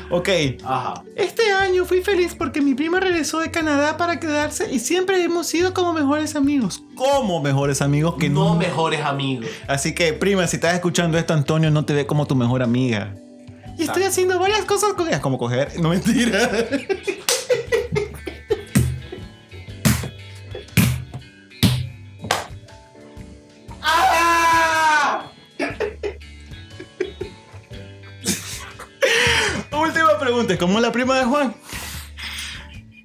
Ok, 0.10 0.30
Ajá. 0.64 1.04
Este 1.16 1.52
año 1.52 1.84
fui 1.86 2.02
feliz 2.02 2.34
porque 2.36 2.62
mi 2.62 2.74
prima 2.74 3.00
regresó 3.00 3.40
de 3.40 3.52
Canadá 3.52 3.98
para 3.98 4.20
quedarse 4.20 4.72
y 4.72 4.80
siempre 4.80 5.22
hemos 5.24 5.48
sido 5.48 5.74
como 5.74 5.94
mejores 5.94 6.36
amigos. 6.36 6.82
como 6.96 7.42
mejores 7.42 7.82
amigos 7.82 8.16
que 8.20 8.30
no 8.30 8.50
no. 8.50 8.56
mejores 8.56 9.02
amigos. 9.02 9.48
Así 9.68 9.94
que, 9.94 10.14
prima, 10.14 10.48
si 10.48 10.56
estás 10.58 10.74
escuchando 10.76 11.18
esto, 11.18 11.34
Antonio 11.34 11.70
no 11.72 11.84
te 11.86 11.94
ve 11.94 12.06
como 12.08 12.26
tu 12.26 12.36
mejor 12.36 12.64
amiga. 12.64 13.14
Y 13.78 13.84
estoy 13.84 14.04
haciendo 14.04 14.40
varias 14.40 14.66
cosas 14.66 14.94
con 14.94 15.08
Es 15.10 15.20
como 15.20 15.38
coger. 15.38 15.80
No 15.80 15.90
mentira. 15.90 16.50
última 29.88 30.20
pregunta, 30.20 30.54
es 30.54 30.60
como 30.60 30.80
la 30.80 30.92
prima 30.92 31.18
de 31.18 31.26
Juan. 31.26 31.56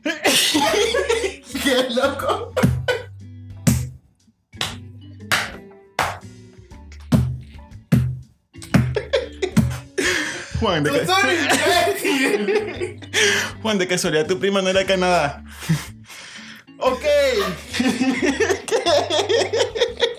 Qué 1.62 1.91
loco. 1.91 2.53
Juan, 10.61 10.85
de 10.85 10.91
casualidad. 10.91 11.57
Juan, 13.62 13.78
de 13.78 13.89
casualidad, 13.89 14.26
tu 14.26 14.39
prima 14.39 14.62
no 14.62 14.68
era 14.68 14.85
Canadá. 14.85 15.43
ok. 16.78 17.05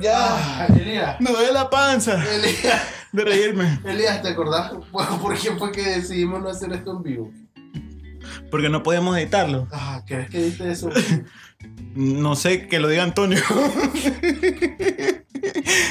Ya. 0.00 0.16
Ah, 0.18 0.66
Elías, 0.68 1.20
Me 1.20 1.30
duele 1.30 1.52
la 1.52 1.68
panza 1.70 2.14
Elías, 2.34 2.82
de 3.12 3.24
reírme. 3.24 3.78
Elías, 3.84 4.20
¿te 4.22 4.28
acordás 4.28 4.72
Bueno, 4.92 5.18
por 5.20 5.38
qué 5.38 5.52
fue 5.52 5.72
que 5.72 5.82
decidimos 5.82 6.42
no 6.42 6.48
hacer 6.48 6.72
esto 6.72 6.92
en 6.96 7.02
vivo? 7.02 7.30
Porque 8.50 8.68
no 8.68 8.82
podemos 8.82 9.16
editarlo. 9.16 9.66
Ah, 9.72 10.02
¿crees 10.06 10.30
que 10.30 10.38
diste 10.42 10.70
eso? 10.70 10.90
No 11.94 12.36
sé, 12.36 12.66
que 12.68 12.78
lo 12.78 12.88
diga 12.88 13.02
Antonio. 13.02 13.40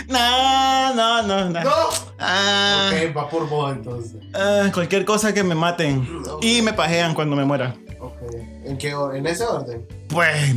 no, 0.08 0.94
no, 0.94 1.24
no, 1.24 1.50
no. 1.50 1.64
¡No! 1.64 1.72
Ah, 2.20 2.92
Ok, 2.92 3.16
va 3.18 3.30
por 3.30 3.48
vos 3.50 3.72
entonces. 3.74 4.22
ah, 4.34 4.70
cualquier 4.74 5.06
cosa 5.06 5.34
que 5.34 5.44
me 5.44 5.56
maten. 5.56 6.08
Y 6.42 6.62
me 6.62 6.74
pajean 6.74 7.14
cuando 7.14 7.36
me 7.36 7.46
muera. 7.46 7.76
Ok. 8.00 8.18
¿En 8.66 8.78
qué 8.78 8.92
¿En 9.14 9.26
ese 9.26 9.44
orden? 9.46 9.86
Pues. 10.10 10.56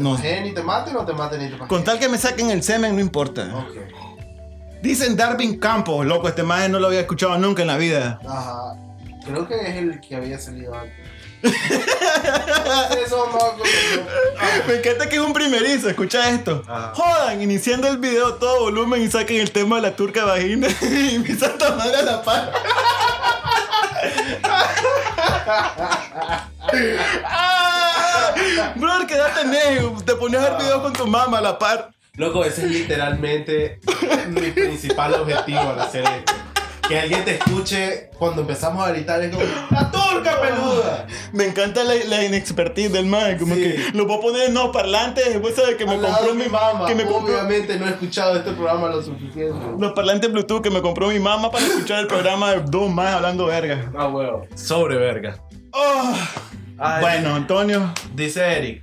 No. 0.00 0.14
¿Pajeen 0.16 0.46
y 0.46 0.52
te 0.54 0.62
maten 0.62 0.96
o 0.96 1.04
te 1.04 1.12
maten 1.12 1.40
y 1.42 1.44
te 1.46 1.50
pajeen? 1.52 1.68
Con 1.68 1.84
tal 1.84 1.98
que 1.98 2.08
me 2.08 2.16
saquen 2.18 2.50
el 2.50 2.62
semen, 2.62 2.94
no 2.94 3.00
importa. 3.00 3.48
Ok. 3.54 3.76
Dicen 4.82 5.14
Darwin 5.16 5.58
Campos, 5.60 6.06
loco, 6.06 6.26
este 6.28 6.42
maje 6.42 6.68
no 6.70 6.78
lo 6.80 6.86
había 6.86 7.00
escuchado 7.00 7.36
nunca 7.38 7.60
en 7.62 7.68
la 7.68 7.76
vida. 7.76 8.18
Ajá. 8.26 8.74
Creo 9.26 9.46
que 9.46 9.54
es 9.54 9.76
el 9.76 10.00
que 10.00 10.16
había 10.16 10.38
salido 10.38 10.74
antes. 10.74 10.94
Eso 11.42 13.28
no 13.32 13.38
Ah, 13.38 14.48
Me 14.66 14.74
encanta 14.76 15.08
que 15.08 15.16
es 15.16 15.22
un 15.22 15.32
primerizo, 15.32 15.88
escucha 15.88 16.30
esto. 16.30 16.62
Ajá. 16.66 16.92
Jodan, 16.94 17.40
iniciando 17.42 17.88
el 17.88 17.98
video 17.98 18.34
todo 18.34 18.60
volumen 18.60 19.02
y 19.02 19.10
saquen 19.10 19.40
el 19.40 19.50
tema 19.50 19.76
de 19.76 19.82
la 19.82 19.96
turca 19.96 20.24
vagina 20.24 20.68
y 20.80 21.18
mi 21.18 21.34
santa 21.34 21.74
madre 21.76 21.96
a 21.98 22.02
la 22.02 22.22
par. 22.22 22.52
ah, 27.24 28.34
brother, 28.76 29.06
¿qué 29.06 29.14
edad? 29.14 29.30
Te 30.04 30.14
pones 30.14 30.40
a 30.40 30.50
ver 30.50 30.62
video 30.62 30.82
con 30.82 30.92
tu 30.92 31.06
mamá 31.06 31.38
a 31.38 31.40
la 31.40 31.58
par. 31.58 31.90
Loco, 32.14 32.44
ese 32.44 32.66
es 32.66 32.70
literalmente 32.70 33.80
mi 34.28 34.50
principal 34.50 35.14
objetivo 35.14 35.60
al 35.60 35.80
hacer 35.80 36.04
esto. 36.04 36.32
Que 36.90 36.98
alguien 36.98 37.24
te 37.24 37.36
escuche 37.36 38.10
cuando 38.18 38.40
empezamos 38.42 38.84
a 38.84 38.90
gritar 38.90 39.22
es 39.22 39.30
como 39.32 39.44
¡La 39.70 39.90
turca 39.92 40.40
peluda! 40.40 41.06
Me 41.32 41.44
encanta 41.46 41.84
la, 41.84 41.94
la 42.08 42.24
inexpertise 42.24 42.90
del 42.92 43.06
man, 43.06 43.38
como 43.38 43.54
Sí. 43.54 43.62
que 43.62 43.92
lo 43.96 44.06
voy 44.06 44.18
a 44.18 44.20
poner 44.20 44.48
en 44.48 44.54
no 44.54 44.72
parlantes, 44.72 45.24
después 45.28 45.54
sabe 45.54 45.76
que 45.76 45.86
me 45.86 45.92
Al 45.92 46.00
compró 46.00 46.26
de 46.34 46.34
mi 46.34 46.48
mamá. 46.50 46.86
que 46.86 46.94
me 46.96 47.04
compró 47.06 47.32
Obviamente 47.32 47.78
no 47.78 47.86
he 47.86 47.90
escuchado 47.90 48.34
este 48.36 48.50
programa 48.52 48.88
lo 48.88 49.00
suficiente. 49.02 49.54
los 49.78 49.92
parlantes 49.92 50.32
Bluetooth 50.32 50.62
que 50.62 50.70
me 50.70 50.82
compró 50.82 51.06
mi 51.08 51.20
mamá 51.20 51.48
para 51.50 51.64
escuchar 51.64 52.00
el 52.00 52.06
programa 52.08 52.50
de 52.54 52.60
dos 52.62 52.90
más 52.90 53.14
hablando 53.14 53.46
verga. 53.46 53.90
Ah, 53.96 54.08
huevo. 54.08 54.46
Sobre 54.56 54.96
verga. 54.96 55.38
Oh. 55.72 56.12
Ay, 56.76 57.00
Bueno, 57.02 57.36
Antonio. 57.36 57.94
Dice 58.14 58.40
Eric. 58.56 58.82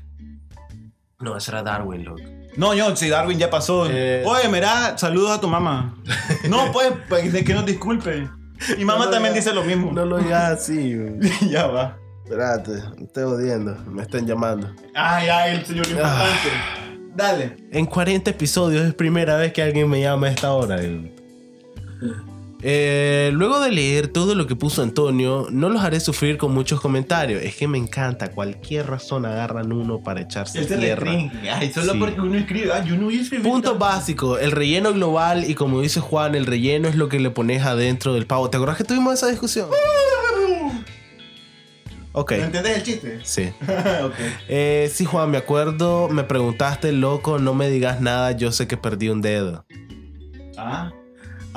No, 1.19 1.35
ese 1.35 1.51
era 1.51 1.61
Darwin, 1.63 2.05
loco. 2.05 2.21
No, 2.57 2.73
yo, 2.73 2.95
si 2.95 3.07
Darwin 3.07 3.37
ya 3.37 3.51
pasó. 3.51 3.87
Eh. 3.89 4.23
Oye, 4.25 4.49
mira, 4.49 4.97
saludos 4.97 5.37
a 5.37 5.39
tu 5.39 5.47
mamá. 5.47 5.95
No, 6.49 6.71
pues, 6.73 6.91
pues, 7.07 7.31
de 7.31 7.43
que 7.43 7.53
nos 7.53 7.65
disculpe. 7.65 8.27
Mi 8.75 8.83
mamá 8.83 9.05
No 9.05 9.11
también 9.11 9.35
dice 9.35 9.53
lo 9.53 9.63
mismo. 9.63 9.91
No 9.93 10.03
lo 10.03 10.17
digas 10.17 10.53
así, 10.53 10.97
ya 11.49 11.67
va. 11.67 11.97
Espérate, 12.23 12.71
me 12.97 13.05
estoy 13.05 13.23
odiando. 13.23 13.77
Me 13.85 14.01
están 14.01 14.25
llamando. 14.25 14.69
Ay, 14.95 15.29
ay, 15.29 15.55
el 15.57 15.65
señor 15.65 15.87
importante. 15.87 16.49
Dale. 17.15 17.57
En 17.71 17.85
40 17.85 18.31
episodios 18.31 18.85
es 18.85 18.93
primera 18.95 19.37
vez 19.37 19.53
que 19.53 19.61
alguien 19.61 19.87
me 19.89 20.01
llama 20.01 20.27
a 20.27 20.31
esta 20.31 20.51
hora. 20.51 20.77
Eh, 22.63 23.29
luego 23.33 23.59
de 23.59 23.71
leer 23.71 24.07
todo 24.07 24.33
lo 24.33 24.47
que 24.47 24.55
puso 24.55 24.81
Antonio, 24.81 25.47
no 25.51 25.69
los 25.69 25.83
haré 25.83 25.99
sufrir 25.99 26.37
con 26.37 26.53
muchos 26.53 26.81
comentarios. 26.81 27.43
Es 27.43 27.55
que 27.55 27.67
me 27.67 27.77
encanta. 27.77 28.31
Cualquier 28.31 28.87
razón 28.87 29.25
agarran 29.27 29.71
uno 29.71 30.01
para 30.01 30.21
echarse 30.21 30.63
se 30.63 30.77
tierra. 30.77 31.11
Ay, 31.53 31.71
solo 31.71 31.93
Sí. 31.93 31.99
porque 31.99 32.19
uno 32.21 32.35
escribe. 32.37 32.71
Ay, 32.73 32.87
yo 32.89 32.95
no 32.95 33.05
voy 33.05 33.19
a 33.19 33.21
escribir. 33.21 33.45
Punto 33.47 33.77
básico, 33.77 34.39
el 34.39 34.51
relleno 34.51 34.91
global 34.91 35.47
y 35.49 35.53
como 35.53 35.81
dice 35.81 35.99
Juan, 35.99 36.33
el 36.33 36.47
relleno 36.47 36.87
es 36.87 36.95
lo 36.95 37.09
que 37.09 37.19
le 37.19 37.29
pones 37.29 37.63
adentro 37.63 38.13
del 38.15 38.25
pavo. 38.25 38.49
¿Te 38.49 38.57
acuerdas 38.57 38.77
que 38.77 38.83
tuvimos 38.85 39.13
esa 39.13 39.27
discusión? 39.27 39.69
Ok, 42.13 42.31
¿No 42.31 42.45
¿Entendés 42.45 42.77
el 42.77 42.83
chiste? 42.83 43.19
sí. 43.23 43.49
ok. 44.03 44.13
Eh, 44.49 44.89
sí, 44.91 45.05
Juan, 45.05 45.29
me 45.29 45.37
acuerdo, 45.37 46.09
me 46.09 46.23
preguntaste, 46.23 46.91
loco, 46.91 47.37
no 47.37 47.53
me 47.53 47.69
digas 47.69 48.01
nada, 48.01 48.31
yo 48.31 48.51
sé 48.51 48.67
que 48.67 48.75
perdí 48.77 49.09
un 49.09 49.21
dedo. 49.21 49.65
Ah. 50.57 50.91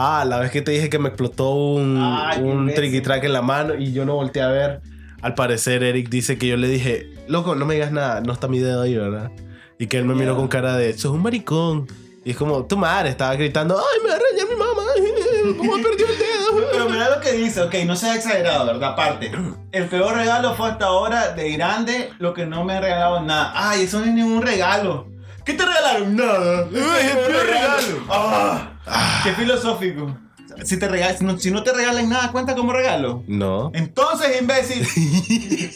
Ah, 0.03 0.25
la 0.25 0.39
vez 0.39 0.51
que 0.51 0.63
te 0.63 0.71
dije 0.71 0.89
que 0.89 0.99
me 0.99 1.09
explotó 1.09 1.51
un, 1.51 1.99
Ay, 2.01 2.41
un 2.41 2.73
triqui-track 2.73 3.23
en 3.25 3.35
la 3.35 3.43
mano 3.43 3.75
y 3.75 3.93
yo 3.93 4.07
no 4.07 4.15
volteé 4.15 4.41
a 4.41 4.49
ver. 4.49 4.81
Al 5.21 5.35
parecer, 5.35 5.83
Eric 5.83 6.09
dice 6.09 6.39
que 6.39 6.47
yo 6.47 6.57
le 6.57 6.69
dije, 6.69 7.11
loco, 7.29 7.55
no 7.55 7.67
me 7.67 7.75
digas 7.75 7.93
nada, 7.93 8.23
no 8.23 8.33
está 8.33 8.49
mi 8.49 8.61
dedo 8.61 8.81
ahí, 8.81 8.97
¿verdad? 8.97 9.31
Y 9.79 9.89
que 9.89 9.99
él 9.99 10.07
me 10.07 10.15
miró 10.15 10.37
con 10.37 10.49
cara 10.49 10.79
de, 10.79 10.97
sos 10.97 11.13
un 11.13 11.21
maricón. 11.21 11.87
Y 12.25 12.31
es 12.31 12.37
como, 12.39 12.65
tu 12.65 12.79
madre 12.79 13.11
estaba 13.11 13.35
gritando, 13.35 13.79
ay, 13.79 14.03
me 14.03 14.09
va 14.09 14.17
a 14.17 14.19
rayar 14.19 14.49
mi 14.49 14.57
mamá, 14.57 15.57
¿cómo 15.59 15.73
perdió 15.83 16.07
el 16.07 16.19
dedo? 16.19 16.71
Pero 16.73 16.89
mira 16.89 17.11
lo 17.11 17.21
que 17.21 17.33
dice, 17.33 17.61
ok, 17.61 17.75
no 17.85 17.95
seas 17.95 18.17
exagerado, 18.17 18.65
¿verdad? 18.65 18.93
Aparte, 18.93 19.31
el 19.71 19.85
peor 19.85 20.17
regalo 20.17 20.55
fue 20.55 20.71
hasta 20.71 20.87
ahora 20.87 21.33
de 21.33 21.53
grande 21.53 22.09
lo 22.19 22.33
que 22.33 22.47
no 22.47 22.65
me 22.65 22.73
ha 22.73 22.81
regalado 22.81 23.21
nada. 23.21 23.53
Ay, 23.55 23.83
eso 23.83 23.99
no 23.99 24.07
es 24.07 24.15
ningún 24.15 24.41
regalo. 24.41 25.10
¿Qué 25.45 25.55
te 25.55 25.65
regalaron? 25.65 26.17
Nada. 26.17 26.63
El 26.65 26.71
peor 26.73 27.47
regalo. 27.47 28.05
Ah, 28.09 29.21
qué 29.25 29.33
filosófico. 29.33 30.17
Si, 30.65 30.79
te 30.79 30.89
regal- 30.89 31.17
si, 31.17 31.25
no, 31.25 31.39
si 31.39 31.51
no 31.51 31.63
te 31.63 31.73
regalan 31.73 32.09
nada, 32.09 32.31
cuenta 32.33 32.55
como 32.55 32.73
regalo. 32.73 33.23
No. 33.29 33.71
Entonces, 33.73 34.41
imbécil. 34.41 34.87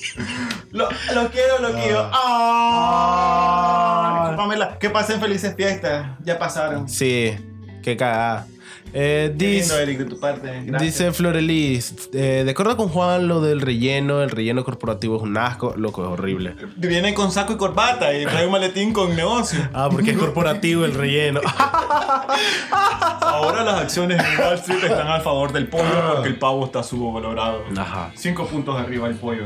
lo, 0.73 0.89
lo 1.15 1.31
quiero, 1.31 1.59
lo 1.61 1.73
quiero. 1.75 2.11
Ah. 3.07 4.35
Pamela, 4.37 4.79
que 4.79 4.91
pasen 4.91 5.21
felices 5.21 5.55
fiestas. 5.57 6.07
Ya 6.25 6.39
pasaron. 6.39 6.89
Sí, 6.89 7.37
qué 7.85 7.97
cagada. 7.97 8.47
Eh, 8.97 9.33
dice, 9.35 9.83
Eric, 9.83 9.99
de 9.99 10.05
tu 10.05 10.21
parte. 10.21 10.63
Gracias. 10.67 10.81
dice 10.81 11.13
Florelis, 11.13 12.11
eh, 12.13 12.43
de 12.45 12.51
acuerdo 12.51 12.77
con 12.77 12.89
Juan, 12.89 13.27
lo 13.27 13.41
del 13.41 13.61
relleno, 13.61 14.23
el 14.23 14.31
relleno 14.31 14.65
corporativo 14.65 15.17
es 15.17 15.23
un 15.23 15.37
asco, 15.37 15.75
loco, 15.77 16.05
es 16.05 16.11
horrible. 16.11 16.55
Viene 16.77 17.13
con 17.13 17.33
saco 17.33 17.55
y 17.55 17.57
corbata 17.57 18.17
y 18.17 18.25
trae 18.25 18.47
un 18.47 18.53
maletín 18.53 18.93
con 18.93 19.15
negocio. 19.17 19.59
Ah, 19.77 19.89
porque 19.91 20.13
es 20.13 20.19
corporativo 20.19 20.85
el 20.85 20.95
relleno. 20.95 21.41
Ahora 23.21 23.65
las 23.65 23.81
acciones 23.81 24.23
en 24.23 24.41
Wall 24.41 24.55
Street 24.55 24.85
están 24.85 25.09
a 25.09 25.21
favor 25.21 25.53
del 25.53 25.67
pollo 25.67 26.13
porque 26.15 26.29
el 26.29 26.39
pavo 26.39 26.65
está 26.65 26.85
subvalorado. 26.85 27.65
Ajá. 27.77 28.13
Cinco 28.15 28.47
puntos 28.47 28.79
arriba 28.79 29.09
el 29.09 29.17
pollo. 29.17 29.45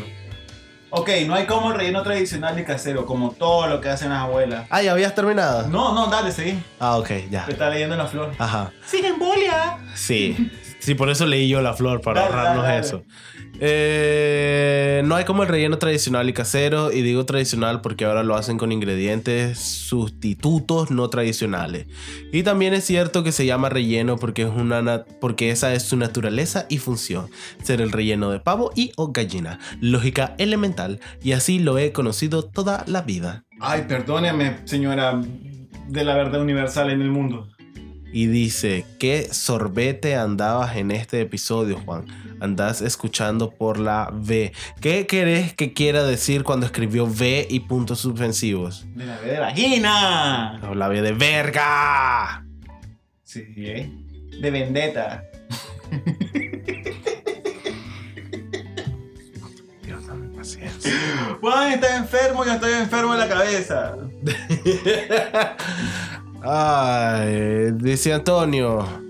Ok, 0.90 1.10
no 1.26 1.34
hay 1.34 1.44
como 1.44 1.70
el 1.70 1.76
relleno 1.76 2.02
tradicional 2.02 2.58
y 2.58 2.64
casero, 2.64 3.04
como 3.04 3.32
todo 3.32 3.66
lo 3.66 3.80
que 3.80 3.90
hacen 3.90 4.08
las 4.08 4.20
abuelas. 4.20 4.66
Ah, 4.70 4.80
¿ya 4.82 4.92
habías 4.92 5.14
terminado? 5.14 5.68
No, 5.68 5.92
no, 5.94 6.06
dale, 6.06 6.32
seguí. 6.32 6.58
Ah, 6.80 6.96
ok, 6.96 7.10
ya. 7.30 7.44
Te 7.44 7.52
está 7.52 7.68
leyendo 7.68 7.94
la 7.96 8.06
flor. 8.06 8.32
Ajá. 8.38 8.72
¡Sigue 8.86 9.08
en 9.08 9.18
bolia! 9.18 9.78
Sí. 9.94 10.50
Sí, 10.80 10.94
por 10.94 11.10
eso 11.10 11.26
leí 11.26 11.46
yo 11.48 11.60
la 11.60 11.74
flor, 11.74 12.00
para 12.00 12.22
Dale, 12.22 12.32
ahorrarnos 12.34 12.62
dale, 12.64 12.74
dale. 12.76 12.86
eso. 12.86 13.02
Eh, 13.60 15.02
no 15.04 15.16
hay 15.16 15.24
como 15.24 15.42
el 15.42 15.48
relleno 15.48 15.78
tradicional 15.78 16.28
y 16.28 16.32
casero, 16.32 16.92
y 16.92 17.02
digo 17.02 17.24
tradicional 17.26 17.80
porque 17.80 18.04
ahora 18.04 18.22
lo 18.22 18.36
hacen 18.36 18.56
con 18.58 18.70
ingredientes 18.70 19.58
sustitutos 19.58 20.90
no 20.90 21.10
tradicionales. 21.10 21.86
Y 22.32 22.42
también 22.42 22.74
es 22.74 22.84
cierto 22.84 23.24
que 23.24 23.32
se 23.32 23.46
llama 23.46 23.68
relleno 23.68 24.16
porque, 24.16 24.42
es 24.42 24.48
una 24.48 25.04
porque 25.20 25.50
esa 25.50 25.74
es 25.74 25.82
su 25.82 25.96
naturaleza 25.96 26.66
y 26.68 26.78
función, 26.78 27.30
ser 27.62 27.80
el 27.80 27.90
relleno 27.90 28.30
de 28.30 28.40
pavo 28.40 28.70
y 28.74 28.92
o 28.96 29.12
gallina. 29.12 29.58
Lógica 29.80 30.34
elemental, 30.38 31.00
y 31.22 31.32
así 31.32 31.58
lo 31.58 31.78
he 31.78 31.92
conocido 31.92 32.44
toda 32.44 32.84
la 32.86 33.02
vida. 33.02 33.44
Ay, 33.60 33.86
perdóneme, 33.88 34.58
señora 34.64 35.20
de 35.88 36.04
la 36.04 36.14
verdad 36.14 36.40
universal 36.40 36.90
en 36.90 37.02
el 37.02 37.10
mundo. 37.10 37.48
Y 38.12 38.26
dice, 38.26 38.86
¿qué 38.98 39.28
sorbete 39.32 40.16
andabas 40.16 40.76
en 40.76 40.90
este 40.90 41.20
episodio, 41.20 41.78
Juan? 41.84 42.06
Andás 42.40 42.80
escuchando 42.82 43.50
por 43.50 43.78
la 43.78 44.10
V. 44.12 44.52
¿Qué 44.80 45.06
querés 45.06 45.54
que 45.54 45.72
quiera 45.72 46.04
decir 46.04 46.44
cuando 46.44 46.66
escribió 46.66 47.04
V 47.04 47.46
y 47.48 47.60
puntos 47.60 48.00
suspensivos? 48.00 48.86
De 48.94 49.06
la 49.06 49.20
de 49.20 49.38
vagina. 49.38 50.58
No, 50.60 50.74
la 50.74 50.88
V 50.88 51.02
de 51.02 51.12
verga. 51.12 52.44
Sí, 53.24 53.44
¿eh? 53.56 53.90
De 54.40 54.50
vendetta. 54.50 55.24
Dios, 59.82 60.06
dame 60.06 60.28
paciencia. 60.36 60.92
Juan 61.40 61.72
está 61.72 61.96
enfermo, 61.96 62.44
yo 62.44 62.52
estoy 62.52 62.72
enfermo 62.72 63.14
en 63.14 63.20
la 63.20 63.28
cabeza. 63.28 63.96
Ay, 66.42 67.72
dice 67.72 68.12
Antonio. 68.12 69.07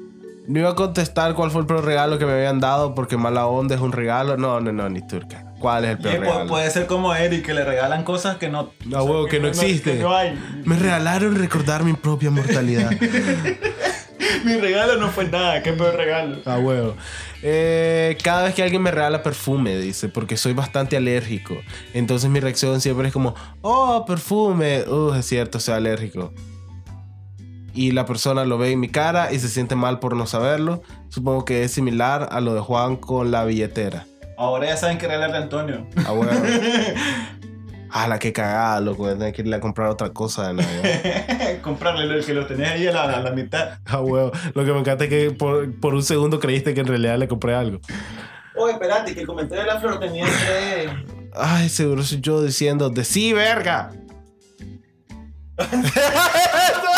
No 0.49 0.61
iba 0.61 0.70
a 0.70 0.74
contestar 0.74 1.34
cuál 1.34 1.51
fue 1.51 1.61
el 1.61 1.66
peor 1.66 1.84
regalo 1.84 2.18
que 2.18 2.24
me 2.26 2.32
habían 2.32 2.59
dado 2.59 2.94
porque 2.94 3.16
mala 3.16 3.46
onda 3.46 3.74
es 3.74 3.80
un 3.80 3.92
regalo. 3.92 4.36
No, 4.36 4.61
no, 4.61 4.72
no, 4.72 4.88
ni 4.88 5.07
turca. 5.07 5.44
¿Cuál 5.61 5.84
es 5.84 5.90
el 5.92 5.99
peor 5.99 6.14
pu- 6.16 6.20
regalo? 6.20 6.46
puede 6.49 6.70
ser 6.70 6.86
como 6.86 7.14
Eric, 7.14 7.44
que 7.44 7.53
le 7.55 7.64
regalan 7.64 8.03
cosas 8.03 8.36
que 8.38 8.49
no. 8.49 8.72
No, 8.86 9.03
huevo, 9.05 9.26
que 9.26 9.40
no 9.40 9.49
existe. 9.49 9.92
que 9.92 9.99
no 10.03 10.14
hay. 10.16 10.38
Me 10.64 10.76
regalaron 10.78 11.36
recordar 11.36 11.84
mi 11.84 11.92
propia 11.92 12.30
mortalidad. 12.30 12.90
Mi 14.44 14.55
regalo 14.57 14.96
no 14.99 15.09
fue 15.11 15.24
nada, 15.26 15.62
qué 15.62 15.72
peor 15.72 15.94
regalo. 15.96 16.38
Ah, 16.44 16.59
huevo. 16.59 16.94
Eh, 17.42 18.16
cada 18.22 18.44
vez 18.44 18.55
que 18.55 18.62
alguien 18.62 18.80
me 18.82 18.90
regala 18.90 19.22
perfume, 19.22 19.76
dice, 19.78 20.09
porque 20.09 20.36
soy 20.36 20.53
bastante 20.53 20.96
alérgico. 20.96 21.57
Entonces 21.92 22.30
mi 22.30 22.38
reacción 22.38 22.80
siempre 22.80 23.09
es 23.09 23.12
como, 23.12 23.34
oh, 23.62 24.05
perfume. 24.07 24.82
Uh, 24.88 25.14
es 25.14 25.26
cierto, 25.26 25.59
soy 25.61 25.74
alérgico. 25.74 26.32
Y 27.75 27.93
la 27.93 28.07
persona 28.07 28.45
lo 28.45 28.59
ve 28.59 28.73
en 28.73 28.81
mi 28.81 28.89
cara 28.89 29.33
y 29.33 29.39
se 29.39 29.49
siente 29.49 29.75
mal 29.77 29.99
por 29.99 30.16
no 30.16 30.27
saberlo. 30.27 30.83
Supongo 31.09 31.45
que 31.45 31.64
es 31.64 31.73
similar 31.73 32.29
a 32.33 32.41
lo 32.41 32.55
de 32.55 32.61
Juan 32.61 32.97
con 32.97 33.31
la 33.31 33.45
billetera. 33.45 34.07
Ahora 34.37 34.66
ya 34.66 34.77
saben 34.77 34.99
que 34.99 35.07
regalarle 35.07 35.37
a 35.37 35.43
Antonio. 35.43 35.87
Ah, 36.07 36.12
huevo. 36.12 36.33
Ah, 37.91 38.07
la 38.07 38.19
que 38.19 38.35
cagada, 38.35 38.81
loco. 38.81 39.09
Tener 39.09 39.33
que 39.33 39.41
irle 39.41 39.57
a 39.57 39.61
comprar 39.61 39.89
otra 39.89 40.11
cosa 40.11 40.49
de 40.49 40.55
Navidad. 40.55 41.61
Comprarle 41.62 42.05
lo 42.05 42.23
que 42.23 42.35
lo 42.35 42.47
tenés 42.47 42.69
ahí 42.69 42.87
a 42.87 42.93
la, 42.93 43.03
a 43.05 43.21
la 43.21 43.31
mitad. 43.31 43.79
Ah, 43.87 44.01
huevo. 44.01 44.31
Lo 44.55 44.64
que 44.64 44.73
me 44.73 44.81
encanta 44.81 45.05
es 45.05 45.11
que 45.11 45.31
por, 45.31 45.75
por 45.81 45.95
un 45.95 46.03
segundo 46.03 46.39
creíste 46.39 46.75
que 46.75 46.81
en 46.81 46.87
realidad 46.87 47.16
le 47.16 47.29
compré 47.29 47.55
algo. 47.55 47.81
Oh, 48.57 48.69
espérate, 48.69 49.14
que 49.14 49.21
el 49.21 49.27
comentario 49.27 49.64
de 49.64 49.71
la 49.71 49.81
flor 49.81 49.99
tenía 50.01 50.27
que. 50.27 50.91
Ay, 51.35 51.69
seguro 51.69 52.03
soy 52.03 52.21
yo 52.21 52.43
diciendo 52.43 52.91
de 52.91 53.05
sí, 53.05 53.33
verga. 53.33 53.91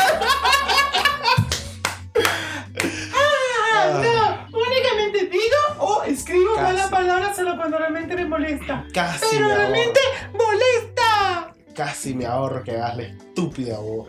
solo 7.41 7.57
cuando 7.57 7.79
realmente 7.79 8.15
me 8.15 8.27
molesta. 8.27 8.85
Casi 8.93 9.27
Pero 9.31 9.49
me 9.49 9.55
realmente 9.55 10.01
molesta. 10.33 11.55
Casi 11.75 12.15
me 12.15 12.27
ahorro 12.27 12.63
que 12.63 12.73
hagas 12.73 12.97
la 12.97 13.03
estúpida 13.05 13.79
voz. 13.79 14.09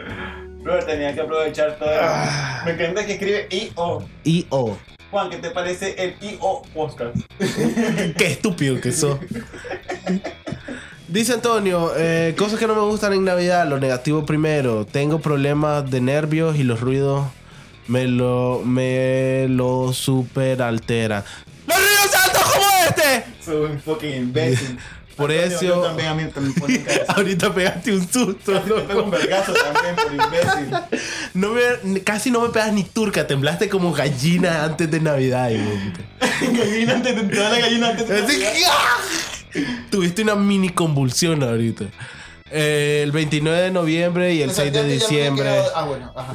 Flor 0.62 0.84
tenía 0.84 1.14
que 1.14 1.22
aprovechar 1.22 1.78
todo. 1.80 1.90
Ah. 1.94 2.64
Me 2.66 2.72
encanta 2.72 3.06
que 3.06 3.14
escribe 3.14 3.48
I-O. 3.50 4.04
Y 4.24 4.46
o. 4.50 4.78
Juan, 5.12 5.30
¿qué 5.30 5.38
te 5.38 5.52
parece 5.52 5.96
el 5.98 6.16
I-O 6.22 6.62
podcast? 6.74 7.16
Qué 8.18 8.28
estúpido 8.28 8.80
que 8.80 8.92
sos. 8.92 9.20
Dice 11.08 11.34
Antonio, 11.34 11.92
eh, 11.98 12.36
cosas 12.38 12.60
que 12.60 12.68
no 12.68 12.76
me 12.76 12.82
gustan 12.82 13.14
en 13.14 13.24
Navidad, 13.24 13.68
lo 13.68 13.80
negativo 13.80 14.26
primero. 14.26 14.86
Tengo 14.86 15.20
problemas 15.20 15.90
de 15.90 16.02
nervios 16.02 16.58
y 16.58 16.64
los 16.64 16.80
ruidos 16.82 17.26
me 17.88 18.08
lo, 18.08 18.62
me 18.64 19.48
lo 19.50 19.92
super 19.94 20.62
alteran. 20.62 21.24
Soy 23.44 23.66
un 23.72 23.80
fucking 23.80 24.14
imbécil. 24.16 24.78
Por 25.16 25.32
eso- 25.32 25.62
yo 25.64 25.82
también 25.82 26.08
a 26.10 26.14
mí. 26.16 26.24
Ahorita 27.10 27.54
pegaste 27.54 27.94
un 27.94 28.12
susto. 28.12 28.54
Casi 28.54 28.70
pego 28.88 29.04
un 29.04 29.12
vergazo 29.12 29.54
también 29.54 29.96
por 29.96 30.14
imbécil. 30.14 31.02
No 31.34 31.50
me- 31.52 32.02
casi 32.02 32.32
no 32.32 32.42
me 32.42 32.50
pegas 32.50 32.74
ni 32.74 32.84
turca, 32.86 33.28
temblaste 33.28 33.70
como 33.70 33.92
gallina 33.92 34.64
antes 34.64 34.90
de 34.90 35.00
Navidad. 35.00 35.52
Gallina 36.42 36.94
antes 36.94 37.16
de 37.16 37.24
toda 37.36 37.50
la 37.52 37.60
gallina 37.60 37.90
antes 37.90 38.08
de 38.08 38.40
que, 38.40 38.64
¡ah! 38.68 38.98
Tuviste 39.92 40.24
una 40.24 40.36
mini 40.36 40.70
convulsión 40.70 41.44
ahorita. 41.44 41.86
Eh, 42.50 43.02
el 43.04 43.12
29 43.12 43.62
de 43.62 43.72
noviembre 43.72 44.34
y 44.34 44.42
el 44.42 44.52
6 44.52 44.74
de 44.74 44.84
diciembre. 44.86 45.50
Ah, 45.76 45.84
bueno, 45.84 46.12
ajá. 46.16 46.34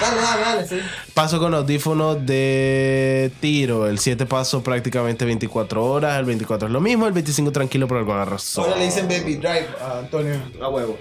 Dale, 0.00 0.20
dale, 0.20 0.42
dale, 0.42 0.68
sí. 0.68 0.78
Paso 1.14 1.38
con 1.38 1.54
audífonos 1.54 2.24
de 2.24 3.30
tiro. 3.40 3.86
El 3.86 3.98
7 3.98 4.26
paso 4.26 4.62
prácticamente 4.62 5.24
24 5.24 5.84
horas. 5.84 6.18
El 6.18 6.24
24 6.24 6.68
es 6.68 6.72
lo 6.72 6.80
mismo. 6.80 7.06
El 7.06 7.12
25 7.12 7.52
tranquilo 7.52 7.86
por 7.86 7.98
alguna 7.98 8.24
razón. 8.24 8.64
Ahora 8.64 8.78
le 8.78 8.86
dicen 8.86 9.08
Baby 9.08 9.34
Drive 9.36 9.68
a 9.80 9.98
Antonio. 9.98 10.40
A 10.62 10.68
huevo. 10.68 10.98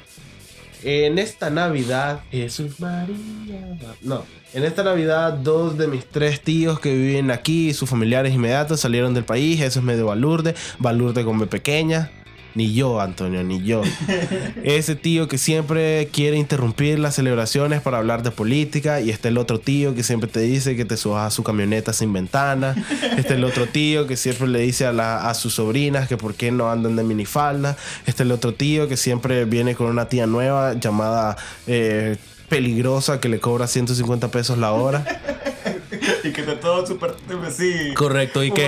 En 0.84 1.20
esta 1.20 1.50
Navidad, 1.50 2.22
Jesús 2.32 2.80
María. 2.80 3.78
No. 4.02 4.24
En 4.54 4.64
esta 4.64 4.84
Navidad, 4.84 5.34
dos 5.34 5.78
de 5.78 5.88
mis 5.88 6.06
tres 6.06 6.42
tíos 6.42 6.80
que 6.80 6.94
viven 6.94 7.32
aquí 7.32 7.70
y 7.70 7.74
sus 7.74 7.90
familiares 7.90 8.34
inmediatos 8.34 8.80
salieron 8.80 9.14
del 9.14 9.26
país. 9.26 9.62
Eso 9.62 9.80
es 9.80 9.86
medio 9.86 10.06
balurde. 10.06 10.56
Balurde 10.80 11.26
con 11.26 11.38
B 11.38 11.48
pequeña. 11.48 12.12
Ni 12.56 12.74
yo, 12.74 13.00
Antonio, 13.00 13.44
ni 13.44 13.64
yo. 13.64 13.82
Ese 14.64 14.96
tío 14.96 15.28
que 15.28 15.38
siempre 15.38 16.10
quiere 16.12 16.38
interrumpir 16.38 16.98
las 17.00 17.16
celebraciones 17.16 17.82
para 17.82 18.00
hablar 18.00 18.24
de 18.24 18.32
política. 18.32 19.02
Y 19.02 19.12
está 19.12 19.28
el 19.28 19.38
otro 19.38 19.60
tío 19.60 19.94
que 19.96 20.04
siempre 20.04 20.30
te 20.30 20.40
dice 20.42 20.76
que 20.76 20.84
te 20.84 20.98
subas 20.98 21.28
a 21.28 21.30
su 21.32 21.44
camioneta 21.44 21.94
sin 21.94 22.12
ventana. 22.12 22.76
Está 23.18 23.36
el 23.36 23.44
otro 23.44 23.68
tío 23.68 24.08
que 24.08 24.18
siempre 24.18 24.48
le 24.48 24.60
dice 24.60 24.86
a, 24.88 24.92
la- 24.92 25.30
a 25.30 25.34
sus 25.36 25.54
sobrinas 25.56 26.08
que 26.08 26.18
por 26.18 26.34
qué 26.34 26.52
no 26.52 26.70
andan 26.72 26.96
de 26.96 27.04
minifalda. 27.04 27.78
Está 28.08 28.24
el 28.24 28.32
otro 28.32 28.54
tío 28.54 28.88
que 28.88 28.98
siempre 28.98 29.46
viene 29.46 29.76
con 29.76 29.88
una 29.88 30.10
tía 30.10 30.26
nueva 30.26 30.74
llamada 30.74 31.38
eh, 31.68 32.18
peligrosa 32.50 33.20
que 33.20 33.30
le 33.30 33.40
cobra 33.40 33.68
150 33.68 34.30
pesos 34.30 34.58
la 34.58 34.72
hora. 34.72 35.06
Y 36.24 36.32
que 36.32 36.42
está 36.42 36.60
todo 36.60 36.86
súper 36.86 37.14
así. 37.48 37.94
Correcto, 37.94 38.44
y 38.44 38.52
que, 38.52 38.68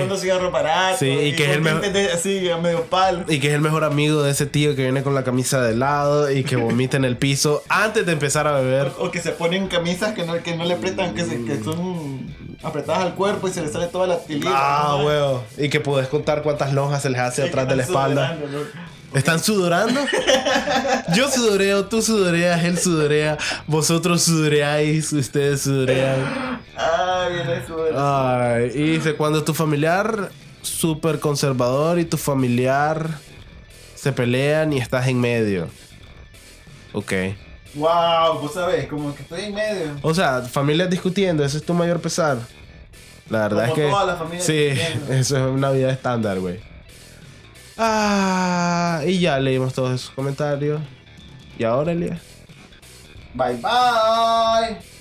barato. 0.52 0.98
Sí, 0.98 1.08
y 1.10 1.32
que 1.34 1.44
es 1.44 1.50
el 1.50 1.60
mejor- 1.60 1.82
Así, 2.14 2.48
a 2.50 2.56
medio 2.58 2.84
palo. 2.84 3.24
y 3.28 3.38
que 3.40 3.48
es 3.48 3.54
el 3.54 3.60
mejor 3.60 3.84
amigo 3.84 4.22
de 4.22 4.30
ese 4.30 4.46
tío 4.46 4.74
que 4.76 4.82
viene 4.82 5.02
con 5.02 5.14
la 5.14 5.24
camisa 5.24 5.60
de 5.62 5.74
lado 5.76 6.30
y 6.30 6.44
que 6.44 6.56
vomita 6.56 6.96
en 6.96 7.04
el 7.04 7.16
piso 7.16 7.62
antes 7.68 8.04
de 8.06 8.12
empezar 8.12 8.46
a 8.46 8.52
beber. 8.52 8.90
O 8.98 9.10
que 9.10 9.20
se 9.20 9.30
ponen 9.32 9.68
camisas 9.68 10.12
que 10.14 10.24
no, 10.24 10.34
que 10.42 10.56
no 10.56 10.64
le 10.64 10.74
apretan, 10.74 11.14
que, 11.14 11.24
se- 11.24 11.44
que 11.44 11.62
son 11.62 12.34
apretadas 12.62 13.02
al 13.02 13.14
cuerpo 13.14 13.48
y 13.48 13.52
se 13.52 13.60
le 13.62 13.68
sale 13.68 13.86
toda 13.88 14.06
la 14.06 14.18
tilita. 14.18 14.50
Ah, 14.52 14.96
¿no? 14.98 15.04
huevo. 15.06 15.44
Y 15.58 15.68
que 15.68 15.80
puedes 15.80 16.08
contar 16.08 16.42
cuántas 16.42 16.72
lonjas 16.72 17.02
se 17.02 17.10
les 17.10 17.20
hace 17.20 17.42
Sí, 17.42 17.48
atrás 17.48 17.68
de 17.68 17.76
la 17.76 17.82
espalda. 17.82 18.38
¿Están 19.14 19.40
sudorando? 19.40 20.00
Yo 21.14 21.30
sudoreo, 21.30 21.84
tú 21.84 22.00
sudoreas, 22.00 22.64
él 22.64 22.78
sudorea, 22.78 23.36
vosotros 23.66 24.22
sudoreáis, 24.22 25.12
ustedes 25.12 25.60
sudorean. 25.62 26.51
Eso. 27.28 27.84
Ay, 27.96 28.70
y 28.74 28.82
dice, 28.92 29.14
cuando 29.14 29.44
tu 29.44 29.54
familiar 29.54 30.30
súper 30.62 31.18
conservador 31.18 31.98
y 31.98 32.04
tu 32.04 32.16
familiar 32.16 33.18
se 33.94 34.12
pelean 34.12 34.72
y 34.72 34.78
estás 34.78 35.06
en 35.08 35.20
medio. 35.20 35.68
Ok. 36.92 37.12
Wow, 37.74 38.40
vos 38.40 38.52
sabés, 38.54 38.86
como 38.86 39.14
que 39.14 39.22
estoy 39.22 39.44
en 39.44 39.54
medio. 39.54 39.96
O 40.02 40.12
sea, 40.12 40.42
familias 40.42 40.90
discutiendo, 40.90 41.44
ese 41.44 41.58
es 41.58 41.64
tu 41.64 41.72
mayor 41.74 42.00
pesar. 42.00 42.38
La 43.30 43.48
verdad 43.48 43.70
Como 43.70 43.82
es 43.82 44.14
que... 44.14 44.16
familias 44.18 44.44
sí, 44.44 44.52
discutiendo. 44.52 45.12
eso 45.14 45.36
es 45.36 45.54
una 45.54 45.70
vida 45.70 45.90
estándar, 45.90 46.38
güey. 46.40 46.60
Ah, 47.78 49.00
y 49.06 49.18
ya 49.20 49.38
leímos 49.38 49.72
todos 49.72 49.94
esos 49.94 50.10
comentarios. 50.10 50.80
¿Y 51.58 51.64
ahora, 51.64 51.92
Elías? 51.92 52.20
Bye 53.34 53.56
bye. 53.56 54.91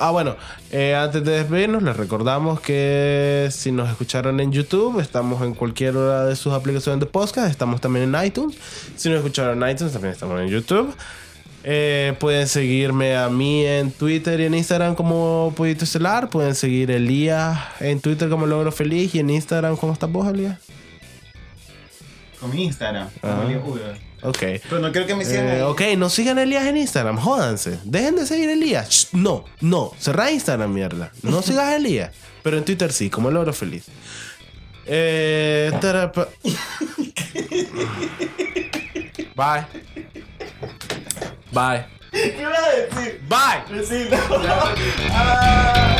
Ah, 0.00 0.10
bueno, 0.10 0.36
eh, 0.70 0.94
antes 0.94 1.24
de 1.24 1.32
despedirnos, 1.32 1.82
les 1.82 1.96
recordamos 1.96 2.60
que 2.60 3.48
si 3.50 3.72
nos 3.72 3.88
escucharon 3.90 4.40
en 4.40 4.52
YouTube, 4.52 5.00
estamos 5.00 5.42
en 5.42 5.54
cualquier 5.54 5.96
hora 5.96 6.24
de 6.24 6.36
sus 6.36 6.52
aplicaciones 6.52 7.00
de 7.00 7.06
podcast. 7.06 7.50
Estamos 7.50 7.80
también 7.80 8.14
en 8.14 8.24
iTunes. 8.24 8.56
Si 8.96 9.08
nos 9.08 9.18
escucharon 9.18 9.62
en 9.62 9.70
iTunes, 9.70 9.92
también 9.92 10.12
estamos 10.12 10.40
en 10.40 10.48
YouTube. 10.48 10.94
Eh, 11.64 12.14
pueden 12.20 12.46
seguirme 12.46 13.16
a 13.16 13.28
mí 13.28 13.66
en 13.66 13.90
Twitter 13.90 14.40
y 14.40 14.44
en 14.44 14.54
Instagram 14.54 14.94
como 14.94 15.52
Pollito 15.56 15.84
Estelar. 15.84 16.30
Pueden 16.30 16.54
seguir 16.54 16.90
a 16.90 16.96
Elías 16.96 17.58
en 17.80 18.00
Twitter 18.00 18.28
como 18.28 18.46
Logro 18.46 18.72
Feliz 18.72 19.14
y 19.14 19.18
en 19.18 19.30
Instagram 19.30 19.76
como 19.76 19.92
estás 19.92 20.10
vos, 20.10 20.26
Elías. 20.28 20.58
Con 22.40 22.50
mi 22.50 22.64
Instagram. 22.64 23.08
Ajá. 23.22 23.34
Como 23.36 23.42
Elías 23.48 23.62
Uy, 23.66 23.80
Ok. 24.22 24.38
Pero 24.68 24.78
no 24.80 24.90
quiero 24.92 25.06
que 25.06 25.14
me 25.14 25.24
sigan. 25.24 25.46
Eh, 25.46 25.50
ahí. 25.52 25.60
ok, 25.62 25.80
no 25.96 26.08
sigan 26.10 26.38
a 26.38 26.42
Elías 26.42 26.66
en 26.66 26.76
Instagram, 26.76 27.16
jódanse. 27.18 27.78
Dejen 27.84 28.16
de 28.16 28.26
seguir 28.26 28.48
a 28.48 28.52
Elías. 28.52 28.88
Shh, 28.88 29.06
no, 29.14 29.44
no, 29.60 29.92
cerrá 29.98 30.30
Instagram, 30.30 30.72
mierda. 30.72 31.12
No 31.22 31.40
sigas 31.42 31.66
a 31.66 31.76
Elías. 31.76 32.12
Pero 32.42 32.58
en 32.58 32.64
Twitter 32.64 32.92
sí, 32.92 33.10
como 33.10 33.28
el 33.28 33.36
oro 33.36 33.52
feliz. 33.52 33.84
Eh, 34.86 35.70
terapa- 35.80 36.28
Bye. 39.36 39.66
Bye. 41.52 41.84
¿Qué 42.10 42.36
ibas 42.40 42.58
a 42.58 42.70
decir? 42.96 43.20
Bye. 43.28 43.78
Decirlo. 43.78 44.18
Ah. 45.10 45.96